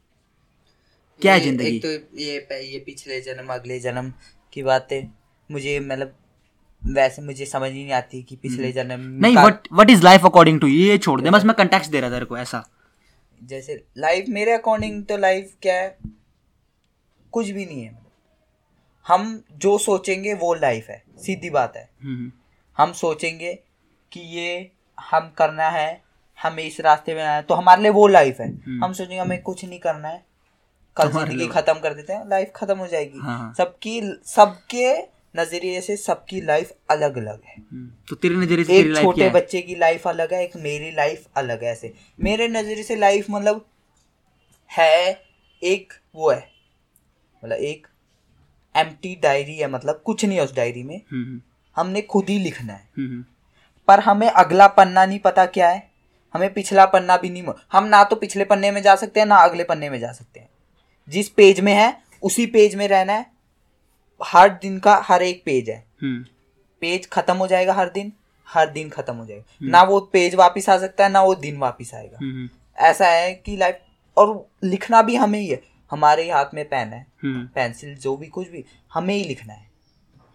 क्या 1.21 1.33
है 1.35 1.41
ज़िंदगी? 1.41 1.79
तो 1.79 1.89
ये 1.89 2.37
ये 2.65 2.79
पिछले 2.87 3.21
जन्म 3.21 3.53
अगले 3.55 3.79
जन्म 3.81 4.13
की 4.53 4.63
बातें 4.63 5.03
मुझे 5.51 5.79
मतलब 5.81 6.15
वैसे 6.83 7.23
मुझे 7.23 7.47
समझ 7.47 7.71
ही 7.71 7.83
नहीं 7.83 7.93
आती 7.93 8.23
कि 8.23 8.37
पिछले 8.37 8.73
जन्म 8.73 8.93
हम्म। 8.93 9.21
नहीं 9.23 9.35
what 9.35 9.69
what 9.73 9.91
is 9.91 10.03
life 10.03 10.25
according 10.27 10.61
to 10.61 10.67
ये 10.67 10.99
छोड़ 10.99 11.21
दे 11.21 11.31
बस 11.31 11.45
मैं 11.45 11.55
कंटेक्स्ट 11.57 11.91
दे 11.91 12.01
रहा 12.01 12.11
था 12.11 12.15
तेरे 12.15 12.25
को 12.25 12.39
ऐसा। 12.39 12.63
जैसे 13.41 13.85
लाइफ 13.99 14.25
मेरे 14.29 14.53
अकॉर्डिंग 14.53 15.05
तो 15.05 15.17
लाइफ 15.17 15.55
क्या 15.63 15.75
है? 15.75 15.97
कुछ 17.33 17.51
भी 17.51 17.65
नहीं 17.67 17.83
है। 17.83 17.99
हम 19.07 19.43
जो 19.53 19.77
सोचेंगे 19.79 20.35
वो 20.35 20.55
लाइफ 20.55 20.89
है 20.91 21.03
सीधी 21.25 21.51
बात 21.51 21.77
है। 21.77 21.89
हम्म, 22.03 22.31
हम 22.79 22.93
सोचेंगे 22.93 23.53
कि 24.13 24.21
ये 24.21 24.71
हम 24.99 25.33
करना 25.39 25.69
है 25.71 26.03
हमें 26.39 26.63
इस 26.65 26.81
रास्ते 26.81 27.15
में 27.15 27.23
आना 27.23 27.35
है 27.35 27.43
तो 27.43 27.55
हमारे 27.55 27.83
लिए 27.83 27.91
वो 27.91 28.07
लाइफ 28.09 28.41
है। 28.41 28.49
हम्म। 28.49 28.85
हम 28.85 28.93
सोचेंगे 28.93 29.19
हमें 29.19 29.41
कुछ 29.43 29.65
नहीं 29.65 29.79
करना 29.79 30.09
है 30.09 30.25
कल 30.97 31.11
ज़िंदगी 31.11 31.47
खत्म 31.49 31.75
कर 31.75 31.95
देते 31.95 32.13
हैं 32.13 32.29
लाइफ 32.29 32.53
खत्म 32.57 32.77
हो 32.79 32.87
जाएगी। 32.87 33.19
हाँ। 33.19 33.53
सबकी 33.59 34.01
सबके 34.27 34.93
नज़रिए 35.37 35.81
से 35.81 35.97
सबकी 35.97 36.41
लाइफ 36.41 36.73
अलग 36.91 37.17
अलग 37.19 37.43
है। 37.47 37.55
हम्म, 37.57 37.91
तो 38.09 38.17
तेरे 38.17 38.37
नज़रिए 38.37 38.65
से 38.65 38.79
एक 38.79 38.97
छोटे 38.97 39.29
बच्चे 39.31 39.61
की 39.63 39.75
लाइफ 39.77 40.07
अलग 40.09 40.35
है 40.35 40.43
एक 40.45 40.57
मेरी 40.57 40.91
लाइफ 40.91 41.27
अलग 41.37 41.63
है 41.65 41.71
ऐसे। 41.73 41.93
मेरे 42.21 42.49
नज़रिए 42.49 42.83
से 42.83 42.97
लाइफ 42.97 43.27
मतलब 43.31 43.65
है 44.71 45.21
एक 45.63 45.93
वो 46.15 46.31
है। 46.31 46.49
मतलब 47.43 47.57
एक 47.57 47.87
एम्प्टी 48.75 49.15
डायरी 49.23 49.57
है 49.57 49.71
मतलब 49.71 50.03
कुछ 50.05 50.25
नहीं 50.25 50.39
है 50.39 50.45
उस 50.45 50.55
डायरी 50.57 50.83
में। 50.83 50.97
हम्म, 50.97 51.25
हम्म, 51.25 51.41
हमने 51.77 52.03
खुद 52.03 52.29
ही 52.29 52.39
लिखना 52.39 52.73
है। 52.73 53.25
पर 53.89 54.01
हमें 54.01 54.29
अगला 54.29 54.67
पन्ना 54.69 55.07
नहीं 55.07 55.19
पता 55.19 55.47
क्या 55.47 55.69
है। 55.69 55.89
हमें 56.35 56.53
पिछला 56.55 56.85
पन्ना 56.87 57.17
भी 57.17 57.31
नहीं 57.31 57.53
हम 57.73 57.85
ना 57.85 58.03
तो 58.05 58.17
पिछले 58.17 58.45
पन्ने 58.45 58.71
में 58.71 58.83
जा 58.83 58.95
सकते 58.97 59.21
हैं 59.21 59.27
ना 59.27 59.37
अगले 59.37 59.65
पन्ने 59.65 59.91
में 59.91 59.99
जा 60.01 60.13
सकते 60.13 60.41
हैं। 60.41 60.50
जिस 61.09 61.29
पेज 61.29 61.61
में 61.61 61.73
है 61.75 62.03
उसी 62.23 62.47
पेज 62.47 62.75
में 62.75 62.89
रहना 62.89 63.13
है। 63.13 63.27
हर 64.21 64.49
दिन 64.49 64.79
का 64.79 64.97
हर 65.05 65.23
एक 65.23 65.43
पेज 65.45 65.71
है। 65.71 65.85
हम्म, 66.03 66.25
पेज 66.81 67.09
खत्म 67.09 67.37
हो 67.37 67.47
जाएगा 67.47 67.73
हर 67.73 67.89
दिन 67.89 68.13
हर 68.49 68.71
दिन 68.71 68.89
खत्म 68.89 69.15
हो 69.17 69.27
जाएगा। 69.27 69.45
ना 69.63 69.83
वो 69.83 70.01
पेज 70.01 70.35
वापस 70.35 70.69
आ 70.69 70.79
सकता 70.79 71.05
है 71.05 71.11
ना 71.11 71.23
वो 71.23 71.35
दिन 71.35 71.57
वापस 71.57 71.91
आएगा। 71.95 72.19
हम्म, 72.21 72.49
ऐसा 72.79 73.09
है 73.09 73.35
कि 73.35 73.57
लाइफ 73.57 73.79
और 74.17 74.49
लिखना 74.65 75.03
भी 75.03 75.17
हमें 75.17 75.39
ही 75.41 75.49
है। 75.49 75.63
हमारे 75.91 76.23
ही 76.23 76.31
हाथ 76.31 76.55
में 76.55 76.65
पेन 76.69 76.89
है। 76.89 77.07
हम्म, 77.23 77.47
पेंसिल 77.47 77.95
जो 77.97 78.17
भी 78.17 78.27
कुछ 78.27 78.49
भी 78.49 78.65
हमें 78.95 79.15
ही 79.15 79.25
लिखना 79.25 79.53
है। 79.53 79.71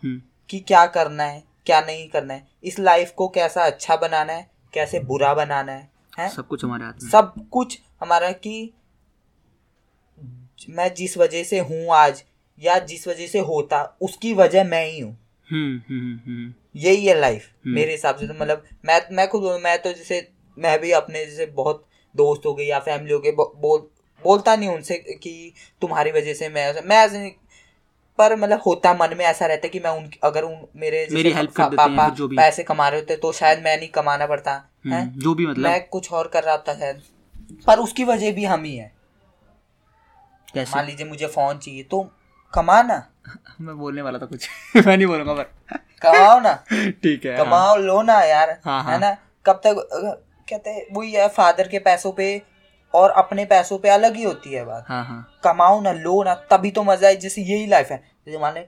हम्म, 0.03 0.21
कि 0.49 0.59
क्या 0.59 0.85
करना 0.85 1.23
है 1.23 1.43
क्या 1.65 1.81
नहीं 1.81 2.07
करना 2.09 2.33
है। 2.33 2.47
इस 2.63 2.79
लाइफ 2.79 3.11
को 3.11 3.27
कैसा 3.27 3.63
अच्छा 3.63 3.95
बनाना 3.95 4.33
है 4.33 4.49
कैसे 4.73 4.99
बुरा 4.99 5.33
बनाना 5.33 5.71
है 5.71 5.89
हैं? 6.19 6.29
सब 6.29 6.47
कुछ 6.47 6.63
हमारे 6.63 6.85
हाथ 6.85 6.93
में 7.03 7.09
सब 7.09 7.33
कुछ 7.51 7.79
हमारा 8.01 8.31
कि 8.31 8.73
मैं 10.69 10.93
जिस 10.93 11.17
वजह 11.17 11.43
से 11.43 11.59
हूँ 11.59 11.87
आज 11.89 12.23
या 12.63 12.79
जिस 12.79 13.07
वजह 13.07 13.27
से 13.27 13.39
होता 13.39 13.97
उसकी 14.01 14.33
वजह 14.33 14.63
मैं 14.63 14.85
ही 14.85 14.99
हूँ। 14.99 15.17
हम्म, 15.51 15.81
हम्म, 15.89 16.19
हम्म, 16.25 16.53
यही 16.75 17.05
है 17.05 17.19
लाइफ। 17.19 17.49
मेरे 17.67 17.91
हिसाब 17.91 18.15
से 18.15 18.27
तो 18.27 18.33
मतलब 18.33 18.63
मैं 18.85 19.01
मैं 19.11 19.27
खुद 19.27 19.61
मैं 19.63 19.81
तो 19.81 19.93
जैसे 19.93 20.27
मैं 20.57 20.81
भी 20.81 20.91
अपने 20.91 21.25
जैसे 21.25 21.45
बहुत 21.45 21.85
दोस्त 22.15 22.45
हो 22.45 22.53
गए 22.53 22.63
या 22.63 22.79
फैमिली 22.79 23.13
हो 23.13 23.19
गए 23.19 23.31
बोल 23.31 23.89
बोलता 24.23 24.55
नहीं 24.55 24.69
उनसे 24.69 24.97
कि 24.97 25.53
तुम्हारी 25.81 26.11
वजह 26.11 26.33
से 26.33 26.49
मैं 26.49 26.81
मैं 26.85 27.31
पर 28.17 28.35
मतलब 28.35 28.61
होता 28.65 28.93
मन 28.93 29.15
में 29.17 29.25
ऐसा 29.25 29.45
रहता 29.45 29.61
है 29.65 29.69
कि 29.69 29.79
मैं 29.79 29.89
उन 29.89 30.09
अगर 30.23 30.43
उन 30.43 30.67
मेरे 30.75 31.07
मेरी 31.11 31.33
help 31.33 31.51
कर 31.51 31.63
देते 31.63 31.77
पापा 31.77 32.09
जो 32.09 32.27
भी। 32.27 32.37
पैसे 32.37 32.63
कमा 32.63 32.89
रहे 32.89 32.99
होते 32.99 33.15
तो 33.15 33.31
शायद 33.31 33.59
मैं 33.59 33.77
नहीं 33.77 33.89
कमाना 33.89 34.25
पड़ता 34.25 34.69
है? 34.87 35.19
जो 35.19 35.33
भी 35.33 35.47
मतलब। 35.47 35.63
मैं 35.63 35.87
कुछ 35.87 36.11
और 36.11 36.27
कर 36.27 36.43
रहा 36.43 36.57
था 36.57 36.73
शायद 36.73 37.01
पर 37.67 37.79
उसकी 37.79 38.03
वजह 38.03 38.31
भी 38.31 38.45
हम 38.45 38.63
ही 38.63 38.75
है। 38.75 38.94
कैसे? 40.55 40.75
मान 40.75 40.85
लीजिए 40.85 41.07
मुझे 41.07 41.27
फ़ोन 41.27 41.57
चाहिए 41.57 41.83
तो 41.83 42.01
कमाना 42.53 43.03
मैं 43.61 43.77
बोलने 43.77 44.01
वाला 44.01 44.19
था 44.19 44.25
कुछ। 44.25 44.49
मैं 44.77 44.95
नहीं 44.97 45.07
बोलूँगा 45.07 45.33
पर। 45.33 45.79
कमाओ 46.01 46.39
ना। 46.39 46.53
ठीक 47.03 47.25
है 47.25 47.35
हाँ। 47.37 47.45
कमाओ 47.45 47.75
लो 47.77 48.01
ना 48.01 48.19
यार 48.23 48.49
हाँ, 48.65 48.81
हाँ। 48.83 48.91
है 48.93 48.99
ना? 48.99 49.15
कब 49.45 49.61
तक 49.65 50.21
कहते 50.49 50.69
हैं 50.69 50.85
वही 50.93 51.11
है 51.11 51.27
फादर 51.29 51.67
के 51.67 51.79
पैसों 51.79 52.11
पे 52.11 52.27
और 52.93 53.09
अपने 53.11 53.45
पैसों 53.45 53.77
पे 53.79 53.89
अलग 53.89 54.15
ही 54.15 54.23
होती 54.23 54.53
है 54.53 54.63
बात। 54.65 54.85
हाँ 54.87 55.03
हाँ। 55.05 55.39
कमाओ 55.43 55.79
ना 55.81 55.91
लो 55.93 56.21
ना 56.23 56.33
तभी 56.51 56.71
तो 56.71 56.83
मज़ा 56.83 57.07
है 57.07 57.15
जैसे 57.15 57.41
यही 57.41 57.65
लाइफ 57.67 57.91
है। 57.91 57.97
जैसे 58.27 58.39
मान 58.39 58.53
ले 58.53 58.65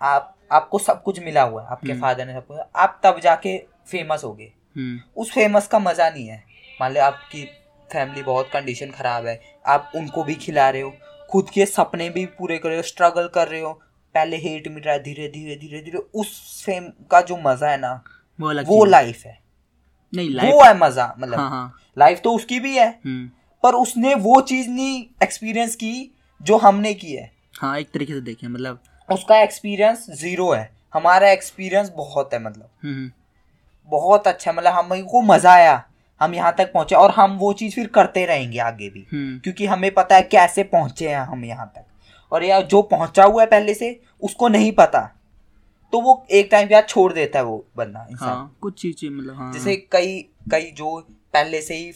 आप 0.00 0.32
आपको 0.52 0.78
सब 0.78 1.02
कुछ 1.02 1.20
मिला 1.20 1.42
हुआ 1.42 1.62
है 1.62 1.68
आपके 1.68 1.90
हम्म। 1.92 2.00
फादर 2.02 2.26
ने 2.26 2.34
सब 2.34 2.46
कुछ 2.46 2.58
आप 2.76 3.00
तब 3.04 3.20
जाके 3.20 3.56
फ़ेमस 3.90 4.24
हो 4.24 4.32
गए। 4.32 4.52
हम्म, 4.76 5.00
उस 5.16 5.32
फ़ेमस 5.32 5.66
का 5.68 5.78
मज़ा 5.78 6.08
नहीं 6.10 6.26
है। 6.28 6.42
मान 6.80 6.92
ले 6.92 7.00
आपकी 7.00 7.44
फैमिली 7.90 8.22
बहुत 8.22 8.50
कंडीशन 8.52 8.90
खराब 8.90 9.26
है 9.26 9.40
आप 9.66 9.92
उनको 9.96 10.22
भी 10.24 10.34
खिला 10.34 10.68
रहे 10.70 10.82
हो 10.82 10.90
खुद 11.30 11.50
के 11.50 11.66
सपने 11.66 12.08
भी 12.10 12.24
पूरे 12.38 12.58
कर 12.58 12.68
रहे 12.68 12.76
हो 12.76 12.82
स्ट्रगल 12.84 13.28
कर 13.34 13.48
रहे 13.48 13.60
हो। 13.60 13.72
पहले 14.14 14.36
हेट 14.38 14.68
मिल 14.68 14.82
रहा 14.82 14.94
है 14.94 15.02
धीरे 15.02 15.28
धीरे 15.28 15.56
धीरे 15.56 15.80
धीरे 15.80 15.98
उस 16.14 16.62
फेम 16.66 16.84
का 17.10 17.20
जो 17.20 17.36
मज़ा 17.38 17.70
है 17.70 17.80
ना 17.80 17.92
वो 18.38 18.52
वो 18.64 18.84
है। 18.84 18.90
लाइफ 18.90 19.24
है। 19.26 19.38
नहीं 20.12 20.30
लाइफ 20.30 20.52
वो 20.52 20.62
है 20.64 20.76
मज़ा 20.78 21.14
मतलब। 21.18 21.38
हाँ 21.38 21.50
हाँ। 21.50 21.78
लाइफ 21.96 22.20
तो 22.24 22.34
उसकी 22.34 22.60
भी 22.60 22.76
है 22.76 22.88
हम्म, 23.04 23.28
पर 23.64 23.74
उसने 23.74 24.14
वो 24.16 24.40
चीज़ 24.42 24.68
नहीं 24.70 25.04
एक्सपीरियंस 25.22 25.74
की 25.76 26.10
जो 26.40 26.56
हमने 26.58 26.94
की 26.94 27.12
है। 27.12 27.30
हाँ 27.60 27.78
एक 27.78 27.90
तरीके 27.90 28.12
से 28.12 28.20
देखें 28.20 28.46
मतलब 28.48 28.80
उसका 29.08 29.40
एक्सपीरियंस 29.42 30.06
ज़ीरो 30.12 30.50
है। 30.52 30.70
हमारा 30.94 31.30
एक्सपीरियंस 31.30 31.92
बहुत 31.96 32.34
है 32.34 32.42
मतलब। 32.42 32.68
हम्म, 32.82 33.10
बहुत 33.88 34.26
अच्छा 34.28 34.52
मतलब 34.52 34.72
हमको 34.72 35.22
मज़ा 35.24 35.52
आया। 35.52 35.76
हम 36.20 36.34
यहाँ 36.34 36.54
तक 36.58 36.72
पहुँचे 36.72 36.94
और 36.94 37.10
हम 37.10 37.36
वो 37.38 37.52
चीज़ 37.52 37.74
फिर 37.74 37.86
करते 37.86 38.24
रहेंगे 38.26 38.58
आगे 38.58 38.88
भी। 38.88 39.06
हम्म, 39.12 39.38
क्योंकि 39.38 39.66
हमें 39.66 39.90
पता 39.94 40.16
है 40.16 40.22
कैसे 40.22 40.62
पहुँचे 40.64 41.08
हैं 41.08 41.20
हम 41.20 41.44
यहाँ 41.44 41.72
तक। 41.76 41.84
और 42.32 42.44
या 42.44 42.60
जो 42.62 42.82
पहुँचा 42.84 43.24
हुआ 43.24 43.42
है 43.42 43.48
पहले 43.48 43.74
से 43.74 43.98
उसको 44.22 44.48
नहीं 44.48 44.72
पता। 44.72 45.00
तो 45.92 46.00
वो 46.00 46.24
एक 46.30 46.48
टाइम 46.50 46.68
बाद 46.68 46.86
छोड़ 46.88 47.12
देता 47.12 47.38
है 47.38 47.44
वो 47.44 47.64
बंदा 47.76 48.06
इंसान। 48.10 48.28
हाँ 48.28 48.56
कुछ 48.60 48.80
चीज़ें 48.82 49.08
मतलब 49.10 49.34
हाँ। 49.34 49.52
जैसे 49.52 49.76
कई 49.92 50.18
कई 50.50 50.70
जो 50.76 50.98
पहले 51.34 51.60
से 51.60 51.74
ही 51.74 51.88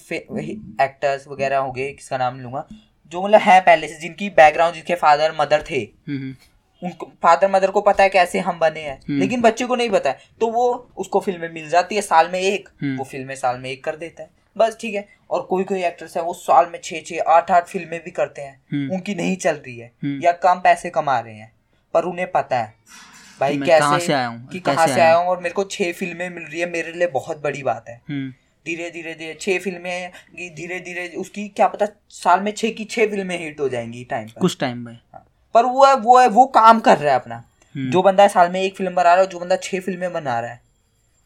एक्टर्स 0.82 1.26
वगैरह 1.28 1.58
हो 1.58 1.72
गए 1.72 1.90
किसका 1.92 2.18
नाम 2.18 2.40
लूँगा 2.40 2.66
जो 3.12 3.22
मतलब 3.22 3.40
है 3.40 3.60
पहले 3.60 3.88
से 3.88 3.98
जिनकी 4.00 4.28
बैकग्राउंड 4.30 4.74
जिनके 4.74 4.94
फादर 4.94 5.34
मदर 5.40 5.64
थे। 5.70 5.78
हम्म, 5.78 6.18
हम्म, 6.18 6.34
उनको 6.82 7.10
फादर 7.22 7.50
मदर 7.50 7.70
को 7.70 7.80
पता 7.80 8.02
है 8.02 8.08
कैसे 8.08 8.38
हम 8.38 8.58
बने 8.58 8.80
हैं 8.80 8.98
हम्म। 8.98 9.18
लेकिन 9.20 9.40
बच्चे 9.40 9.66
को 9.66 9.76
नहीं 9.76 9.90
पता 9.90 10.10
है। 10.10 10.18
तो 10.40 10.46
वो 10.48 10.68
उसको 10.96 11.20
फ़िल्में 11.20 11.48
मिल 11.48 11.68
जाती 11.68 11.94
है 11.94 12.00
साल 12.02 12.28
में 12.32 12.40
एक। 12.40 12.68
हम्म। 12.82 12.96
वो 12.98 13.04
फ़िल्में 13.04 13.34
साल 13.34 13.58
में 13.58 13.70
एक 13.70 13.84
कर 13.84 13.96
देता 13.96 14.22
है। 14.22 14.30
बस 14.56 14.76
ठीक 14.80 14.94
है। 14.94 15.06
और 15.30 15.42
कोई 15.42 15.64
कोई 15.64 15.82
एक्टर्स 15.84 16.16
है 16.16 16.22
वो 16.22 16.32
साल 16.34 16.66
में 16.66 16.78
छः 16.84 17.02
छः 17.02 17.20
आठ 17.28 17.50
आठ 17.50 17.68
फ़िल्में 17.68 18.00
भी 18.04 18.10
करते 18.10 18.42
हैं। 18.42 18.60
हम्म। 18.72 18.92
उनकी 18.94 19.14
नहीं 19.14 19.36
चल 19.36 19.54
रही 19.56 19.78
है। 19.78 19.92
या 20.24 20.32
कम 20.32 20.60
पैसे 20.60 20.90
कमा 20.90 21.18
रहे 21.20 21.34
हैं। 21.34 21.52
पर 21.94 22.04
उन्हें 22.04 22.30
पता 22.32 22.56
है 22.56 22.74
भाई 23.40 23.56
कैसे 23.58 23.78
कहाँ 23.78 23.98
से 23.98 24.12
आया 24.12 24.26
हूँ, 24.26 24.46
कि 24.48 24.60
कहाँ 24.60 24.86
से 24.86 25.00
आया 25.00 25.14
हूँ? 25.14 25.26
और 25.26 25.40
मेरे 25.40 25.52
को 25.52 25.64
छह 25.64 25.92
फ़िल्में 25.92 26.28
मिल 26.30 26.42
रही 26.44 26.60
है 26.60 26.70
मेरे 26.70 26.92
लिए 26.92 27.06
बहुत 27.08 27.42
बड़ी 27.42 27.62
बात 27.62 27.88
है। 27.88 28.00
धीरे 28.66 28.90
धीरे 28.90 29.14
धीरे 29.14 29.34
छह 29.40 29.58
फ़िल्में 29.58 30.10
धीरे 30.56 30.80
धीरे 30.80 31.06
उसकी 31.16 31.48
क्या 31.48 31.68
पता 31.68 31.86
साल 32.10 32.40
में 32.40 32.52
छह 32.52 32.70
की 32.70 32.84
छह 32.84 33.06
फ़िल्में 33.06 33.38
हिट 33.38 33.60
हो 33.60 33.68
जाएँगी 33.68 34.04
टाइम 34.04 34.28
पर। 34.28 34.40
कुछ 34.40 34.58
टाइम 34.60 34.84
भाई 34.84 34.96
पर 35.54 35.64
वो 35.64 35.86
है 35.86 35.94
वो 35.96 36.18
है 36.20 36.28
वो 36.28 36.46
काम 36.46 36.80
कर 36.80 36.98
रहा 36.98 37.12
है 37.12 37.20
अपना। 37.20 37.44
हम्म। 37.74 37.90
जो 37.90 38.02
बंदा 38.02 38.26
साल 38.28 38.50
में 38.50 38.60
एक 38.62 38.76
फ़िल्म 38.76 38.94
बना 38.94 39.14
रहा 39.14 39.22
है 39.22 39.26
जो 39.26 39.38
बंदा 39.38 39.56
छह 39.56 39.80
फ़िल्में 39.80 40.12
बना 40.12 40.38
रहा 40.40 40.50
है 40.50 40.60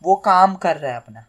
वो 0.04 0.16
काम 0.16 0.54
कर 0.54 0.76
रहा 0.76 0.90
है 0.90 0.96
अपना। 0.96 1.24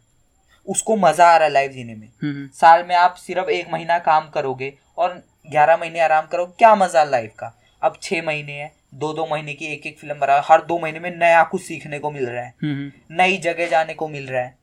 उसको 0.67 0.95
मज़ा 0.95 1.27
आ 1.27 1.35
रहा 1.37 1.47
है 1.47 1.53
लाइफ 1.53 1.71
जीने 1.71 1.95
में। 1.95 2.07
हम्म, 2.23 2.47
साल 2.53 2.83
में 2.83 2.95
आप 2.95 3.15
सिर्फ़ 3.15 3.49
एक 3.49 3.71
महीना 3.71 3.99
काम 3.99 4.29
करोगे 4.29 4.73
और 4.97 5.23
ग्यारह 5.51 5.77
महीने 5.77 5.99
आराम 5.99 6.25
करोगे 6.25 6.53
क्या 6.57 6.75
मज़ा 6.75 7.03
लाइफ 7.03 7.33
का? 7.39 7.51
अब 7.81 7.97
छह 8.01 8.21
महीने 8.21 8.53
है 8.53 8.71
दो 8.93 9.13
दो 9.13 9.25
महीने 9.25 9.53
की 9.53 9.65
एक 9.65 9.85
एक 9.87 9.99
फ़िल्म 9.99 10.19
बना 10.19 10.41
हर 10.45 10.61
दो 10.61 10.79
महीने 10.79 10.99
में 10.99 11.15
नया 11.15 11.43
कुछ 11.43 11.61
सीखने 11.61 11.99
को 11.99 12.11
मिल 12.11 12.25
रहा 12.25 12.43
है। 12.43 12.53
हम्म, 12.63 12.91
नई 13.11 13.37
जगह 13.37 13.67
जाने 13.67 13.93
को 13.93 14.07
मिल 14.07 14.27
रहा 14.27 14.41
है। 14.41 14.57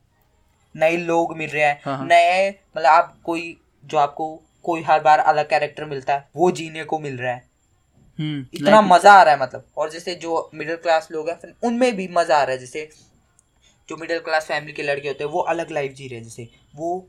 नए 0.77 0.97
लोग 0.97 1.37
मिल 1.37 1.51
रहे 1.51 1.62
हाँ, 1.62 1.73
हैं 1.73 1.83
हाँ। 1.87 2.07
नए 2.07 2.49
मतलब 2.49 2.87
आप 2.87 3.16
कोई 3.25 3.57
जो 3.85 3.99
आपको 3.99 4.42
कोई 4.62 4.83
हर 4.83 5.01
बार 5.01 5.18
अलग 5.18 5.49
कैरेक्टर 5.49 5.85
मिलता 5.85 6.14
है 6.14 6.29
वो 6.37 6.51
जीने 6.51 6.85
को 6.85 6.99
मिल 6.99 7.18
रहा 7.18 7.33
है। 7.33 7.37
हम्म, 7.37 7.52
इतना 8.18 8.81
मज़ा 8.83 9.12
आ 9.12 9.22
रहा 9.22 9.35
है 9.35 9.40
मतलब। 9.40 9.64
और 9.77 9.90
जैसे 9.90 10.14
जो 10.16 10.51
मिडिल 10.55 10.77
क्लास 10.79 11.09
लोग 11.12 11.29
हैं 11.29 11.38
फिर 11.38 11.55
उनमें 11.64 11.94
भी 11.96 12.09
मज़ा 12.11 12.37
आ 12.37 12.42
रहा 12.42 12.53
है। 12.53 12.59
जैसे 12.59 12.88
जो 13.88 13.96
मिडिल 13.96 14.18
क्लास 14.20 14.46
फैमिली 14.46 14.72
के 14.72 14.83
लड़के 14.83 15.09
होते 15.09 15.25
हैं 15.25 15.31
वो 15.31 15.40
अलग 15.51 15.70
लाइफ 15.70 15.92
जी 15.92 16.07
रहे 16.09 16.18
हैं। 16.18 16.25
जैसे 16.25 16.48
वो 16.77 17.07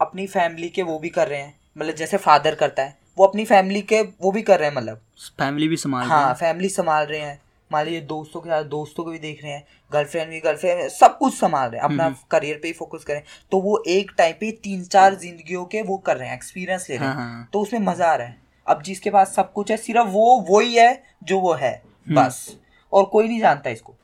अपनी 0.00 0.26
फैमिली 0.28 0.68
के 0.68 0.82
वो 0.82 0.98
भी 0.98 1.08
कर 1.10 1.28
रहे 1.28 1.40
हैं। 1.40 1.54
मतलब 1.76 1.94
जैसे 1.94 2.16
फादर 2.18 2.54
करता 2.54 2.82
है 2.82 2.96
वो 3.18 3.26
अपनी 3.26 3.44
फैमिली 3.44 3.82
के 3.82 4.00
वो 4.02 4.30
भी 4.32 4.42
कर 4.42 4.58
रहे 4.58 4.68
हैं 4.68 4.76
मतलब। 4.76 5.00
फैमिली 5.38 5.68
भी 5.68 5.76
संभाल 5.76 6.06
हाँ 6.06 6.34
फैमिली 6.36 6.68
संभाल 6.70 7.06
रहे 7.06 7.20
हैं। 7.20 7.40
मान 7.70 7.84
लीजिए 7.84 8.00
दोस्तों 8.02 8.40
के 8.40 8.48
साथ 8.50 8.64
दोस्तों 8.66 9.04
को 9.04 9.10
भी 9.10 9.18
देख 9.18 9.42
रहे 9.42 9.52
हैं 9.52 9.64
गर्लफ्रेंड 9.90 10.30
भी 10.30 10.40
गर्लफ्रेंड 10.40 10.88
सब 10.90 11.16
कुछ 11.18 11.34
संभाल 11.34 11.70
रहे 11.70 11.80
हैं। 11.80 11.84
अपना 11.84 12.04
हम्म। 12.04 12.16
करियर 12.30 12.58
पे 12.62 12.68
ही 12.68 12.74
फोकस 12.74 13.04
करें 13.04 13.22
तो 13.52 13.60
वो 13.60 13.82
एक 13.88 14.12
टाइम 14.18 14.34
पे 14.40 14.50
तीन 14.62 14.84
चार 14.86 15.14
जिंदगियों 15.16 15.64
के 15.64 15.82
वो 15.82 15.96
कर 15.98 16.16
रहे 16.16 16.28
हैं 16.28 16.36
एक्सपीरियंस 16.36 16.86
ले 16.90 16.96
रहे 16.96 17.06
हाँ, 17.06 17.14
हैं 17.14 17.22
हाँ, 17.22 17.48
तो 17.52 17.60
उसमें 17.60 17.80
मज़ा 17.82 18.06
आ 18.06 18.14
रहा 18.14 18.26
है। 18.26 18.36
अब 18.68 18.82
जिसके 18.82 19.10
पास 19.10 19.34
सब 19.34 19.52
कुछ 19.52 19.70
है 19.70 19.76
सिर्फ़ 19.76 20.08
वो 20.08 20.40
वही 20.50 20.74
है 20.74 21.02
जो 21.24 21.40
वो 21.40 21.52
है 21.54 21.74
हम्म। 21.74 22.16
बस 22.16 22.56
और 22.92 23.04
कोई 23.04 23.28
नहीं 23.28 23.40
जानता 23.40 23.70
इसको 23.70 23.94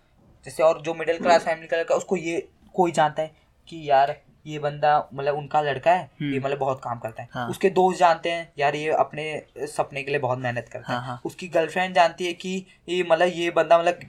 जैसे 0.44 0.62
और 0.62 0.81
जो 0.83 0.94
मिडिल 0.94 1.18
क्लास 1.18 1.44
फैमिली 1.44 1.66
का 1.66 1.77
लड़का 1.77 1.94
उसको 1.94 2.16
ये 2.16 2.46
कोई 2.74 2.92
जानता 2.92 3.22
है 3.22 3.31
कि 3.68 3.83
यार 3.90 4.16
ये 4.46 4.59
बंदा 4.59 4.98
मतलब 5.14 5.37
उनका 5.37 5.61
लड़का 5.62 5.90
है 5.90 6.03
हम्म। 6.20 6.33
ये 6.33 6.40
मतलब 6.40 6.59
बहुत 6.59 6.81
काम 6.85 6.98
करता 6.98 7.22
है 7.22 7.29
हाँ। 7.33 7.48
उसके 7.48 7.70
दोस्त 7.70 7.98
जानते 7.98 8.31
हैं 8.31 8.53
यार 8.59 8.77
ये 8.77 8.90
अपने 8.96 9.66
सपने 9.68 10.03
के 10.03 10.11
लिए 10.11 10.20
बहुत 10.20 10.38
मेहनत 10.38 10.68
करता 10.68 10.92
हाँ, 10.92 11.00
है 11.00 11.07
हाँ। 11.07 11.20
उसकी 11.24 11.48
गर्लफ्रेंड 11.48 11.94
जानती 11.94 12.27
है 12.27 12.33
कि 12.35 12.64
ये 12.88 13.03
मतलब 13.03 13.33
ये 13.35 13.50
बंदा 13.50 13.79
मतलब 13.79 14.00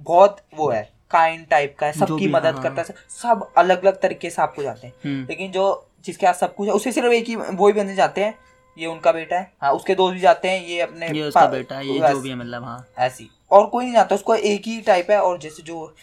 बहुत 0.00 0.44
वो 0.54 0.70
है 0.70 0.82
काइंड 1.10 1.46
टाइप 1.46 1.76
का 1.78 1.86
है 1.86 1.92
सबकी 1.94 2.28
मदद 2.28 2.54
हाँ, 2.54 2.62
करता 2.62 2.82
है 2.82 2.94
सब 3.10 3.48
अलग 3.56 3.82
अलग 3.82 4.00
तरीके 4.00 4.30
से 4.30 4.42
आपको 4.42 4.62
जानते 4.62 4.86
हैं 4.86 4.94
हम्म, 5.04 5.26
लेकिन 5.28 5.52
जो 5.52 5.90
जिसके 6.04 6.26
पास 6.26 6.40
सब 6.40 6.54
कुछ 6.54 6.68
है 6.68 6.74
उसे 6.74 6.92
सिर्फ़ 6.92 7.12
एक 7.12 7.28
ही 7.28 7.36
वो 7.36 7.66
ही 7.66 7.72
बंदे 7.72 7.94
जाते 7.94 8.24
हैं 8.24 8.34
ये 8.78 8.86
उनका 8.86 9.12
बेटा 9.12 9.38
है। 9.38 9.52
हाँ 9.62 9.72
उसके 9.72 9.94
दोस्त 9.94 10.14
भी 10.14 10.20
जाते 10.20 10.48
हैं 10.48 10.64
ये 10.66 10.80
अपने 10.80 11.08
ये 11.08 11.22
उसका 11.22 11.46
बेटा 11.46 11.76
है 11.76 11.86
ये 11.86 11.98
जो 12.00 12.20
भी 12.20 12.28
है 12.28 12.34
मतलब 12.34 12.64
हाँ। 12.64 12.86
ऐसी। 12.98 13.28
और 13.50 13.66
कोई 13.66 13.84
नहीं 13.84 13.94
जाता 13.94 14.14
उसको 14.14 14.34
एक 14.34 14.66
ही 14.66 14.80
टाइप 14.82 15.10
है 15.10 15.20
और 15.20 15.38
जैसे 15.38 15.62
जो 15.62 15.94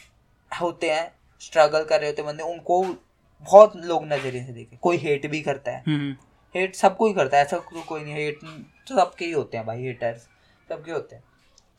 होते 0.51 0.89
हैं 0.91 1.11
स्ट्रगल 1.41 1.83
कर 1.83 1.99
रहे 1.99 2.09
होते 2.09 2.23
बंदे 2.23 2.43
उनको 2.43 2.81
बहुत 2.83 3.75
लोग 3.77 4.05
नज़रिए 4.05 4.43
से 4.45 4.53
देखे। 4.53 4.77
कोई 4.77 4.97
हेट 4.97 5.25
भी 5.25 5.41
करता 5.41 5.71
है। 5.71 5.83
हम्म, 5.87 6.15
हेट 6.55 6.75
सबको 6.75 7.07
ही 7.07 7.13
करता 7.13 7.37
है 7.37 7.43
ऐसा 7.43 7.57
तो 7.57 7.81
कोई 7.81 8.03
नहीं 8.03 8.13
हेट 8.15 8.39
तो 8.87 8.95
सबके 8.95 9.25
ही 9.25 9.31
होते 9.31 9.57
हैं 9.57 9.65
भाई 9.65 9.83
हेटर्स 9.83 10.27
सबके 10.69 10.91
होते 10.91 11.15
हैं। 11.15 11.23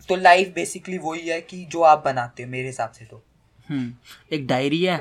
तो 0.08 0.16
लाइफ 0.16 0.52
बेसिकली 0.54 0.98
वही 0.98 1.28
है 1.28 1.40
कि 1.40 1.64
जो 1.64 1.82
आप 1.82 2.02
बनाते 2.04 2.42
हो 2.42 2.48
मेरे 2.50 2.66
हिसाब 2.66 2.90
से 2.90 3.04
तो। 3.04 3.22
हम्म 3.68 3.92
एक 4.32 4.46
डायरी 4.46 4.82
है 4.84 4.96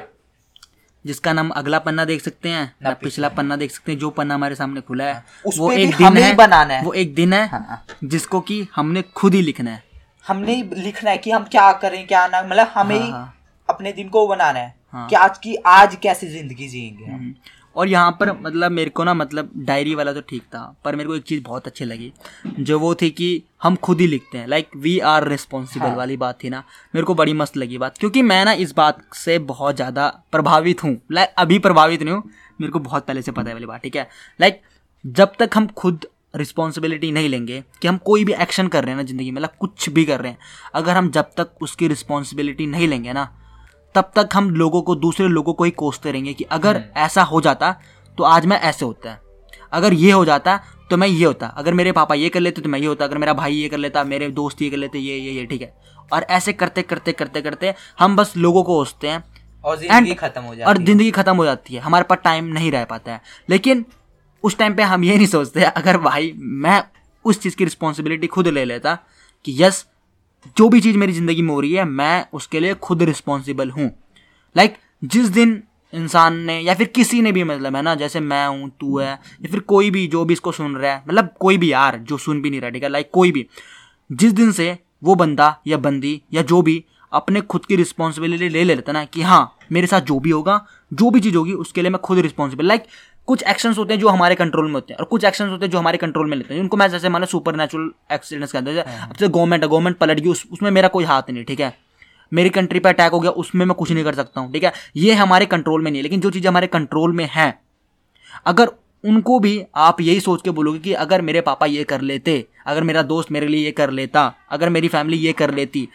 जिसका 1.05 1.33
नाम 1.33 1.49
अगला 1.51 1.79
पन्ना 1.79 2.05
देख 2.05 2.21
सकते 2.21 2.49
हैं 2.49 2.75
ना 2.83 2.93
पिछला 2.93 3.29
पन्ना 3.29 3.55
देख 3.55 3.71
सकते 3.71 3.91
हैं 3.91 3.99
जो 3.99 4.09
पन्ना 4.09 4.35
हमारे 4.35 4.55
सामने 4.55 4.81
खुला 4.81 5.03
है 5.03 5.23
वो 5.57 5.71
एक 5.71 5.95
दिन 5.95 6.17
है 6.17 6.33
बनाना 6.35 6.73
है। 6.73 6.83
वो 6.83 6.93
एक 6.93 7.13
दिन 7.15 7.33
है 7.33 7.45
हाँ। 7.47 7.83
जिसको 8.03 8.39
कि 8.41 8.67
हमने 8.75 9.01
खुद 9.15 9.33
ही 9.33 9.41
लिखना 9.41 9.71
है 9.71 9.83
हमने 10.27 10.55
ही 10.55 10.63
लिखना 10.75 11.11
है 11.11 11.17
कि 11.17 11.31
हम 11.31 11.43
क्या 11.43 11.71
करें 11.73 12.05
क्या 12.07 12.27
ना 12.27 12.41
मतलब 12.43 12.71
हमें 12.75 12.99
हाँ, 12.99 13.11
हाँ। 13.11 13.33
अपने 13.69 13.91
दिन 13.91 14.09
को 14.09 14.27
बनाना 14.27 14.59
है 14.59 14.73
हाँ। 14.93 15.07
कि 15.07 15.15
आज 15.15 15.37
की 15.37 15.55
आज 15.55 15.95
कैसी 15.95 16.27
ज़िंदगी 16.27 16.67
जिएँगे 16.67 17.05
हम 17.05 17.19
हम्म। 17.19 17.33
और 17.75 17.87
यहाँ 17.87 18.11
पर 18.19 18.31
मतलब 18.33 18.71
मेरे 18.71 18.89
को 18.89 19.03
ना 19.03 19.13
मतलब 19.13 19.51
डायरी 19.65 19.95
वाला 19.95 20.13
तो 20.13 20.21
ठीक 20.21 20.43
था 20.45 20.63
पर 20.85 20.95
मेरे 20.95 21.07
को 21.07 21.15
एक 21.15 21.23
चीज़ 21.23 21.43
बहुत 21.43 21.67
अच्छी 21.67 21.85
लगी 21.85 22.11
जो 22.59 22.79
वो 22.79 22.93
थी 22.95 23.09
कि 23.11 23.29
हम 23.63 23.75
खुद 23.79 24.01
ही 24.01 24.07
लिखते 24.07 24.37
हैं 24.37 24.47
लाइक 24.47 24.75
वी 24.77 24.97
आर 25.07 25.27
रिस्पॉन्सिबल 25.27 25.85
हाँ। 25.85 25.95
वाली 25.95 26.17
बात 26.17 26.43
थी 26.43 26.49
ना 26.49 26.63
मेरे 26.93 27.05
को 27.05 27.15
बड़ी 27.15 27.33
मस्त 27.33 27.57
लगी 27.57 27.77
बात 27.77 27.97
क्योंकि 27.97 28.21
मैं 28.23 28.43
ना 28.45 28.53
इस 28.59 28.73
बात 28.75 29.01
से 29.15 29.37
बहुत 29.45 29.75
ज़्यादा 29.75 30.07
प्रभावित 30.31 30.83
हूँ 30.83 30.97
लाइक 31.11 31.33
अभी 31.37 31.59
प्रभावित 31.59 32.03
नहीं 32.03 32.13
हूँ 32.13 32.23
मेरे 32.59 32.71
को 32.71 32.79
बहुत 32.81 33.07
पहले 33.07 33.21
से 33.21 33.31
पता 33.31 33.49
है 33.49 33.53
वाली 33.53 33.65
बात 33.65 33.81
ठीक 33.81 33.95
है 33.95 34.07
लाइक 34.39 34.61
जब 35.05 35.33
तक 35.39 35.49
हम 35.55 35.67
खुद 35.77 36.05
रिस्पॉन्सिबिलिटी 36.35 37.11
नहीं 37.11 37.29
लेंगे 37.29 37.63
कि 37.81 37.87
हम 37.87 37.97
कोई 38.05 38.23
भी 38.23 38.33
एक्शन 38.35 38.67
कर 38.67 38.83
रहे 38.83 38.91
हैं 38.91 38.97
ना 38.97 39.03
ज़िंदगी 39.03 39.31
में 39.31 39.35
मतलब 39.35 39.57
कुछ 39.59 39.89
भी 39.89 40.05
कर 40.05 40.21
रहे 40.21 40.31
हैं 40.31 40.37
अगर 40.75 40.97
हम 40.97 41.09
जब 41.09 41.29
तक 41.37 41.61
उसकी 41.61 41.87
रिस्पॉन्सिबिलिटी 41.87 42.65
नहीं 42.67 42.87
लेंगे 42.87 43.13
ना 43.13 43.29
तब 43.95 44.11
तक 44.15 44.29
हम 44.33 44.49
लोगों 44.51 44.81
को 44.81 44.95
दूसरे 44.97 45.27
लोगों 45.27 45.53
को 45.53 45.63
ही 45.63 45.71
कोसते 45.73 46.11
रहेंगे 46.11 46.33
कि 46.33 46.43
अगर 46.51 46.83
ऐसा 46.97 47.23
हो 47.23 47.41
जाता 47.41 47.75
तो 48.17 48.23
आज 48.25 48.45
मैं 48.45 48.59
ऐसे 48.61 48.85
होता। 48.85 49.09
है 49.09 49.19
अगर 49.73 49.93
ये 49.95 50.11
हो 50.11 50.25
जाता 50.25 50.59
तो 50.89 50.97
मैं 50.97 51.07
ये 51.07 51.25
होता। 51.25 51.47
अगर 51.47 51.73
मेरे 51.73 51.91
पापा 51.91 52.15
ये 52.15 52.29
कर 52.29 52.39
लेते 52.39 52.61
तो 52.61 52.69
मैं 52.69 52.79
ये 52.79 52.87
होता। 52.87 53.05
अगर 53.05 53.17
मेरा 53.17 53.33
भाई 53.33 53.53
ये 53.53 53.69
कर 53.69 53.77
लेता 53.77 54.03
मेरे 54.05 54.27
दोस्त 54.31 54.61
ये 54.61 54.69
कर 54.69 54.77
लेते 54.77 54.99
ये 54.99 55.17
ये 55.17 55.31
ये 55.31 55.45
ठीक 55.45 55.61
है। 55.61 55.73
और 56.11 56.23
ऐसे 56.23 56.53
करते 56.53 56.81
करते 56.83 57.11
करते 57.13 57.41
करते 57.41 57.73
हम 57.99 58.15
बस 58.15 58.33
लोगों 58.37 58.63
को 58.63 58.73
कोसते 58.73 59.07
हैं। 59.07 59.23
और 59.63 59.77
ज़िंदगी 59.77 60.13
खत्म 60.15 60.41
हो 60.41 60.55
जाती 60.55 60.69
और 60.69 60.77
ज़िंदगी 60.77 61.11
ख़त्म 61.11 61.35
हो 61.37 61.45
जाती 61.45 61.75
है। 61.75 61.81
हमारे 61.81 62.03
पास 62.03 62.17
टाइम 62.23 62.45
नहीं 62.53 62.71
रह 62.71 62.83
पाता 62.85 63.11
है। 63.11 63.21
लेकिन 63.49 63.85
उस 64.43 64.57
टाइम 64.57 64.75
पे 64.75 64.83
हम 64.83 65.03
ये 65.03 65.15
नहीं 65.15 65.27
सोचते 65.27 65.63
अगर 65.63 65.97
भाई 65.99 66.31
मैं 66.37 66.83
उस 67.25 67.41
चीज़ 67.41 67.55
की 67.55 67.63
रिस्पॉन्सिबिलिटी 67.63 68.27
खुद 68.27 68.47
ले 68.49 68.65
लेता 68.65 68.97
कि 69.45 69.55
यस 69.63 69.85
जो 70.57 70.69
भी 70.69 70.81
चीज़ 70.81 70.97
मेरी 70.97 71.13
ज़िंदगी 71.13 71.41
में 71.41 71.53
हो 71.53 71.59
रही 71.59 71.73
है 71.73 71.85
मैं 71.85 72.25
उसके 72.33 72.59
लिए 72.59 72.73
खुद 72.73 73.03
रिस्पॉन्सिबल 73.03 73.69
हूँ। 73.69 73.91
लाइक 74.57 74.71
like, 74.71 74.83
जिस 75.03 75.27
दिन 75.27 75.63
इंसान 75.93 76.39
ने 76.39 76.59
या 76.59 76.73
फिर 76.73 76.87
किसी 76.87 77.21
ने 77.21 77.31
भी 77.31 77.43
मतलब 77.43 77.75
है 77.75 77.81
ना 77.81 77.95
जैसे 77.95 78.19
मैं 78.19 78.47
हूँ 78.47 78.71
तू 78.79 78.99
है 78.99 79.11
या 79.11 79.47
फिर 79.51 79.59
कोई 79.59 79.91
भी 79.91 80.07
जो 80.07 80.25
भी 80.25 80.33
इसको 80.33 80.51
सुन 80.51 80.75
रहा 80.75 80.91
है 80.91 81.03
मतलब 81.07 81.33
कोई 81.39 81.57
भी 81.57 81.71
यार 81.71 81.97
जो 81.97 82.17
सुन 82.17 82.41
भी 82.41 82.49
नहीं 82.49 82.61
रहा 82.61 82.69
ठीक 82.69 82.83
है 82.83 82.89
लाइक 82.89 83.09
कोई 83.13 83.31
भी 83.31 83.47
जिस 84.11 84.33
दिन 84.33 84.51
से 84.51 84.79
वो 85.03 85.15
बंदा 85.15 85.61
या 85.67 85.77
बंदी 85.77 86.21
या 86.33 86.41
जो 86.41 86.61
भी 86.61 86.85
अपने 87.13 87.41
खुद 87.41 87.65
की 87.65 87.75
रिस्पॉन्सिबिलिटी 87.75 88.49
ले 88.49 88.63
लेता 88.63 88.91
ना 88.91 89.05
कि 89.05 89.21
हाँ 89.21 89.57
मेरे 89.71 89.87
साथ 89.87 90.01
जो 90.01 90.19
भी 90.19 90.29
होगा 90.29 90.65
जो 90.93 91.09
भी 91.09 91.19
चीज़ 91.19 91.35
होगी 91.35 91.53
उसके 91.53 91.81
लिए 91.81 91.91
मैं 91.91 92.01
खुद 92.01 92.17
रिस्पॉन्सिबल 92.17 92.65
लाइक 92.65 92.83
कुछ 93.27 93.43
एक्शंस 93.43 93.77
होते 93.77 93.93
हैं 93.93 94.01
जो 94.01 94.07
हमारे 94.07 94.35
कंट्रोल 94.35 94.65
में 94.65 94.73
होते 94.73 94.93
हैं 94.93 94.97
और 94.99 95.05
कुछ 95.05 95.23
एक्शंस 95.25 95.49
होते 95.49 95.65
हैं 95.65 95.71
जो 95.71 95.77
हमारे 95.77 95.97
कंट्रोल 95.97 96.29
में 96.29 96.35
लेते 96.37 96.53
हैं। 96.53 96.61
उनको 96.61 96.77
मैं 96.77 96.87
जैसे 96.89 97.09
मानो 97.09 97.25
सुपर 97.25 97.55
नेचुरल 97.55 97.89
एक्सीडेंट्स 98.13 98.51
कहते 98.51 98.69
हैं। 98.69 98.75
जैसे 98.75 99.03
अब 99.03 99.15
से 99.15 99.27
गवर्नमेंट 99.27 99.63
है 99.63 99.69
गवर्नमेंट 99.69 99.97
पलट 99.97 100.19
गई 100.19 100.29
उस, 100.29 100.45
उसमें 100.51 100.71
मेरा 100.71 100.87
कोई 100.87 101.05
हाथ 101.05 101.29
नहीं 101.29 101.43
ठीक 101.43 101.59
है? 101.59 101.73
मेरी 102.31 102.49
कंट्री 102.49 102.79
पर 102.79 102.89
अटैक 102.89 103.11
हो 103.11 103.19
गया 103.19 103.31
उसमें 103.31 103.65
मैं 103.65 103.75
कुछ 103.75 103.91
नहीं 103.91 104.03
कर 104.03 104.15
सकता 104.15 104.41
हूँ 104.41 104.51
ठीक 104.53 104.63
है? 104.63 104.71
ये 104.95 105.13
हमारे 105.13 105.45
कंट्रोल 105.45 105.81
में 105.83 105.91
नहीं 105.91 105.99
है 105.99 106.03
लेकिन 106.03 106.21
जो 106.21 106.29
चीज़ें 106.29 106.49
हमारे 106.49 106.67
कंट्रोल 106.67 107.13
में 107.13 107.29
हैं 107.31 107.53
अगर 108.45 108.71
उनको 109.03 109.39
भी 109.39 109.61
आप 109.75 110.01
यही 110.01 110.19
सोच 110.19 110.41
के 110.41 110.49
बोलोगे 110.49 110.79
कि 110.79 110.93
अगर 110.93 111.21
मेरे 111.21 111.41
पापा 111.41 111.65
ये 111.65 111.83
कर 111.83 112.01
लेते 112.01 112.45
अगर 112.67 112.83
मेरा 112.83 113.01
दोस्त 113.03 113.31
मेरे 113.31 113.47
लिए 113.47 113.65
ये 113.65 113.71
कर 113.71 113.89
लेता 113.89 114.33
अगर 114.51 114.69
मेरी 114.69 114.87
फैमिली 114.87 115.17
ये 115.17 115.33
कर 115.33 115.53
लेती 115.53 115.87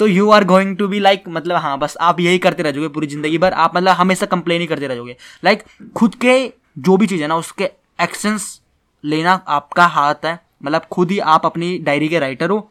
तो 0.00 0.06
you 0.06 0.30
are 0.30 0.44
going 0.44 0.76
to 0.76 0.88
be 0.88 1.00
like 1.00 1.24
मतलब 1.28 1.56
हाँ 1.56 1.78
बस 1.78 1.96
आप 2.00 2.20
यही 2.20 2.38
करते 2.38 2.62
रह 2.62 2.70
जाओगे 2.70 2.88
पूरी 2.88 3.06
ज़िंदगी 3.06 3.38
भर। 3.38 3.52
आप 3.54 3.76
मतलब 3.76 3.94
हमेशा 3.94 4.26
कंप्लेन 4.26 4.60
ही 4.60 4.66
करते 4.66 4.86
रह 4.86 4.94
जाओगे। 4.94 5.16
लाइक 5.44 5.62
खुद 5.96 6.14
के 6.16 6.52
जो 6.78 6.96
भी 6.96 7.06
चीज़ 7.06 7.22
है 7.22 7.28
ना, 7.28 7.36
उसके 7.36 7.70
एक्शंस 7.98 8.60
लेना 9.04 9.32
आपका 9.48 9.86
हाथ 9.86 10.24
है। 10.24 10.38
मतलब 10.62 10.84
खुद 10.92 11.10
ही 11.10 11.18
आप 11.18 11.46
अपनी 11.46 11.76
डायरी 11.78 12.08
के 12.08 12.18
राइटर 12.18 12.50
हो। 12.50 12.70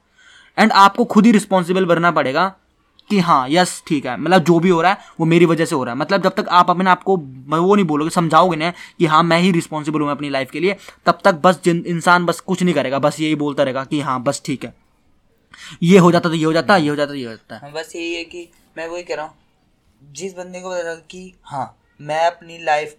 एंड 0.57 0.71
आपको 0.73 1.05
खुद 1.05 1.25
ही 1.25 1.31
रिस्पॉन्सिबल 1.31 1.85
बनना 1.85 2.11
पड़ेगा 2.11 2.47
कि 3.09 3.19
हाँ 3.19 3.45
यस 3.49 3.81
ठीक 3.87 4.05
है। 4.05 4.15
मतलब 4.17 4.43
जो 4.43 4.59
भी 4.59 4.69
हो 4.69 4.81
रहा 4.81 4.91
है, 4.91 4.97
वो 5.19 5.25
मेरी 5.25 5.45
वजह 5.45 5.65
से 5.65 5.75
हो 5.75 5.83
रहा 5.83 5.93
है। 5.93 5.99
मतलब 5.99 6.23
जब 6.23 6.33
तक 6.37 6.47
आप 6.51 6.69
अपने 6.69 6.89
आप 6.89 7.03
को 7.03 7.15
वो 7.15 7.75
नहीं 7.75 7.85
बोलोगे, 7.85 8.09
समझाओगे 8.09 8.57
ना 8.57 8.71
कि 8.99 9.05
हाँ 9.05 9.21
मैं 9.23 9.39
ही 9.39 9.51
रिस्पॉन्सिबल 9.51 10.01
हूँ 10.01 10.11
अपनी 10.11 10.29
लाइफ 10.29 10.51
के 10.51 10.59
लिए, 10.59 10.75
तब 11.05 11.19
तक 11.23 11.41
बस 11.43 11.61
इंसान 11.67 12.25
बस 12.25 12.39
कुछ 12.39 12.63
नहीं 12.63 12.75
करेगा, 12.75 12.99
बस 12.99 13.19
यही 13.19 13.35
बोलता 13.35 13.63
रहेगा 13.63 13.83
कि 13.83 14.01
हाँ 14.01 14.21
बस 14.23 14.41
ठीक 14.45 14.65
है। 14.65 14.73
ये 15.83 15.97
हो 15.97 16.12
जाता 16.12 16.29
तो 16.29 16.36
ये 16.36 16.45
हो 16.45 16.53
जाता 16.53 16.77
ये 16.77 16.89
हो 16.89 16.95
जाता 16.95 17.12
तो 17.12 17.15
ये 17.15 17.25
हो 17.25 17.31
जाता। 17.31 17.57
हाँ, 17.57 17.71
बस 17.71 17.95
यही 17.95 18.13
है 18.13 18.23
कि 18.23 18.47
मैं 18.77 18.88
वही 18.88 19.03
कह 19.03 19.15
रहा 19.15 19.25
हूँ 19.25 19.36
जिस 20.13 20.33
बंदे 20.33 20.62
को 20.62 20.69
पता 20.69 20.79
लगा 20.79 20.95
कि 21.12 21.33
हाँ 21.43 21.77
मैं 22.01 22.25
अपनी 22.25 22.57
लाइफ 22.63 22.95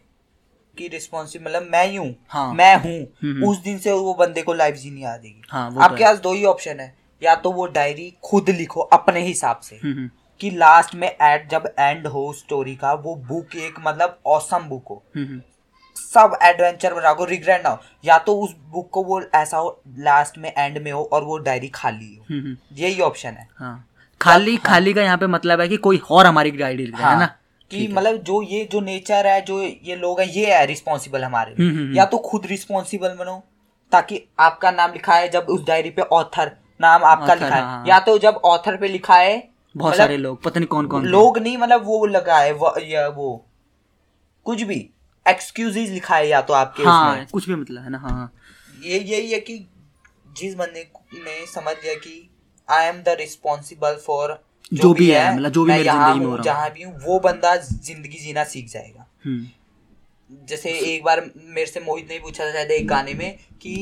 की 0.78 0.88
रिस्पॉन्सिबल 0.88 1.44
मतलब 1.50 1.68
मैं 1.72 1.84
ही 1.86 1.96
हूँ 1.96 2.14
हाँ। 2.28 2.52
मैं 2.54 2.74
हम्म, 2.74 3.42
हूँ 3.42 3.50
उस 3.50 3.58
दिन 3.62 3.78
से 3.78 3.92
वो 3.92 4.14
बंदे 4.14 4.42
को 4.42 4.54
लाइफ 4.54 4.74
जीनी 4.76 5.02
आ 5.02 5.16
जाएगी। 5.16 5.42
हाँ, 5.50 5.74
तो 5.74 5.80
आपके 5.80 6.04
पास 6.04 6.18
दो 6.18 6.32
ही 6.32 6.44
ऑप्शन 6.44 6.80
है 6.80 6.94
या 7.22 7.34
तो 7.34 7.52
वो 7.52 7.66
डायरी 7.66 8.12
खुद 8.24 8.50
लिखो 8.50 8.80
अपने 8.80 9.20
हिसाब 9.20 9.60
से 9.60 9.76
हम्म, 9.76 9.94
हम्म, 9.94 10.10
कि 10.40 10.50
लास्ट 10.50 10.94
में 10.94 11.08
एड 11.08 11.48
जब 11.50 11.72
एंड 11.78 12.06
हो 12.06 12.32
स्टोरी 12.32 12.74
का 12.76 12.92
वो 12.94 13.14
बुक 13.28 13.56
एक 13.56 13.78
मतलब 13.86 14.18
औसम 14.26 14.68
बुक 14.68 14.84
हो। 14.90 15.02
हम्म, 15.16 15.26
हम्म, 15.26 15.40
सब 15.98 16.38
एडवेंचर 16.42 16.94
बना 16.94 17.12
को 17.12 17.24
रिग्रेट 17.24 17.62
ना 17.64 17.70
हो। 17.70 17.78
या 18.04 18.18
तो 18.18 18.34
उस 18.40 18.54
बुक 18.68 18.88
को 18.90 19.02
वो 19.04 19.20
ऐसा 19.34 19.56
हो 19.56 19.80
लास्ट 19.98 20.38
में 20.38 20.52
एंड 20.58 20.78
में 20.78 20.92
हो 20.92 21.02
और 21.02 21.24
वो 21.24 21.38
डायरी 21.38 21.68
खाली 21.68 22.14
हो। 22.16 22.24
हम्म, 22.30 22.40
हम्म, 22.40 22.56
यही 22.72 23.00
ऑप्शन 23.00 23.28
है। 23.28 23.48
हाँ। 23.56 23.84
खाली 24.20 24.56
खाली 24.56 24.92
का 24.92 25.02
यहाँ 25.02 25.18
पे 25.18 25.26
मतलब 25.26 25.60
है 25.60 25.68
कि 25.68 25.76
कोई 25.76 26.00
और 26.10 26.26
हमारी 26.26 26.50
डायरी 26.50 26.86
लिख 26.86 26.98
रहा 26.98 27.10
है। 27.10 27.18
ना? 27.18 27.24
हाँ, 27.24 27.38
कि 27.70 27.86
मतलब 27.88 28.16
जो 28.16 28.42
ये 28.42 28.68
जो 28.72 28.80
नेचर 28.80 29.26
है 29.26 29.40
जो 29.40 29.60
ये 29.62 29.96
लोग 29.96 30.20
हैं 30.20 30.26
ये 30.28 30.54
है 30.54 30.64
रिस्पॉन्सिबल 30.66 31.24
हमारे। 31.24 31.54
हम्म, 31.58 31.94
या 31.96 32.04
तो 32.04 32.18
खुद 32.18 32.46
रिस्पॉन्सिबल 32.46 33.08
बनो 33.08 33.42
ताकि 33.92 34.22
आपका 34.38 34.70
नाम 34.70 34.92
लिखा 34.92 35.14
है 35.14 35.28
जब 35.28 35.46
उस 35.50 35.66
डायरी 35.66 35.90
पे 35.90 36.02
ऑथर 36.02 36.50
नाम 36.80 37.04
आपका 37.04 37.34
लिखा 37.34 37.54
है। 37.54 37.62
हाँ, 37.62 37.84
या 37.88 37.98
तो 38.00 38.18
जब 38.18 38.40
ऑथर 38.44 38.76
पे 38.76 38.88
लिखा 38.88 39.14
है 39.14 39.36
बहुत 39.76 39.92
मतलब 39.92 40.04
सारे 40.04 40.16
लोग 40.16 40.42
पता 40.42 40.60
नहीं 40.60 40.66
कौन 40.66 40.86
कौन 40.86 41.04
लोग 41.06 41.38
नहीं 41.38 41.56
मतलब 41.58 41.84
वो 41.84 42.04
लगा 42.06 42.38
है 42.38 42.52
वो 42.52 43.44
कुछ 44.46 44.62
भी। 44.62 44.78
एक्सक्यूजेज 45.28 45.90
लिखा 45.90 46.16
है 46.16 46.28
या 46.28 46.40
तो 46.40 46.54
आपके 46.54 46.82
हाँ 46.82 47.10
उसमें। 47.12 47.26
कुछ 47.32 47.48
भी 47.48 47.54
मतलब 47.54 47.82
है 47.82 47.90
ना 47.90 47.98
हाँ 47.98 48.10
हाँ। 48.10 48.32
ये 48.82 48.98
यही 48.98 49.30
है 49.32 49.40
कि 49.40 49.58
जिस 50.38 50.54
बंदे 50.54 50.90
ने 51.14 51.44
समझ 51.46 51.74
लिया 51.84 51.94
कि 51.94 52.28
I 52.68 52.86
am 52.86 53.02
the 53.02 53.16
responsible 53.20 53.96
for 54.06 54.38
जो 54.72 54.82
जो 54.82 54.92
भी 54.92 54.98
भी 54.98 55.10
है, 55.10 55.34
मतलब 55.34 55.52
जो 55.52 55.64
भी 55.64 55.70
मैं 55.72 55.78
यहाँ 55.80 56.14
हूँ, 56.14 56.38
जहाँ 56.42 56.70
भी 56.70 56.82
हूँ 56.82 56.94
वो 57.02 57.18
बंदा 57.20 57.54
ज़िंदगी 57.56 58.18
जीना 58.18 58.44
सीख 58.44 58.68
जाएगा। 58.68 59.06
हम्म, 59.24 59.46
जैसे 60.30 60.70
एक 60.94 61.04
बार 61.04 61.20
मेरे 61.36 61.66
से 61.66 61.80
मोहित 61.80 62.08
ने 62.10 62.18
पूछा 62.18 62.44
था 62.46 62.52
शायद 62.52 62.70
एक 62.70 62.86
गाने 62.88 63.14
में 63.14 63.36
कि 63.62 63.74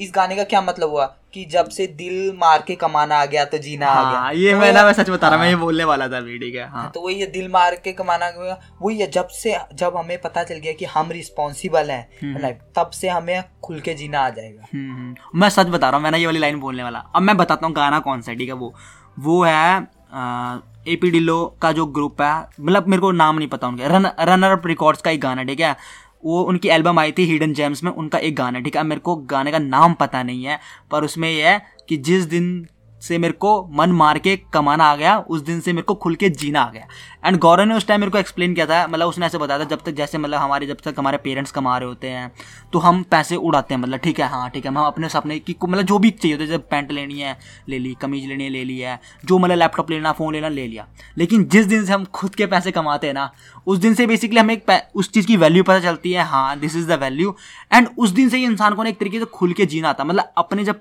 इस 0.00 0.12
गाने 0.14 0.36
का 0.36 0.44
क्या 0.44 0.60
मतलब 0.62 0.90
हुआ? 0.90 1.04
कि 1.32 1.44
जब 1.44 1.68
से 1.68 1.86
दिल 1.86 2.32
मार 2.36 2.62
के 2.66 2.74
कमाना 2.74 3.16
आ 3.16 3.24
गया 3.24 3.44
तो 3.44 3.58
जीना 3.58 3.86
हाँ, 3.86 4.04
आ 4.04 4.10
गया। 4.10 4.20
हाँ 4.20 4.34
ये 4.34 4.52
तो 4.52 4.58
मैं 4.58 4.72
ना 4.72 4.84
मैं 4.84 4.92
सच 4.92 5.10
बता 5.10 5.28
रहा 5.28 5.38
मैं 5.38 5.48
ये 5.48 5.56
बोलने 5.56 5.84
वाला 5.84 6.08
था 6.08 6.16
अभी 6.16 6.38
ठीक 6.38 6.54
है? 6.54 6.66
हाँ। 6.68 6.90
तो 6.94 7.00
वही 7.00 7.20
है 7.20 7.26
दिल 7.26 7.48
मार 7.48 7.74
के 7.74 7.92
कमाना 7.92 8.26
आ 8.26 8.30
गया। 8.30 8.58
वही 8.82 8.98
है 8.98 9.10
जब 9.10 9.28
से 9.28 9.56
जब 9.74 9.96
हमें 9.96 10.20
पता 10.20 10.42
चल 10.44 10.54
गया 10.54 10.72
कि 10.72 10.84
हम 10.84 11.10
रिस्पॉन्सिबल 11.10 11.90
हैं 11.90 12.40
लाइफ 12.42 12.58
तब 12.76 12.90
से 12.90 13.08
हमें 13.08 13.44
खुल 13.64 13.80
के 13.80 13.94
जीना 13.94 14.20
आ 14.20 14.30
जाएगा। 14.30 14.66
हम्म, 14.74 14.92
हम्म। 14.92 15.40
मैं 15.40 15.48
सच 15.48 15.66
बता 15.66 15.88
रहा 15.88 15.96
हूँ 15.96 16.04
मैं 16.04 16.10
ना 16.10 16.16
ये 16.16 16.26
वाली 16.26 16.38
लाइन 16.38 16.60
बोलने 16.60 16.82
वाला। 16.82 16.98
अब 16.98 17.22
मैं 17.22 17.36
बताता 17.36 17.66
हूँ 17.66 17.74
गाना 17.74 17.98
कौन 18.00 18.20
सा 18.22 18.32
है 18.32 18.38
ठीक 18.38 18.48
है? 18.48 18.54
वो 18.54 18.74
वो 19.18 19.42
है 19.44 19.86
ए 20.12 20.96
पी 20.96 21.10
डिलो 21.10 21.44
का 21.62 21.72
जो 21.72 21.86
ग्रुप 21.88 22.22
है 22.22 22.34
मतलब 22.60 22.88
मेरे 22.88 23.00
को 23.00 23.10
नाम 23.12 23.36
नहीं 23.38 23.48
पता 23.48 23.68
उनके। 23.68 23.88
रन 23.88 24.06
रनर 24.20 24.50
अप 24.50 24.66
रिकॉर्ड्स 24.66 25.02
का 25.02 25.10
एक 25.10 25.20
गाना 25.20 25.42
ठीक 25.42 25.60
है? 25.60 25.76
वो 26.24 26.42
उनकी 26.42 26.68
एल्बम 26.68 26.98
आई 26.98 27.12
थी 27.12 27.24
हिडन 27.24 27.52
जेम्स 27.54 27.82
में, 27.84 27.90
उनका 27.92 28.18
एक 28.18 28.34
गाना 28.36 28.60
ठीक 28.60 28.76
है? 28.76 28.82
मेरे 28.82 29.00
को 29.00 29.16
गाने 29.16 29.52
का 29.52 29.58
नाम 29.58 29.94
पता 29.94 30.22
नहीं 30.22 30.44
है, 30.44 30.58
पर 30.90 31.04
उसमें 31.04 31.30
यह 31.30 31.48
है 31.48 31.62
कि 31.88 31.96
जिस 31.96 32.24
दिन 32.24 32.66
से 33.02 33.18
मेरे 33.18 33.32
को 33.34 33.50
मन 33.72 33.92
मार 33.92 34.18
के 34.18 34.36
कमाना 34.52 34.84
आ 34.84 34.96
गया, 34.96 35.16
उस 35.18 35.40
दिन 35.42 35.60
से 35.60 35.72
मेरे 35.72 35.82
को 35.82 35.94
खुल 35.94 36.14
के 36.14 36.28
जीना 36.30 36.60
आ 36.60 36.70
गया। 36.70 36.86
एंड 37.24 37.38
गौरव 37.38 37.64
ने 37.64 37.74
उस 37.74 37.86
टाइम 37.86 38.00
मेरे 38.00 38.10
को 38.10 38.18
एक्सप्लेन 38.18 38.54
किया 38.54 38.66
था 38.66 38.86
मतलब 38.86 39.08
उसने 39.08 39.26
ऐसे 39.26 39.38
बताया 39.38 39.60
था, 39.60 39.64
जब 39.66 39.82
तक 39.82 39.92
जैसे 39.92 40.18
मतलब 40.18 40.38
हमारे, 40.38 40.66
जब 40.66 40.76
तक 40.84 40.94
हमारे 40.98 41.18
पेरेंट्स 41.18 41.52
कमा 41.52 41.76
रहे 41.78 41.88
होते 41.88 42.08
हैं 42.08 42.30
तो 42.72 42.78
हम 42.78 43.02
पैसे 43.10 43.36
उड़ाते 43.36 43.74
हैं 43.74 43.80
मतलब 43.80 43.98
ठीक 43.98 44.20
है 44.20 44.28
हाँ 44.28 44.48
ठीक 44.50 44.64
है, 44.64 44.70
हम 44.70 44.78
अपने 44.78 45.08
सपने 45.08 45.38
की 45.38 45.56
मतलब 45.62 45.82
जो 45.82 45.98
भी 45.98 46.10
चाहिए 46.10 46.34
होता 46.34 46.44
है 46.44 46.50
जब 46.50 46.68
पैंट 46.68 46.92
लेनी 46.92 47.20
है, 47.20 47.36
ले 47.68 47.78
ली, 47.78 47.94
कमीज 48.00 48.26
लेनी 48.26 48.44
है, 48.44 48.50
ले 48.50 48.64
ली 48.64 48.78
है, 48.78 48.98
जो 49.24 49.38
मतलब 49.38 49.56
लैपटॉप 49.56 49.90
लेना 49.90 50.12
फ़ोन 50.12 50.34
लेना, 50.34 50.48
ले 50.48 50.66
लिया। 50.66 50.86
लेकिन 51.18 51.44
जिस 51.46 51.66
दिन 51.66 51.84
से 51.84 51.92
हम 51.92 52.04
खुद 52.14 52.34
के 52.34 52.46
पैसे 52.46 52.70
कमाते 52.72 53.06
हैं 53.06 53.14
ना, 53.14 53.30
उस 53.66 53.78
दिन 53.78 53.94
से 53.94 54.06
बेसिकली 54.06 54.40
हमें 54.40 54.54
एक 54.54 54.70
उस 54.94 55.10
चीज़ 55.12 55.26
की 55.26 55.36
वैल्यू 55.36 55.62
पता 55.64 55.80
चलती 55.80 56.12
है 56.12 56.24
हाँ 56.24 56.58
this 56.58 56.76
is 56.76 56.88
the 56.88 56.98
value 57.00 57.34
and 57.72 57.88
उस 57.98 58.10
दिन 58.10 58.28
से 58.28 58.36
ही 58.36 58.44
इंसान 58.44 58.74
को 58.74 58.82
ना 58.82 58.88
एक 58.88 58.98
तरीके 59.00 59.18
से 59.18 59.24
खुल 59.34 59.52
के 59.52 59.66
जीना 59.66 59.88
आता 59.88 60.04
मतलब 60.04 60.32
अपने 60.38 60.64
जब 60.64 60.80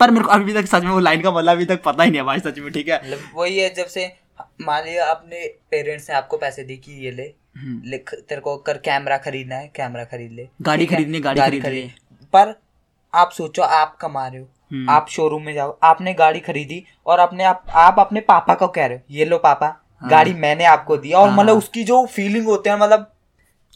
पर 0.00 0.10
मेरे 0.10 0.24
को 0.24 0.30
अभी 0.30 0.52
तक 0.54 0.66
सच 0.66 0.82
में 0.82 0.90
वो 0.90 0.98
लाइन 1.00 1.20
का 1.20 1.30
मतलब 1.30 1.52
अभी 1.52 1.64
तक 1.64 1.82
पता 1.82 2.02
ही 2.02 2.10
नहीं 2.10 2.20
है 2.20 2.26
भाई 2.26 2.38
सच 2.38 2.58
में 2.58 2.72
ठीक 2.72 2.88
है? 2.88 3.00
मतलब 3.04 3.18
वही 3.34 3.58
है 3.58 3.74
जब 3.74 3.86
से 3.86 4.12
मान 4.60 4.84
लिया 4.84 5.06
अपने 5.06 5.46
पेरेंट्स 5.70 6.10
ने 6.10 6.16
आपको 6.16 6.36
पैसे 6.36 6.62
दी 6.64 6.76
कि 6.76 6.92
ये 7.04 7.10
ले 7.10 7.32
लिख 7.90 8.14
तेरे 8.28 8.40
को 8.40 8.56
कर 8.56 8.78
कैमरा 8.78 9.16
खरीदना 9.16 9.56
है 9.56 9.72
कैमरा 9.76 10.04
खरीद 10.04 10.32
ले 10.32 10.48
गाड़ी 10.62 10.86
खरीदनी, 10.86 11.20
गाड़ी 11.20 11.40
खरीद 11.40 11.64
ले। 11.64 11.90
पर 12.32 12.54
आप 13.14 13.30
सोचो 13.30 13.62
आप 13.62 13.96
कमा 13.96 14.26
रहे 14.28 14.40
हो। 14.40 14.46
हम्म। 14.72 14.90
आप 14.90 15.06
शोरूम 15.08 15.42
में 15.42 15.54
जाओ 15.54 15.78
आपने 15.82 16.14
गाड़ी 16.14 16.40
खरीदी 16.40 16.84
और 17.06 17.18
अपने 17.18 17.44
आप 17.44 17.64
आप 17.70 17.96
अपने 17.98 18.20
पापा 18.20 18.54
को 18.54 18.68
कह 18.68 18.86
रहे 18.86 18.98
हो 18.98 19.04
ये 19.10 19.24
लो 19.24 19.38
पापा 19.38 19.76
गाड़ी 20.04 20.34
मैंने 20.34 20.64
आपको 20.64 20.96
दी 20.96 21.12
और 21.12 21.28
हाँ। 21.28 21.36
मतलब 21.36 21.56
उसकी 21.56 21.84
जो 21.84 22.06
फीलिंग 22.06 22.46
होते 22.46 22.70
हैं 22.70 22.78
मतलब 22.78 23.12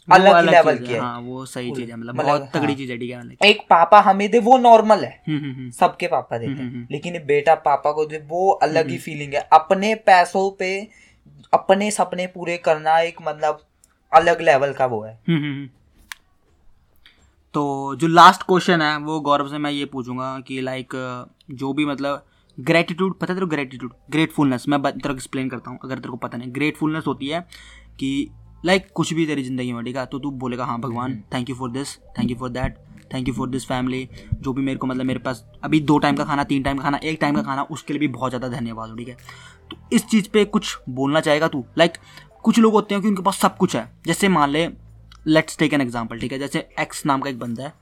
अलग 0.07 0.49
लेवल 0.49 0.77
की 0.77 0.93
है। 0.93 0.99
हाँ 0.99 1.19
वो 1.21 1.45
सही 1.45 1.71
चीज़ 1.71 1.89
है 1.91 1.95
मतलब 1.95 2.15
मतलब, 2.15 2.25
बहुत 2.25 2.49
तगड़ी 2.53 2.65
हाँ। 2.65 2.75
चीज़ 2.75 2.91
है 2.91 2.97
ठीक 2.97 3.11
है 3.11 3.19
मतलब। 3.19 3.45
एक 3.45 3.61
पापा 3.61 3.99
हमें 3.99 4.29
दे 4.31 4.39
वो 4.39 4.57
नॉर्मल 4.57 5.03
है। 5.03 5.21
हम्म, 5.27 5.39
हम्म, 5.39 5.53
हम्म। 5.53 5.69
सबके 5.71 6.07
पापा 6.07 6.37
देते। 6.37 6.63
हैं। 6.63 6.87
लेकिन 6.91 7.13
बेटा 7.25 7.55
पापा 7.55 7.91
को 7.91 8.05
दे 8.05 8.17
वो 8.27 8.49
अलग 8.63 8.89
ही 8.89 8.97
फीलिंग 8.97 9.33
है। 9.33 9.47
अपने 9.53 9.93
पैसों 9.95 10.49
पे 10.51 10.87
अपने 11.53 11.91
सपने 11.91 12.27
पूरे 12.27 12.57
करना 12.57 12.99
एक 12.99 13.17
मतलब 13.27 13.59
अलग 14.11 14.41
लेवल 14.41 14.73
का 14.73 14.85
वो 14.85 15.01
है। 15.03 15.15
तो 17.53 17.95
जो 17.95 18.07
लास्ट 18.07 18.43
क्वेश्चन 18.43 18.81
है 18.81 18.97
वो 18.97 19.19
गौरव 19.19 19.47
से 19.47 19.57
मैं 19.57 19.71
ये 19.71 19.85
पूछूँगा 19.85 20.39
कि 20.39 20.61
लाइक 20.61 20.93
जो 21.51 21.73
भी 21.73 21.85
मतलब 21.85 22.25
ग्रेटिट्यूड 22.59 23.13
पता 23.19 23.33
है 23.33 23.35
तेरे 23.35 23.45
को 23.45 23.49
ग्रेटिट्यूड 23.49 23.93
ग्रेटफुलनेस 24.09 24.65
मैं 24.69 24.81
तेरे 24.81 25.09
को 25.09 25.13
एक्सप्लेन 25.13 25.49
करता 25.49 25.71
हूँ 25.71 25.79
अगर 25.83 25.95
तेरे 25.95 26.09
को 26.09 26.17
पता 26.17 26.37
नहीं। 26.37 26.53
ग्रेटफुलनेस 26.53 27.03
होती 27.07 27.27
है 27.27 27.39
कि 27.99 28.29
लाइक 28.65 28.81
like, 28.81 28.93
कुछ 28.93 29.13
भी 29.13 29.25
तेरी 29.25 29.43
ज़िंदगी 29.43 29.73
में 29.73 29.83
ठीक 29.85 29.97
है? 29.97 30.05
तो 30.05 30.19
तू 30.19 30.31
बोलेगा 30.31 30.65
हाँ 30.65 30.79
भगवान 30.79 31.23
thank 31.33 31.49
you 31.49 31.55
for 31.55 31.71
this 31.71 31.95
thank 32.17 32.29
you 32.31 32.35
for 32.37 32.49
that 32.49 32.77
thank 33.13 33.27
you 33.27 33.33
for 33.33 33.49
this 33.49 33.65
family 33.67 34.07
जो 34.33 34.53
भी 34.53 34.61
मेरे 34.61 34.77
को 34.77 34.87
मतलब 34.87 35.05
मेरे 35.05 35.19
पास 35.19 35.43
अभी 35.63 35.79
दो 35.81 35.97
टाइम 35.97 36.15
का 36.15 36.23
खाना 36.23 36.43
तीन 36.43 36.63
टाइम 36.63 36.77
का 36.77 36.83
खाना 36.83 36.99
एक 37.03 37.17
टाइम 37.21 37.35
का 37.35 37.41
खाना 37.41 37.63
उसके 37.71 37.93
लिए 37.93 37.99
भी 37.99 38.07
बहुत 38.07 38.31
ज़्यादा 38.31 38.47
धन्यवाद 38.49 38.89
हो 38.89 38.95
ठीक 38.95 39.07
है? 39.07 39.17
तो 39.71 39.77
इस 39.93 40.05
चीज़ 40.05 40.29
पे 40.29 40.45
कुछ 40.45 40.77
बोलना 40.89 41.21
चाहेगा 41.21 41.47
तू? 41.47 41.63
लाइक 41.77 41.91
like, 41.91 42.41
कुछ 42.43 42.59
लोग 42.59 42.73
होते 42.73 42.95
हैं 42.95 43.01
कि 43.01 43.07
उनके 43.07 43.23
पास 43.23 43.37
सब 43.37 43.57
कुछ 43.57 43.75
है। 43.75 43.89
जैसे 44.07 44.27
मान 44.29 44.49
ले 44.49 44.67
लेट्स 45.27 45.57
टेक 45.57 45.73
एन 45.73 45.81
एग्ज़ाम्पल 45.81 46.19
ठीक 46.19 46.31
है? 46.31 46.39
जैसे 46.39 46.67
एक्स 46.79 47.05
नाम 47.05 47.21
का 47.21 47.29
एक 47.29 47.39
बंदा 47.39 47.63
है 47.63 47.73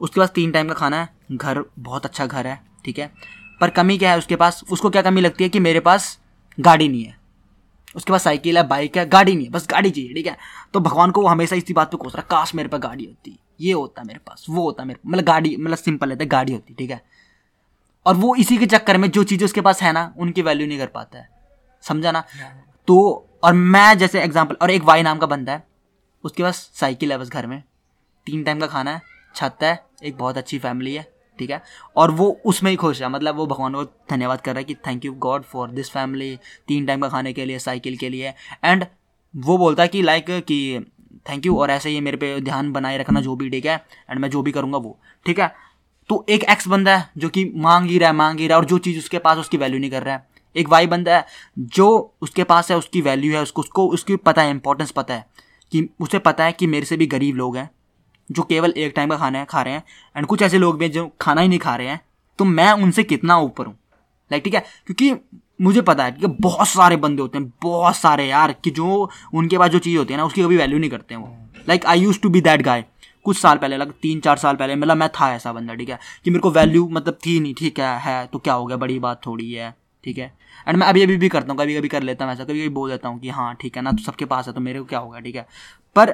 उसके 0.00 0.20
पास 0.20 0.30
तीन 0.34 0.50
टाइम 0.52 0.68
का 0.68 0.74
खाना 0.74 1.00
है 1.02 1.08
घर 1.32 1.64
बहुत 1.78 2.06
अच्छा 2.06 2.26
घर 2.26 2.46
है 2.46 2.60
ठीक 2.84 2.98
है? 2.98 3.12
पर 3.60 3.70
कमी 3.70 3.98
क्या 3.98 4.10
है 4.10 4.18
उसके 4.18 4.36
पास? 4.36 4.64
उसको 4.70 4.90
क्या 4.90 5.02
कमी 5.02 5.20
लगती 5.20 5.44
है 5.44 5.50
कि 5.50 5.60
मेरे 5.60 5.80
पास 5.80 6.18
गाड़ी 6.58 6.88
नहीं 6.88 7.04
है? 7.04 7.20
उसके 7.94 8.12
पास 8.12 8.22
साइकिल 8.24 8.56
है 8.56 8.66
बाइक 8.68 8.96
है 8.96 9.04
गाड़ी 9.08 9.34
नहीं 9.34 9.46
है 9.46 9.52
बस 9.52 9.66
गाड़ी 9.70 9.90
चाहिए 9.90 10.14
ठीक 10.14 10.26
है? 10.26 10.36
तो 10.74 10.80
भगवान 10.80 11.10
को 11.10 11.22
वो 11.22 11.28
हमेशा 11.28 11.56
इसी 11.56 11.72
बात 11.72 11.90
पे 11.90 11.96
कोस 11.96 12.14
रहा 12.14 12.20
है, 12.20 12.26
काश 12.30 12.54
मेरे 12.54 12.68
पास 12.68 12.80
गाड़ी 12.80 13.04
होती। 13.04 13.38
ये 13.60 13.72
होता 13.72 14.02
मेरे 14.02 14.18
पास 14.26 14.46
वो 14.50 14.62
होता 14.62 14.84
मेरे 14.84 15.00
मतलब 15.06 15.24
गाड़ी 15.24 15.56
मतलब 15.56 15.76
सिंपल 15.78 16.08
रहता 16.08 16.24
है 16.24 16.28
गाड़ी 16.28 16.52
होती 16.52 16.74
ठीक 16.74 16.90
है? 16.90 17.02
और 18.06 18.14
वो 18.16 18.34
इसी 18.36 18.56
के 18.58 18.66
चक्कर 18.66 18.98
में 18.98 19.10
जो 19.10 19.24
चीज़ें 19.24 19.44
उसके 19.44 19.60
पास 19.60 19.82
है 19.82 19.92
ना 19.92 20.12
उनकी 20.18 20.42
वैल्यू 20.42 20.66
नहीं 20.66 20.78
कर 20.78 20.86
पाता 20.88 21.18
है। 21.18 21.28
समझा 21.84 22.12
ना? 22.12 22.24
तो 22.88 23.28
और 23.44 23.52
मैं 23.52 23.98
जैसे 23.98 24.22
एग्ज़ाम्पल 24.22 24.56
और 24.62 24.70
एक 24.70 24.82
वाई 24.84 25.02
नाम 25.02 25.18
का 25.18 25.26
बंदा 25.26 25.52
है 25.52 25.66
उसके 26.24 26.42
पास 26.42 26.70
साइकिल 26.74 27.12
है 27.12 27.18
बस 27.18 27.28
घर 27.28 27.46
में। 27.46 27.62
तीन 28.26 28.42
टाइम 28.44 28.60
का 28.60 28.66
खाना 28.66 28.90
है 28.90 29.02
छत 29.34 29.62
है 29.62 29.78
एक 30.02 30.16
बहुत 30.16 30.38
अच्छी 30.38 30.58
फैमिली 30.58 30.94
है 30.94 31.06
ठीक 31.42 31.50
है? 31.50 31.62
और 31.96 32.10
वो 32.10 32.40
उसमें 32.46 32.70
ही 32.70 32.76
खुश 32.76 33.02
है। 33.02 33.08
मतलब 33.08 33.36
वो 33.36 33.46
भगवान 33.46 33.74
को 33.74 33.84
धन्यवाद 33.84 34.40
कर 34.40 34.52
रहा 34.52 34.58
है 34.58 34.64
कि 34.64 34.74
thank 34.74 35.04
you 35.04 35.12
God 35.12 35.42
for 35.42 35.70
this 35.70 35.90
family 35.90 36.38
तीन 36.68 36.86
टाइम 36.86 37.00
का 37.00 37.08
खाने 37.08 37.32
के 37.32 37.44
लिए 37.44 37.58
साइकिल 37.58 37.96
के 37.96 38.08
लिए। 38.08 38.34
एंड 38.64 38.86
वो 39.36 39.58
बोलता 39.58 39.82
है 39.82 39.88
कि 39.88 40.02
लाइक 40.02 40.26
कि 40.30 40.86
थैंक 41.30 41.46
यू 41.46 41.56
और 41.56 41.70
ऐसे 41.70 41.90
ही 41.90 42.00
मेरे 42.00 42.16
पे 42.16 42.40
ध्यान 42.40 42.72
बनाए 42.72 42.98
रखना 42.98 43.20
जो 43.20 43.36
भी, 43.36 43.50
ठीक 43.50 43.66
है? 43.66 43.76
एंड 44.10 44.20
मैं 44.20 44.30
जो 44.30 44.42
भी 44.42 44.52
करूँगा 44.52 44.78
वो, 44.78 44.98
ठीक 45.26 45.40
है? 45.40 45.54
तो 46.08 46.26
एक 46.28 46.44
एक्स 46.44 46.68
बंदा 46.68 46.96
है 46.96 47.08
जो 47.18 47.28
कि 47.28 47.52
मांग 47.56 47.86
ही 47.86 47.98
रहा 47.98 48.10
है, 48.10 48.16
मांग 48.16 48.40
ही 48.40 48.46
रहा 48.48 48.58
है 48.58 48.62
और 48.62 48.68
जो 48.68 48.78
चीज़ 48.78 48.98
उसके 48.98 49.18
पास 49.18 49.38
उसकी 49.38 49.56
वैल्यू 49.56 49.80
नहीं 49.80 49.90
कर 49.90 50.02
रहा 50.02 50.14
है। 50.14 50.28
एक 50.56 50.68
वाई 50.68 50.86
बंदा 50.86 51.16
है 51.16 51.26
जो 51.58 52.14
उसके 52.22 52.44
पास 52.44 52.70
है, 52.70 52.76
उसकी 52.76 53.00
वैल्यू 53.00 53.32
है, 53.32 53.42
उसको 53.42 53.62
उसको, 53.62 53.86
उसकी 53.88 54.16
पता 54.16 54.42
है 54.42 54.50
इंपॉर्टेंस 54.50 54.90
पता 54.90 55.14
है 55.14 55.26
कि, 55.72 55.88
उसे 56.00 56.18
पता 56.18 56.44
है 56.44 56.52
कि 56.52 56.66
मेरे 56.66 56.86
से 56.86 56.96
भी 56.96 57.06
गरीब 57.06 57.36
लोग 57.36 57.56
हैं। 57.56 57.70
जो 58.30 58.42
केवल 58.42 58.70
एक 58.70 58.92
टाइम 58.96 59.10
का 59.10 59.16
खाना 59.16 59.38
है, 59.38 59.44
खा 59.44 59.62
रहे 59.62 59.74
हैं। 59.74 59.82
एंड 60.16 60.26
कुछ 60.26 60.42
ऐसे 60.42 60.58
लोग 60.58 60.78
भी 60.78 60.84
हैं 60.84 60.92
जो 60.92 61.10
खाना 61.20 61.40
ही 61.40 61.48
नहीं 61.48 61.58
खा 61.58 61.76
रहे 61.76 61.86
हैं। 61.86 62.00
तो 62.38 62.44
मैं 62.44 62.72
उनसे 62.72 63.02
कितना 63.02 63.38
ऊपर 63.38 63.66
हूँ? 63.66 63.74
लाइक 64.32 64.44
ठीक 64.44 64.54
है? 64.54 64.64
क्योंकि 64.86 65.14
मुझे 65.60 65.80
पता 65.80 66.04
है 66.04 66.12
कि 66.12 66.26
बहुत 66.26 66.68
सारे 66.68 66.96
बंदे 66.96 67.22
होते 67.22 67.38
हैं, 67.38 67.52
बहुत 67.62 67.96
सारे 67.96 68.26
यार, 68.26 68.52
कि 68.52 68.70
जो 68.70 69.10
उनके 69.34 69.58
पास 69.58 69.70
जो 69.70 69.78
चीज़ 69.78 69.98
होती 69.98 70.12
है 70.12 70.18
ना, 70.18 70.24
उसकी 70.24 70.42
कभी 70.42 70.56
वैल्यू 70.56 70.78
नहीं 70.78 70.90
करते 70.90 71.14
हैं 71.14 71.20
वो। 71.22 71.36
Like 71.68 71.86
I 71.86 72.00
use 72.00 72.20
to 72.20 72.30
be 72.30 72.40
that 72.40 72.62
guy 72.62 72.84
कुछ 73.24 73.38
साल 73.38 73.58
पहले 73.58 73.76
लग 73.76 73.92
तीन, 73.92 74.20
चार 74.20 74.36
साल 74.36 74.56
पहले 74.56 74.76
मतलब 74.76 74.96
मैं 74.96 75.08
था 75.08 75.34
ऐसा 75.34 75.52
बंदा, 75.52 75.74
ठीक 75.74 75.88
है? 75.88 75.98
कि 76.24 76.30
मेरे 76.30 76.40
को 76.40 76.50
वैल्यू 76.50 76.88
मतलब 76.88 77.18
थी 77.26 77.40
नहीं, 77.40 77.54
ठीक 77.54 77.78
है? 77.80 77.98
है 78.00 78.26
तो 78.26 78.38
क्या 78.38 78.54
हो 78.54 78.66
गया? 78.66 78.76
बड़ी 78.76 78.98
बात 78.98 79.20
थोड़ी 79.26 79.52
है, 79.52 79.74
ठीक 80.04 80.18
है? 80.18 80.32
एंड 80.68 80.76
मैं 80.78 80.86
अभी 80.86 81.02
अभी 81.02 81.16
भी 81.16 81.28
करता 81.28 81.52
हूँ 81.52 81.60
कभी 81.60 81.76
कभी 81.76 81.88
कर 81.88 82.02
लेता 82.02 82.24
हूँ 82.24 82.32
ऐसा 82.32 82.44
कभी 82.44 82.60
कभी 82.60 82.68
बोल 82.68 82.90
देता 82.90 83.08
हूँ 83.08 83.20
कि 83.20 83.28
हाँ 83.28 83.54
ठीक 83.60 83.76
है 83.76 83.82
ना 83.82 83.92
तो 83.92 84.02
सबके 84.02 84.24
पास 84.24 84.48
है 84.48 84.52
तो 84.54 84.60
मेरे 84.60 84.78
को 84.78 84.84
क्या 84.84 84.98
होगा 84.98 85.20
ठीक 85.20 85.36
है? 85.36 85.46
पर 85.96 86.10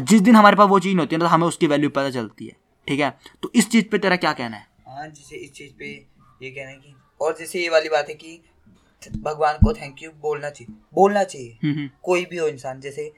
जिस 0.00 0.20
दिन 0.20 0.36
हमारे 0.36 0.56
पास 0.56 0.68
वो 0.68 0.78
चीज़ 0.78 0.98
होती 0.98 1.14
है 1.14 1.18
ना 1.18 1.24
तो 1.24 1.28
हमें 1.28 1.46
उसकी 1.46 1.66
वैल्यू 1.66 1.90
पता 1.90 2.10
चलती 2.10 2.46
है। 2.46 2.52
ठीक 2.88 3.00
है? 3.00 3.18
तो 3.42 3.50
इस 3.54 3.70
चीज़ 3.70 3.88
पे 3.88 3.98
तेरा 3.98 4.16
क्या 4.16 4.32
कहना 4.32 4.56
है? 4.56 4.66
हाँ 4.88 5.06
जैसे 5.08 5.36
इस 5.36 5.52
चीज़ 5.52 5.72
पे 5.78 6.06
ये 6.42 6.50
कहना 6.50 6.68
है 6.68 6.76
कि 6.76 6.94
और 7.20 7.36
जैसे 7.38 7.60
ये 7.60 7.68
वाली 7.68 7.88
बात 7.88 8.08
है 8.08 8.14
कि 8.14 8.40
भगवान 9.16 9.54
को 9.54 9.72
थैंक 9.72 10.02
यू 10.02 10.10
बोलना 10.10 10.50
चाहिए। 10.50 10.74
बोलना 10.94 11.24
चाहिए। 11.24 11.58
हम्म, 11.62 11.74
हम्म, 11.74 11.90
कोई 12.02 12.24
भी 12.24 12.36
हो 12.36 12.46
इंसान 12.48 12.80
जैसे 12.80 13.12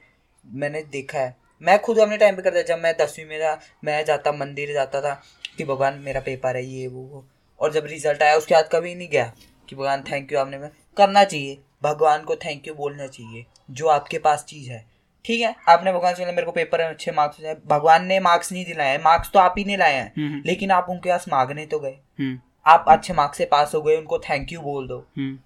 मैंने 0.45 0.81
देखा 0.81 1.19
है। 1.19 1.37
मैं 1.61 1.81
खुद 1.81 1.99
अपने 1.99 2.17
टाइम 2.17 2.35
पे 2.35 2.41
करता 2.41 2.61
जब 2.61 2.79
मैं 2.79 2.93
दसवीं 3.01 3.25
में 3.25 3.39
था 3.39 3.59
मैं 3.83 4.05
जाता 4.05 4.31
मंदिर 4.31 4.73
जाता 4.73 5.01
था 5.01 5.21
कि 5.57 5.63
भगवान 5.63 5.93
मेरा 5.93 6.21
पेपर 6.21 6.55
है 6.55 6.65
ये 6.65 6.87
वो 6.87 7.01
वो। 7.01 7.25
और 7.59 7.73
जब 7.73 7.85
रिज़ल्ट 7.85 8.23
आया 8.23 8.35
उसके 8.35 8.55
बाद 8.55 8.69
कभी 8.71 8.95
नहीं 8.95 9.09
गया 9.09 9.33
कि 9.69 9.75
भगवान 9.75 10.03
थैंक 10.03 10.31
यू 10.33 10.39
आपने 10.39 10.57
करना 10.97 11.23
चाहिए। 11.23 11.57
भगवान 11.83 12.23
को 12.23 12.35
थैंक 12.35 12.67
यू 12.67 12.73
बोलना 12.73 13.07
चाहिए 13.07 13.45
जो 13.71 13.87
आपके 13.87 14.19
पास 14.19 14.43
चीज़ 14.43 14.69
है। 14.71 14.96
ठीक 15.27 15.41
है? 15.41 15.55
आपने 15.69 15.93
भगवान 15.93 16.13
से 16.13 16.25
मेरे 16.25 16.43
को 16.43 16.51
पेपर 16.51 16.79
में 16.79 16.89
अच्छे 16.89 17.11
मार्क्स 17.11 17.45
आए 17.45 17.55
भगवान 17.67 18.05
ने 18.05 18.19
मार्क्स 18.19 18.51
नहीं 18.51 18.65
दिलाए 18.65 18.91
हैं। 18.91 18.99
मार्क्स 19.03 19.31
तो 19.31 19.39
आप 19.39 19.55
ही 19.57 19.63
ने 19.65 19.77
लाए 19.77 19.93
हैं। 19.93 20.11
हम्म, 20.17 20.41
लेकिन 20.45 20.71
आप 20.71 20.85
उनके 20.89 21.09
पास 21.09 21.25
मांगने 21.29 21.65
तो 21.65 21.79
गए। 21.79 21.97
हम्म, 22.19 22.39
आप 22.65 22.85
अच्छे 22.87 23.13
मार्क्स 23.13 23.37
से 23.37 23.45
पास 23.45 23.71
हो 23.75 23.81
गए 23.81 23.97
उनको 23.97 24.19
थैंक 24.19 24.51
यू 24.53 24.61
बोल 24.61 24.87
दो। 24.87 24.97
हम्म, 25.17 25.37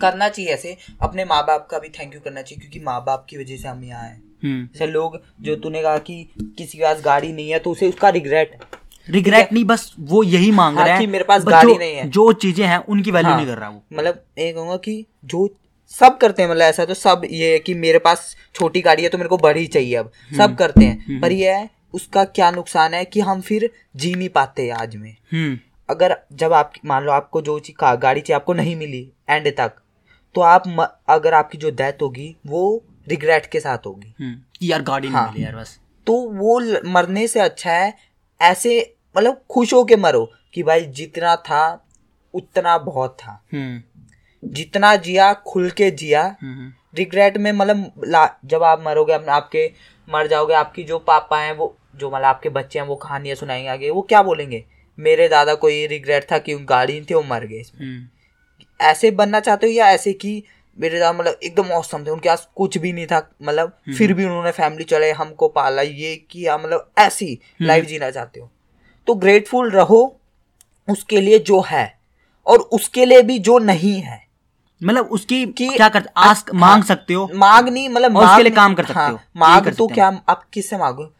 करना 0.00 0.28
चाहिए 0.28 0.52
ऐसे। 0.52 0.76
अपने 1.02 1.24
माँ 1.24 1.42
बाप 1.42 1.66
का 1.70 1.78
भी 1.78 1.88
थैंक 1.88 2.14
यू 2.14 2.20
करना 2.20 2.42
चाहिए 2.42 2.60
क्योंकि 2.60 2.80
माँ 2.80 3.04
बाप 3.04 3.26
की 3.30 3.36
वजह 3.36 3.56
से 3.56 3.68
हम 3.68 3.84
यहाँ 3.84 4.02
आए 4.02 4.16
हम्म। 4.44 4.66
जैसे 4.66 4.86
लोग 4.86 5.20
जो 5.40 5.56
तूने 5.56 5.82
कहा 5.82 5.98
कि 5.98 6.22
किसी 6.58 6.78
के 6.78 6.84
पास 6.84 7.02
गाड़ी 7.04 7.32
नहीं 7.32 7.50
है 7.50 7.58
तो 7.58 7.70
उसे 7.70 7.88
उसका 7.88 8.08
रिग्रेट 8.08 8.52
है? 8.52 8.60
रिग्रेट 9.08 9.52
नहीं 9.52 9.64
बस 9.64 9.94
वो 10.00 10.22
यही 10.22 10.50
मांग 10.50 10.76
हाँ, 10.78 10.84
रहा 10.86 10.94
है। 10.94 11.00
कि 11.00 11.06
मेरे 11.06 11.24
पास 11.24 11.44
गाड़ी 11.44 11.76
नहीं 11.78 11.94
है। 11.96 12.08
जो 12.08 12.32
चीज़ें 12.32 12.66
हैं 12.66 12.78
उनकी 12.78 13.10
वैल्यू 13.10 13.30
हाँ, 13.30 13.38
नहीं 13.38 13.46
कर 13.46 13.58
रहा 13.58 13.68
वो। 13.68 13.82
मतलब 13.92 14.22
ये 14.38 14.52
कहूँगा 14.52 14.76
कि 14.76 15.04
जो 15.24 15.46
सब 15.88 16.18
करते 16.18 16.42
हैं 16.42 16.50
मतलब 16.50 16.62
ऐसा 16.62 16.84
तो 16.84 16.94
सब 16.94 17.22
ये 17.30 17.52
है 17.52 17.58
कि 17.58 17.74
मेरे 17.74 17.98
पास 17.98 18.36
छोटी 18.54 18.80
गाड़ी 18.80 19.02
है 19.02 19.08
तो 19.08 19.18
मेरे 19.18 19.28
को 19.28 19.38
बड़ी 19.38 19.66
चाहिए 19.66 19.94
अब। 19.96 20.12
सब 20.36 20.56
करते 20.56 20.84
हैं 20.84 21.20
पर 21.20 21.32
ये 21.32 21.50
है 21.50 21.70
उसका 21.92 22.24
क्या 22.24 22.50
नुकसान 22.50 22.94
है 22.94 23.04
कि 23.04 23.20
हम 23.20 23.40
फिर 23.40 23.70
जी 23.96 24.14
नहीं 24.14 24.28
पाते 24.28 24.70
आज 24.70 24.96
में। 24.96 25.16
हम्म। 25.32 25.58
अगर 25.90 26.18
जब 26.32 26.52
आप 26.52 26.72
मान 26.84 27.04
लो 27.04 27.12
आपको 27.12 27.42
जो 27.42 27.58
चीज़ 27.58 27.76
का- 27.76 27.98
गाड़ी 27.98 28.20
चाहिए 28.20 28.36
आपको 28.36 28.52
नहीं 28.52 28.76
मिली 28.76 29.12
एंड 29.28 29.56
तक 29.56 29.72
तो 30.34 30.40
आप 30.40 30.62
म, 30.66 30.86
अगर 31.08 31.34
आपकी 31.34 31.58
जो 31.58 31.70
डेथ 31.70 32.02
होगी 32.02 32.36
वो 32.46 32.84
रिग्रेट 33.08 33.46
के 33.46 33.60
साथ 33.60 33.78
होगी। 33.78 34.14
हम्म 34.20 34.36
यार 34.62 34.82
गाड़ी 34.82 35.08
हाँ, 35.08 35.14
नहीं 35.14 35.24
हाँ। 35.24 35.32
मिली 35.32 35.44
यार 35.44 35.56
बस। 35.56 35.80
तो 36.06 36.12
वो 36.12 36.60
मरने 36.88 37.28
से 37.28 37.40
अच्छा 37.40 37.72
है 37.72 37.94
ऐसे 38.40 38.96
मतलब 39.16 39.44
खुश 39.50 39.74
होके 39.74 39.96
मरो 39.96 40.32
कि 40.54 40.62
भाई 40.62 40.80
जितना 40.80 41.36
था 41.36 41.88
उतना 42.34 42.78
बहुत 42.78 43.16
था। 43.20 43.44
हम्म। 43.52 43.97
जितना 44.42 44.94
जिया 44.96 45.32
खुल 45.46 45.70
के 45.70 45.90
जिया। 45.90 46.22
हम्म 46.40 46.72
रिग्रेट 46.96 47.36
में 47.38 47.50
मतलब 47.52 48.36
जब 48.44 48.62
आप 48.62 48.82
मरोगे 48.84 49.12
अपने 49.12 49.32
आपके 49.32 49.70
मर 50.08 50.26
जाओगे 50.26 50.54
आपकी 50.54 50.82
जो 50.84 50.98
पापा 50.98 51.40
हैं 51.40 51.52
वो 51.52 51.76
जो 51.96 52.10
मतलब 52.10 52.24
आपके 52.24 52.48
बच्चे 52.48 52.78
हैं 52.78 52.86
वो 52.86 52.96
कहानियाँ 52.96 53.36
सुनाएँगे 53.36 53.68
आगे। 53.68 53.90
वो 53.90 54.02
क्या 54.02 54.22
बोलेंगे? 54.22 54.64
मेरे 54.98 55.28
दादा 55.28 55.54
को 55.54 55.68
ये 55.68 55.86
रिग्रेट 55.86 56.30
था 56.32 56.38
कि 56.38 56.54
गाड़ी 56.54 57.00
थी 57.00 57.14
वो 57.14 57.22
मर 57.22 57.44
गए 57.46 57.62
हम्म। 57.80 58.06
ऐसे 58.80 59.10
बनना 59.10 59.40
चाहते 59.40 59.66
हो 59.66 59.72
या 59.72 59.90
ऐसे 59.90 60.12
कि 60.12 60.42
मेरे 60.78 60.98
दादा 60.98 61.18
मतलब 61.18 61.38
एकदम 61.44 61.70
औसम 61.72 62.04
थे 62.06 62.10
उनके 62.10 62.28
पास 62.28 62.48
कुछ 62.56 62.78
भी 62.78 62.92
नहीं 62.92 63.06
था 63.06 63.18
मतलब 63.42 63.72
फिर 63.98 64.12
भी 64.12 64.24
उन्होंने 64.24 64.50
फैमिली 64.50 64.84
चले 64.84 65.10
हमको 65.12 65.48
पाला 65.48 65.82
ये 65.82 66.14
किया 66.30 66.58
मतलब 66.58 66.90
ऐसी 66.98 67.38
लाइफ 67.62 67.84
जीना 67.84 68.10
चाहते 68.10 68.40
हो। 68.40 68.50
तो 69.06 69.14
ग्रेटफुल 69.14 69.70
रहो 69.70 70.00
उसके 70.88 71.20
लिए 71.20 71.38
जो 71.38 71.60
है 71.60 71.98
और 72.46 72.58
उसके 72.58 73.04
लिए 73.04 73.22
भी 73.22 73.38
जो 73.38 73.58
नहीं 73.58 74.00
है। 74.00 74.27
मतलब 74.80 75.08
उसकी 75.12 75.44
क्या 75.56 75.88
कर 75.88 76.08
आस्क 76.16 76.54
मांग 76.54 76.82
सकते 76.84 77.14
हो 77.14 77.28
मांग 77.36 77.68
नहीं 77.68 77.88
मतलब 77.88 78.16
उसके 78.16 78.42
लिए 78.42 78.52
काम 78.52 78.74
कर 78.74 78.84
सकते 78.84 78.98
हाँ, 79.00 79.10
हो। 79.10 79.18
मांग 79.36 79.72
तो 79.78 79.86
क्या 79.88 80.08
आप 80.28 80.44
किससे 80.52 80.78
मांगो 80.78 81.12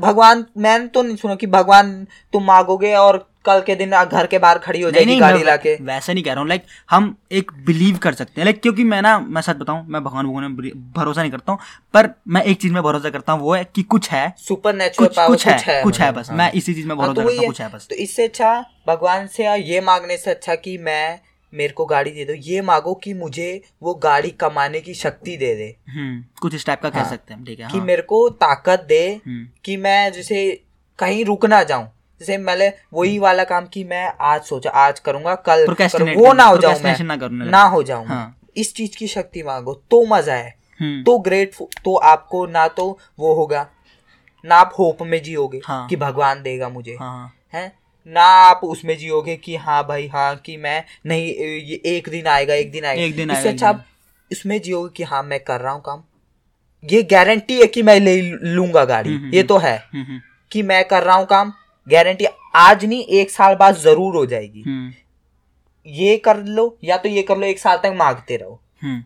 भगवान 0.00 0.44
मैंने 0.58 0.86
तो 0.86 1.02
नहीं 1.02 1.16
सुना 1.16 1.34
कि 1.34 1.46
भगवान 1.52 1.92
तुम 2.32 2.44
मांगोगे 2.46 2.94
और 2.96 3.26
कल 3.44 3.60
के 3.60 3.74
दिन 3.76 3.90
घर 4.02 4.26
के 4.26 4.38
बाहर 4.38 4.58
खड़ी 4.58 4.80
हो 4.80 4.90
जाएगी 4.90 5.16
गाड़ी 5.20 5.42
लाके। 5.44 5.74
वैसा 5.84 6.12
नहीं 6.12 6.22
कह 6.24 6.32
रहा 6.32 6.40
हूँ 6.40 6.48
लाइक 6.48 6.62
हम 6.90 7.14
एक 7.32 7.50
बिलीव 7.66 7.96
कर 8.02 8.14
सकते 8.14 8.40
हैं। 8.40 8.44
लाइक 8.44 8.60
क्योंकि 8.62 8.84
मैं 8.84 9.00
ना 9.02 9.18
मैं 9.18 9.42
सच 9.42 9.56
बताऊँ 9.56 9.84
मैं 9.88 10.02
भगवान 10.04 10.26
भगवान 10.26 10.44
में 10.52 10.70
भरोसा 10.96 11.20
नहीं 11.20 11.30
करता 11.32 11.52
हूँ 11.52 11.60
पर 11.94 12.08
मैं 12.28 12.42
एक 12.42 12.60
चीज़ 12.62 12.72
में 12.72 12.82
भरोसा 12.82 13.10
करता 13.10 13.32
हूँ 13.32 13.42
वो 13.42 13.54
है 13.54 13.64
कि 13.74 13.82
कुछ 13.84 14.10
है। 14.10 14.24
सुपर 14.38 14.74
नेचुरल 14.74 15.08
कुछ 15.08 15.26
कुछ 15.26 15.46
है 15.46 15.82
कुछ 15.82 16.00
है 16.00 16.08
मतलब, 16.08 16.20
बस 16.20 16.30
हाँ। 16.30 16.36
मैं 16.38 16.50
इसी 16.52 16.74
चीज़ 16.74 16.86
में 16.86 16.94
हाँ, 16.96 17.04
भरोसा 17.04 17.22
तो 17.22 17.28
करता 17.28 17.40
हूँ। 17.40 17.46
कुछ 17.46 17.60
है 17.60 17.68
बस। 17.68 17.86
तो 17.90 17.96
इससे 17.96 18.24
अच्छा 18.24 18.58
भगवान 18.88 19.26
से 19.26 19.54
ये 19.56 19.80
मांगने 19.80 20.16
से 20.16 20.30
अच्छा 20.30 20.54
कि 20.54 20.76
मैं 20.78 21.18
मेरे 21.54 21.72
को 21.72 21.84
गाड़ी 21.86 22.10
दे 22.10 22.24
दो। 22.24 22.32
ये 22.34 22.60
मांगो 22.60 22.94
कि 22.94 23.14
मुझे 23.14 23.60
वो 23.82 23.94
गाड़ी 23.94 24.30
कमाने 24.30 24.80
की 24.80 24.94
शक्ति 24.94 25.36
दे 25.36 25.54
दे। 25.54 25.74
हम्म 25.90 26.22
कुछ 26.42 26.54
इस 26.54 26.66
टाइप 26.66 26.82
का 26.82 26.88
हाँ, 26.88 27.02
कह। 27.02 27.10
सकते 27.10 27.34
हैं 27.34 27.44
ठीक 27.44 27.60
है 27.60 27.68
कि 27.68 27.78
हाँ। 27.78 27.86
मेरे 27.86 28.02
को 28.02 28.28
ताकत 28.28 28.84
दे 28.88 29.06
हम्म, 29.26 29.46
कि 29.64 29.76
मैं 29.76 30.12
जैसे 30.12 30.62
कहीं 30.98 31.24
रुक 31.24 31.46
ना 31.46 31.62
जाऊँ। 31.62 31.88
जैसे 32.20 32.38
मैंने 32.38 32.72
वही 32.94 33.18
वाला 33.18 33.44
काम 33.44 33.66
कि 33.66 33.84
मैं 33.84 34.06
आज 34.20 34.42
सोचा 34.42 34.70
आज 34.70 35.00
करूँगा 35.00 35.34
कल 35.34 35.66
करूँ, 35.68 36.08
वो 36.14 36.32
ना 36.32 36.44
हो 36.44 36.56
जाऊँ 36.56 36.80
मैं। 36.80 36.96
ना 37.00 37.16
ना 37.50 37.62
हो 37.62 37.82
जाऊँ 37.82 38.06
हाँ। 38.06 38.36
इस 38.56 38.74
चीज़ 38.74 38.96
की 38.96 39.06
शक्ति 39.06 39.42
मांगो 39.42 39.74
तो 39.90 40.04
मज़ा 40.06 40.34
है। 40.34 40.54
हम्म, 40.80 41.02
तो 41.02 41.18
ग्रेटफुल 41.18 41.66
तो 41.84 41.94
आपको 41.96 42.46
ना 42.46 42.66
तो 42.68 42.86
वो 43.18 43.34
होगा 43.34 43.66
ना 44.44 44.56
आप 44.56 44.74
होप 44.78 45.02
में 45.02 45.22
जियोगे 45.22 45.60
हाँ। 45.64 45.86
कि 45.88 45.96
भगवान 45.96 46.42
देगा 46.42 46.68
मुझे। 46.68 46.96
हाँ। 47.00 47.32
है? 47.52 47.72
ना 48.06 48.22
आप 48.22 48.60
उसमें 48.64 48.96
जियोगे 48.98 49.36
कि 49.36 49.56
हाँ 49.56 49.82
भाई 49.86 50.06
हाँ 50.08 50.34
कि 50.36 50.56
मैं 50.56 50.82
नहीं 51.06 51.26
ये 51.60 51.80
एक 51.88 52.08
दिन 52.08 52.26
आएगा 52.26 52.54
एक 52.54 52.70
दिन 52.72 52.84
आएगा। 52.84 53.02
एक 53.02 53.16
दिन 53.16 53.30
इससे 53.30 53.38
आएगा, 53.38 53.50
अच्छा 53.50 53.68
आप 53.68 53.84
इसमें 54.30 54.60
जियोगे 54.62 54.92
कि 54.96 55.02
हाँ 55.02 55.22
मैं 55.22 55.40
कर 55.40 55.60
रहा 55.60 55.72
हूँ 55.72 55.82
काम। 55.82 56.02
ये 56.84 57.02
गारंटी 57.02 57.60
है 57.60 57.66
कि 57.66 57.82
मैं 57.82 57.98
ले 58.00 58.20
लूँगा 58.22 58.84
गाड़ी। 58.84 59.10
हम्म, 59.10 59.20
हम्म, 59.20 59.34
ये 59.34 59.42
तो 59.42 59.56
है 59.58 59.76
हम्म, 59.76 60.04
हम्म, 60.04 60.20
कि 60.52 60.62
मैं 60.62 60.84
कर 60.84 61.02
रहा 61.02 61.16
हूँ 61.16 61.26
काम। 61.26 61.52
गारंटी 61.86 62.26
आज 62.56 62.84
नहीं 62.84 63.04
एक 63.20 63.30
साल 63.30 63.54
बाद 63.54 63.74
ज़रूर 63.76 64.16
हो 64.16 64.26
जाएगी। 64.26 64.62
हम्म, 64.62 64.92
ये 65.86 66.16
कर 66.18 66.36
लो 66.38 66.76
या 66.84 66.96
तो 66.96 67.08
ये 67.08 67.22
कर 67.22 67.36
लो 67.36 67.46
एक 67.46 67.58
साल 67.58 67.78
तक 67.78 67.92
मांगते 67.96 68.36
रहो। 68.36 68.60
हम्म, 68.82 69.02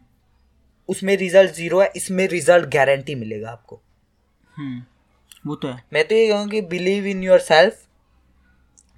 उसमें 0.88 1.16
रिज़ल्ट 1.16 1.53
ज़ीरो 1.53 1.80
है 1.80 1.92
इसमें 1.96 2.26
रिज़ल्ट 2.28 2.68
गारंटी 2.74 3.14
मिलेगा 3.14 3.51
आपको। 3.51 3.80
हम्म, 4.53 4.82
वो 5.46 5.55
तो 5.55 5.68
है। 5.68 5.82
मैं 5.92 6.07
तो 6.09 6.14
ये 6.14 6.28
कहूँगा 6.28 6.51
कि 6.51 6.61
बिलीव 6.68 7.07
इन 7.07 7.22
योर 7.22 7.38
सेल्फ 7.40 7.84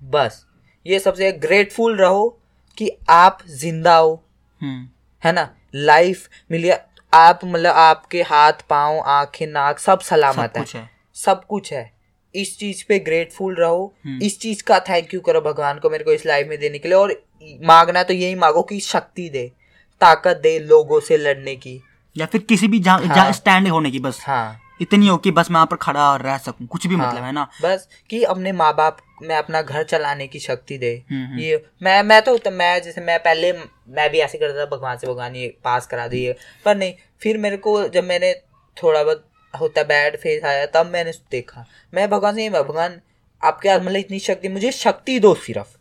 बस। 0.04 0.46
ये 0.86 0.98
सबसे 0.98 1.32
ग्रेटफुल 1.32 1.96
रहो 1.96 2.40
कि 2.76 2.90
आप 3.10 3.38
ज़िंदा 3.48 3.96
हो। 3.96 4.24
हम्म, 4.60 4.88
है 5.24 5.32
ना? 5.32 5.54
लाइफ 5.74 6.28
मिली 6.50 6.70
आप 7.14 7.40
मतलब 7.44 7.74
आपके 7.74 8.22
हाथ 8.22 8.52
पाँव 8.52 9.00
आँखें 9.00 9.46
नाक 9.46 9.78
सब 9.78 10.00
सब 10.00 10.00
सलामत 10.00 10.52
है। 10.56 10.64
है। 10.74 10.90
सब 11.14 11.44
कुछ 11.44 11.72
है। 11.72 11.92
इस 12.34 12.58
चीज़ 12.58 12.84
पे 12.88 12.98
ग्रेटफुल 12.98 13.54
रहो। 13.54 13.94
हम्म। 14.04 14.22
इस 14.22 14.40
चीज़ 14.40 14.62
का 14.62 14.80
थैंक 14.80 15.14
यू 15.14 15.20
करो 15.20 15.40
भगवान 15.40 15.78
को 15.78 15.90
मेरे 15.90 16.04
को 16.04 16.12
इस 16.12 16.26
लाइफ 16.26 16.46
में 16.48 16.58
देने 16.58 16.78
के 16.78 16.88
लिए 16.88 16.96
और 16.98 17.24
मांगना 17.64 18.02
तो 18.02 18.14
यही 18.14 18.34
मांगो 18.34 18.62
कि 18.62 18.80
शक्ति 18.80 19.28
दे 19.28 19.52
ताकत 20.00 20.36
दे 20.36 20.58
लोगों 20.58 21.00
से 21.00 21.16
लड़ने 21.16 21.56
की। 21.56 21.82
या 22.16 22.26
फिर 22.26 22.40
किसी 22.40 22.68
भी 22.68 22.78
जहाँ 22.78 23.00
हाँ। 23.00 23.32
स्टैंड 23.32 23.68
होने 23.68 23.90
की 23.90 23.98
बस। 23.98 24.24
हाँ। 24.26 24.60
इतनी 24.82 25.08
हो 25.08 25.16
कि 25.16 25.30
बस 25.30 25.50
मैं 25.50 25.56
यहाँ 25.56 25.66
पर 25.66 25.76
खड़ा 25.76 26.16
रह 26.16 26.38
सकूँ। 26.38 26.66
कुछ 26.66 26.86
भी 26.86 26.94
हाँ, 26.94 27.12
मतलब 27.12 27.24
है 27.24 27.32
ना? 27.32 27.48
बस 27.62 27.88
कि 28.10 28.22
अपने 28.22 28.52
माँ 28.52 28.74
बाप 28.74 28.96
में 29.22 29.34
अपना 29.36 29.62
घर 29.62 29.82
चलाने 29.84 30.26
की 30.26 30.38
शक्ति 30.38 30.78
दे। 30.78 30.92
हम्म, 31.10 31.24
हम्म। 31.26 31.38
ये 31.38 31.62
मैं 31.82 32.02
मैं 32.02 32.20
तो 32.22 32.50
मैं 32.50 32.82
जैसे 32.82 33.00
मैं 33.00 33.18
पहले 33.18 33.52
मैं 33.52 34.10
भी 34.10 34.18
ऐसे 34.18 34.38
करता 34.38 34.60
था 34.60 34.76
भगवान 34.76 34.96
से 34.96 35.06
भगवान 35.06 35.36
ये 35.36 35.48
पास 35.64 35.86
करा 35.86 36.06
दिए 36.08 36.34
पर 36.64 36.76
नहीं 36.76 36.94
फिर 37.22 37.38
मेरे 37.38 37.56
को 37.56 37.82
जब 37.88 38.04
मैंने 38.04 38.32
थोड़ा 38.76 39.02
बहुत 39.02 39.26
होता 39.54 39.82
बैड 39.82 40.16
फेस 40.16 40.44
आया 40.44 40.66
तब 40.66 40.86
मैंने 40.86 41.12
देखा। 41.30 41.64
मैं 41.94 42.08
भगवान 42.10 42.34
से 42.34 42.48
भगवान 42.50 43.00
आपके 43.42 43.68
पास 43.68 43.80
मतलब 43.82 43.96
इतनी 43.96 44.18
शक्ति 44.18 44.48
मुझे 44.48 44.72
शक्ति 44.72 45.18
दो 45.20 45.34
सिर्फ़ 45.36 45.76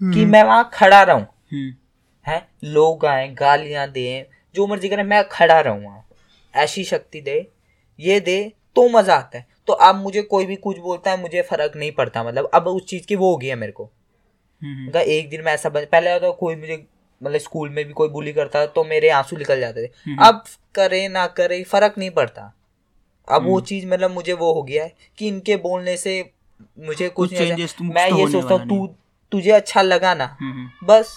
कि 0.00 0.24
मैं 0.24 0.42
वहाँ 0.44 0.70
खड़ा 0.74 1.02
रहूँ। 1.02 1.22
हम्म, 1.52 1.72
है? 2.26 2.46
लोग 2.64 3.06
आए 3.06 3.28
गालियाँ 3.30 3.88
दें 3.90 4.24
जो 4.54 4.66
मर्ज़ी 4.66 4.88
करें 4.88 5.02
मैं 5.04 5.22
खड़ा 5.28 5.60
रहूँ 5.60 6.02
ऐसी 6.54 6.84
शक्ति 6.84 7.20
दे 7.20 7.46
ये 7.98 8.20
दे 8.20 8.40
तो 8.76 8.88
मज़ा 8.88 9.14
आता 9.14 9.38
है। 9.38 9.46
तो 9.70 9.74
अब 9.74 9.96
मुझे 9.96 10.22
कोई 10.22 10.46
भी 10.46 10.56
कुछ 10.56 10.78
बोलता 10.78 11.10
है 11.10 11.20
मुझे 11.20 11.42
फ़र्क 11.42 11.72
नहीं 11.76 11.90
पड़ता 11.92 12.22
मतलब 12.24 12.50
अब 12.54 12.66
उस 12.68 12.86
चीज़ 12.86 13.06
की 13.06 13.16
वो 13.16 13.30
हो 13.30 13.36
गई 13.36 13.46
है 13.46 13.54
मेरे 13.54 13.72
को। 13.72 13.84
हम्म, 14.62 14.88
अगर 14.88 15.00
एक 15.00 15.28
दिन 15.30 15.42
में 15.44 15.52
ऐसा 15.52 15.68
बन 15.68 15.84
पहले 15.84 16.18
तो 16.20 16.32
कोई 16.32 16.56
मुझे 16.56 16.76
मतलब 17.20 17.38
स्कूल 17.38 17.68
में 17.68 17.84
भी 17.84 17.92
कोई 17.92 18.08
बुली 18.08 18.32
करता 18.32 18.64
तो 18.66 18.84
मेरे 18.84 19.08
आँसू 19.10 19.36
निकल 19.36 19.60
जाते 19.60 19.86
थे। 19.86 19.90
हम्म। 20.06 20.24
अब 20.26 20.42
करे 20.74 21.06
ना 21.08 21.26
करे 21.26 21.62
फ़र्क 21.64 21.98
नहीं 21.98 22.10
पड़ता। 22.10 22.52
अब 23.28 23.46
वो 23.46 23.60
चीज़ 23.60 23.86
मतलब 23.86 24.10
मुझे 24.10 24.32
वो 24.32 24.52
हो 24.52 24.62
गया 24.62 24.84
है 24.84 24.94
कि 25.18 25.28
इनके 25.28 25.56
बोलने 25.56 25.96
से 25.96 26.14
मुझे 26.78 27.08
कुछ 27.08 27.30
कुछ 27.30 27.40
नहीं 27.40 27.88
मैं 27.90 28.08
तो 28.10 28.18
ये 28.18 28.26
सोचता 28.32 28.54
हूँ 28.54 28.68
तू 28.68 28.86
तुझे 29.32 29.50
अच्छा 29.50 29.82
लगा 29.82 30.14
ना 30.14 30.24
हम्म, 30.40 30.52
हम्म, 30.52 30.86
बस। 30.86 31.14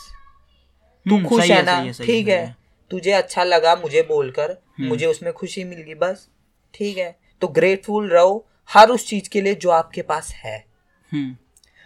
तू 1.06 1.16
हम्म, 1.16 1.28
खुश 1.28 1.50
है 1.50 1.62
ना 1.64 1.92
ठीक 2.06 2.28
है। 2.28 2.56
तुझे 2.92 3.12
अच्छा 3.12 3.44
लगा 3.44 3.76
मुझे 3.76 4.02
बोलकर 4.02 4.52
हम्म। 4.52 4.88
मुझे 4.88 5.06
उसमें 5.06 5.34
खुशी 5.34 5.64
मिल 5.64 5.82
गई 5.82 5.96
बस। 5.96 6.28
ठीक 6.74 6.98
है। 6.98 7.23
तो 7.44 7.48
ग्रेटफुल 7.48 8.10
रहो 8.10 8.46
हर 8.74 8.90
उस 8.90 9.08
चीज़ 9.08 9.30
के 9.30 9.42
लिए 9.42 9.56
जो 9.56 9.70
आपके 9.70 10.02
पास 10.02 10.34
है। 10.34 10.66
हम्म, 11.14 11.36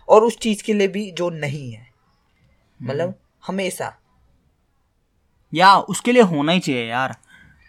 और 0.10 0.24
उस 0.24 0.38
चीज़ 0.38 0.64
के 0.64 0.74
लिए 0.74 0.88
भी 0.88 1.12
जो 1.12 1.30
नहीं 1.30 1.72
है। 1.72 1.88
मतलब 2.82 3.16
हमेशा। 3.47 3.95
या 5.53 5.76
उसके 5.78 6.12
लिए 6.12 6.22
होना 6.22 6.51
ही 6.51 6.60
चाहिए 6.60 6.86
यार। 6.89 7.16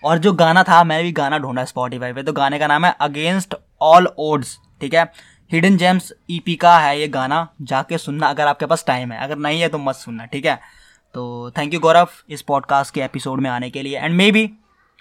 और 0.04 0.18
जो 0.18 0.32
गाना 0.32 0.62
था 0.62 0.84
मैंने 0.84 1.02
भी 1.02 1.12
गाना 1.12 1.38
ढूंढा 1.38 1.64
स्पॉटिफाई 1.64 2.12
पे 2.12 2.22
तो 2.22 2.32
गाने 2.32 2.58
का 2.58 2.66
नाम 2.66 2.84
है 2.84 2.94
अगेंस्ट 3.00 3.54
ऑल 3.80 4.06
ओड्स 4.18 4.58
ठीक 4.80 4.94
है? 4.94 5.12
हिडन 5.52 5.76
जेम्स 5.76 6.12
ईपी 6.30 6.56
का 6.56 6.78
है 6.78 7.00
ये 7.00 7.08
गाना 7.08 7.48
जाके 7.62 7.98
सुनना 7.98 8.26
अगर 8.26 8.46
आपके 8.46 8.66
पास 8.66 8.84
टाइम 8.86 9.12
है। 9.12 9.20
अगर 9.20 9.36
नहीं 9.36 9.60
है 9.60 9.68
तो 9.68 9.78
मत 9.78 9.94
सुनना 9.94 10.24
ठीक 10.26 10.46
है? 10.46 10.60
तो 11.14 11.50
थैंक 11.58 11.74
यू 11.74 11.80
गौरव 11.80 12.08
इस 12.30 12.42
पॉडकास्ट 12.42 12.94
के 12.94 13.02
एपिसोड 13.02 13.40
में 13.40 13.50
आने 13.50 13.70
के 13.70 13.82
लिए। 13.82 13.98
And 13.98 14.14
maybe 14.32 14.50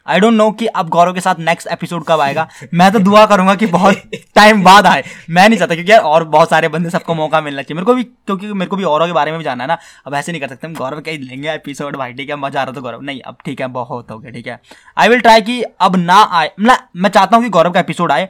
I 0.08 0.20
don't 0.20 0.34
know 0.34 0.50
कि 0.52 0.66
अब 0.68 0.90
गौरव 0.90 1.14
के 1.14 1.22
साथ 1.22 1.40
नेक्स्ट 1.40 1.68
एपिसोड 1.68 2.04
कब 2.08 2.22
आएगा। 2.22 2.48
मैं 2.74 2.92
तो 2.92 3.00
दुआ 3.00 3.26
करूँगा 3.26 3.56
कि 3.56 3.66
बहुत 3.68 4.02
टाइम 4.36 4.64
बाद 4.64 4.88
आए। 4.88 5.04
मैं 5.30 5.48
नहीं 5.50 5.60
चाहता 5.60 5.76
क्योंकि 5.76 5.92
यार 5.92 6.02
और 6.02 6.24
बहुत 6.26 6.50
सारे 6.50 6.68
बंदे 6.68 6.90
सबको 6.90 7.16
मौका 7.16 7.42
मिलना 7.42 7.62
चाहिए। 7.62 7.76
मेरे 7.76 7.86
को 7.86 7.94
भी, 7.94 8.04
क्योंकि 8.04 8.54
मेरे 8.54 8.70
को 8.70 8.76
भी 8.76 8.84
औरों 8.86 9.08
के 9.08 9.14
बारे 9.14 9.32
में 9.32 9.38
भी 9.38 9.44
जानना 9.44 9.64
है 9.64 9.68
ना। 9.68 9.78
अब 10.08 10.14
ऐसे 10.14 10.32
नहीं 10.32 10.42
कर 10.42 10.48
सकते। 10.48 10.68
हम 10.68 10.74
गौरव 10.76 11.00
का 11.00 11.12
ही 11.12 11.18
लेंगे 11.20 11.52
एपिसोड 11.52 11.96
भाई 11.96 12.14
ठीक 12.14 12.30
है 12.30 12.36
मज़ा 12.38 12.62
आ 12.62 12.64
रहा 12.64 12.76
था 12.76 12.82
गौरव। 12.82 13.02
नहीं, 13.02 13.22
अब 13.22 13.38
ठीक 13.46 13.62
है, 13.62 13.68
बहुत 13.70 14.12
हो 14.12 14.20
गया, 14.20 14.32
ठीक 14.32 14.48
है। 14.48 14.60
आई 14.98 15.10
विल 15.10 15.20
ट्राई 15.20 15.42
कि 15.42 15.62
अब 15.62 15.96
ना 15.96 16.22
आए। 16.32 16.52
मैं 16.60 17.10
चाहता 17.10 17.36
हूँ 17.36 17.44
कि 17.44 17.50
गौरव 17.50 17.72
का 17.72 17.80
एपिसोड 17.80 18.12
आए 18.12 18.30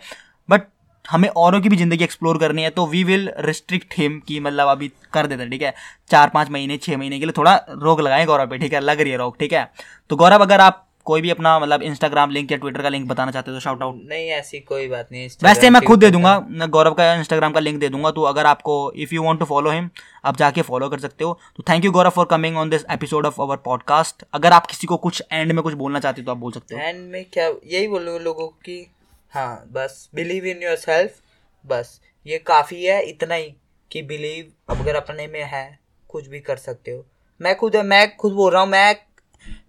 बट 0.50 0.68
हमें 1.06 1.28
औरों 1.30 1.60
की 1.62 1.70
भी 1.70 1.78
ज़िंदगी 1.78 2.04
एक्सप्लोर 2.04 2.38
करनी 2.38 2.64
है 2.64 2.70
तो 2.70 2.86
वी 2.88 3.04
विल 3.04 3.30
रिस्ट्रिक्ट 3.40 3.94
हिम 3.98 4.20
कि 4.28 4.40
मतलब 4.40 4.68
अभी 4.68 4.92
कर 5.14 5.28
देते 5.28 5.42
हैं, 5.42 5.52
ठीक 5.52 5.62
है। 5.62 5.74
चार, 6.12 6.30
पाँच 6.30 6.50
महीने 6.50 6.78
छः 6.78 6.98
महीने 6.98 7.20
के 7.20 7.26
लिए 7.26 7.34
थोड़ा 7.38 7.56
रोक 7.72 8.02
लगाएँ 8.02 8.26
गौरव 8.26 8.48
पे, 8.48 8.58
ठीक 8.58 8.74
है। 8.74 8.80
लग 8.80 9.02
रही 9.02 9.12
है 9.12 9.18
रोक, 9.18 9.38
ठीक 9.40 9.54
है। 9.54 9.70
तो 10.10 10.16
गौरव, 10.16 10.42
अगर 10.42 10.62
आप 10.62 10.84
कोई 11.08 11.22
भी 11.22 11.30
अपना 11.30 11.58
मतलब 11.60 11.82
इंस्टाग्राम 11.84 12.32
लिंक 12.32 12.52
या 12.52 12.58
ट्विटर 12.58 12.82
का 12.82 12.90
लिंक 12.90 13.08
बताना 13.08 13.32
चाहते 13.32 13.52
हो 13.52 13.58
तो 13.58 13.62
शाउट 13.62 13.82
आउट 13.82 14.02
नहीं 14.06 14.30
ऐसी 14.32 14.60
कोई 14.62 14.88
बात 14.88 15.12
नहीं 15.12 15.30
वैसे 15.44 15.70
मैं 15.70 15.82
खुद 15.82 16.00
दे 16.00 16.10
दूँगा 16.12 16.40
मैं 16.42 16.70
गौरव 16.70 16.94
का 16.94 17.14
इंस्टाग्राम 17.14 17.54
का 17.54 17.60
लिंक 17.60 17.80
दे 17.80 17.90
दूँगा 17.90 18.12
तो 18.12 18.24
अगर 18.24 18.46
आपको 18.46 18.76
if 18.96 19.14
you 19.16 19.24
want 19.24 19.40
to 19.40 19.46
follow 19.46 19.72
him 19.72 19.90
आप 20.26 20.38
जाके 20.38 20.62
फॉलो 20.62 20.90
कर 20.90 21.00
सकते 21.00 21.24
हो। 21.24 21.40
तो 21.58 21.64
thank 21.70 21.86
you 21.86 21.92
Gaurav 21.92 22.10
for 22.10 22.26
coming 22.26 22.58
on 22.58 22.70
this 22.70 22.86
episode 22.92 23.26
of 23.26 23.42
our 23.42 23.58
podcast 23.66 24.24
अगर 24.34 24.54
आप 24.54 24.66
किसी 24.66 24.88
को 24.88 24.98
कुछ 24.98 25.24
एंड 25.32 25.52
में 25.52 25.64
कुछ 25.64 25.74
बोलना 25.74 26.00
चाहते 26.00 26.22
हो 26.22 26.26
तो 26.26 26.32
आप 26.32 26.38
बोल 26.38 26.52
सकते 26.52 26.76
हो। 26.76 26.82
एंड 26.82 27.10
में 27.12 27.24
क्या 27.34 27.48
यही 27.48 27.88
बोलूँ 27.88 28.20
लोगों 28.20 28.48
की 28.48 28.80
हाँ 29.34 29.70
बस 29.74 30.10
बिलीव 30.16 30.46
इन 30.46 30.64
योर 30.64 30.76
सेल्फ 30.76 31.20
बस। 31.66 32.00
ये 32.26 32.38
काफ़ी 32.38 32.84
है 32.86 33.02
इतना 33.04 33.36
ही 33.36 33.54
कि 33.92 34.02
बिलीव 34.04 34.74
अगर 34.74 34.96
अपने 34.96 35.28
में 35.28 35.44
है 35.44 35.80
कुछ 36.10 36.28
भी 36.28 36.40
कर 36.40 36.58
सकते 36.58 36.92
हो। 36.92 37.06
मैं 37.42 37.56
खुद 37.56 37.76
मैं 37.86 38.16
खुद 38.16 38.34
बोल 38.34 38.52
रहा 38.54 38.62
हूँ 38.62 38.70
मैं 38.70 38.96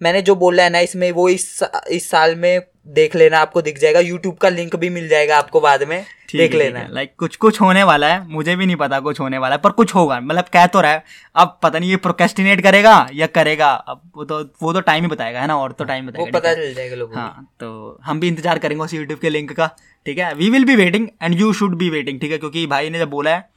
मैंने 0.01 0.23
जो 0.23 0.35
बोला 0.37 0.63
है 0.63 0.71
ना 0.71 0.79
इसमें 0.81 1.11
वो 1.13 1.29
इस 1.29 1.63
इस 1.91 2.11
साल 2.11 2.35
में 2.37 2.61
देख 2.89 3.15
लेना 3.17 3.39
आपको 3.39 3.63
दिख 3.63 3.79
जाएगा। 3.79 4.01
यूट्यूब 4.01 4.37
का 4.37 4.49
लिंक 4.49 4.77
भी 4.77 4.89
मिल 4.91 5.09
जाएगा 5.09 5.39
आपको 5.39 5.61
बाद 5.61 5.83
में। 5.83 6.05
देख 6.35 6.55
लेना। 6.55 6.87
लाइक 6.91 7.13
कुछ 7.19 7.37
कुछ 7.37 7.61
होने 7.61 7.83
वाला 7.83 8.07
है। 8.07 8.27
मुझे 8.29 8.55
भी 8.57 8.67
नहीं 8.67 8.77
पता 8.77 9.01
कुछ 9.01 9.21
होने 9.21 9.39
वाला 9.39 9.55
है 9.55 9.61
पर 9.61 9.71
कुछ 9.73 9.95
होगा। 9.95 10.19
मतलब 10.21 10.45
कह 10.53 10.67
तो 10.67 10.81
रहा 10.81 10.93
है। 10.93 11.05
अब 11.37 11.59
पता 11.63 11.79
नहीं 11.79 11.91
ये 11.91 11.97
प्रोकेस्टिनेट 11.99 12.63
करेगा 12.63 12.95
या 13.15 13.27
करेगा। 13.29 13.69
अब 13.69 14.01
वो 14.17 14.25
तो 14.25 14.41
वो 14.63 14.73
तो 14.73 14.81
टाइम 14.81 15.05
ही 15.05 15.11
बताएगा 15.11 15.41
है 15.41 15.47
ना? 15.47 15.57
और 15.57 15.73
तो 15.73 15.85
टाइम 15.85 16.07
बताएगा 16.07 16.25
वो 16.25 16.39
पता 16.39 16.55
चल 16.55 16.73
जाएगा 16.75 16.97
लोगों 16.97 17.19
हाँ 17.19 17.47
तो 17.61 17.99
हम 18.05 18.21
भी 18.21 18.29
इंतज़ार 18.29 18.59
करेंगे 18.59 18.85
उस 18.85 18.95
यूट्यूब 18.95 19.19
के 19.19 19.31
लिंक 19.31 19.53
का 19.53 19.71
ठीक 20.07 20.19
है? 20.19 20.33
We 20.35 20.51
will 20.51 20.65
be 20.65 20.77
waiting 20.77 21.09
and 21.23 21.41
you 21.41 21.53
should 21.53 21.77
be 21.79 21.91
waiting 21.91 22.21
ठीक 22.21 22.33
है? 22.33 22.39
क्योंकि 22.39 22.67
भाई 22.67 22.91
ने 22.91 22.99
जब 22.99 23.11
बोला 23.11 23.31
है 23.31 23.49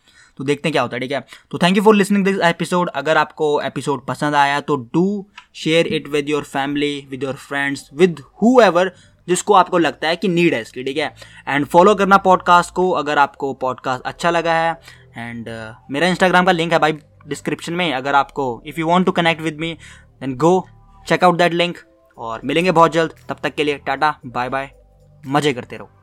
तो 0.42 0.46
देखते 0.46 0.68
हैं 0.68 0.72
क्या 0.74 0.82
होता 0.82 0.96
है 0.96 1.00
ठीक 1.00 1.12
है? 1.12 1.20
तो 1.52 1.58
thank 1.58 1.78
you 1.78 1.84
for 1.84 1.96
listening 1.96 2.24
this 2.26 2.39
episode 2.44 2.89
अगर 2.96 3.18
आपको 3.18 3.50
एपिसोड 3.62 4.06
पसंद 4.06 4.36
आया 4.36 4.60
तो 4.62 4.76
do 4.94 5.06
share 5.56 5.88
it 5.88 6.08
with 6.08 6.30
your 6.30 6.44
family 6.44 7.08
with 7.10 7.24
your 7.24 7.36
friends 7.44 7.89
with 7.94 8.22
whoever 8.62 8.92
जिसको 9.28 9.54
आपको 9.54 9.78
लगता 9.78 10.08
है 10.08 10.16
कि 10.16 10.28
नीड 10.28 10.54
है 10.54 10.62
इसकी 10.62 10.84
ठीक 10.84 10.98
है? 10.98 11.14
एंड 11.48 11.66
फॉलो 11.66 11.96
करना 11.96 12.18
पॉडकास्ट 12.18 12.74
को 12.76 12.89
अगर 12.92 13.18
आपको 13.18 13.54
पॉडकास्ट 13.62 14.04
अच्छा 14.06 14.30
लगा 14.30 14.54
है। 14.54 14.72
एंड 15.18 15.50
uh, 15.50 15.92
मेरा 15.92 16.08
इंस्टाग्राम 16.08 16.46
का 16.46 16.52
लिंक 16.52 16.74
है 16.74 16.80
भाई 16.80 16.98
डिस्क्रिप्शन 17.28 17.74
में। 17.74 17.94
अगर 17.94 18.16
आपको 18.16 18.62
if 18.66 18.80
you 18.80 18.88
want 18.88 19.06
to 19.06 19.12
connect 19.12 19.42
with 19.42 19.60
me 19.60 19.74
then 20.22 20.36
go 20.38 20.68
check 21.08 21.24
out 21.24 21.38
that 21.38 21.54
link 21.54 21.78
और 22.18 22.42
मिलेंगे 22.46 22.72
बहुत 22.72 22.92
जल्द। 22.92 23.16
तब 23.30 23.38
तक 23.44 23.56
के 23.56 23.64
लिए 23.64 23.78
टाटा 23.78 24.16
बाय 24.26 24.50
बाय 24.50 24.72
मज़े 25.28 25.54
करते 25.54 25.78
रहो। 25.78 26.01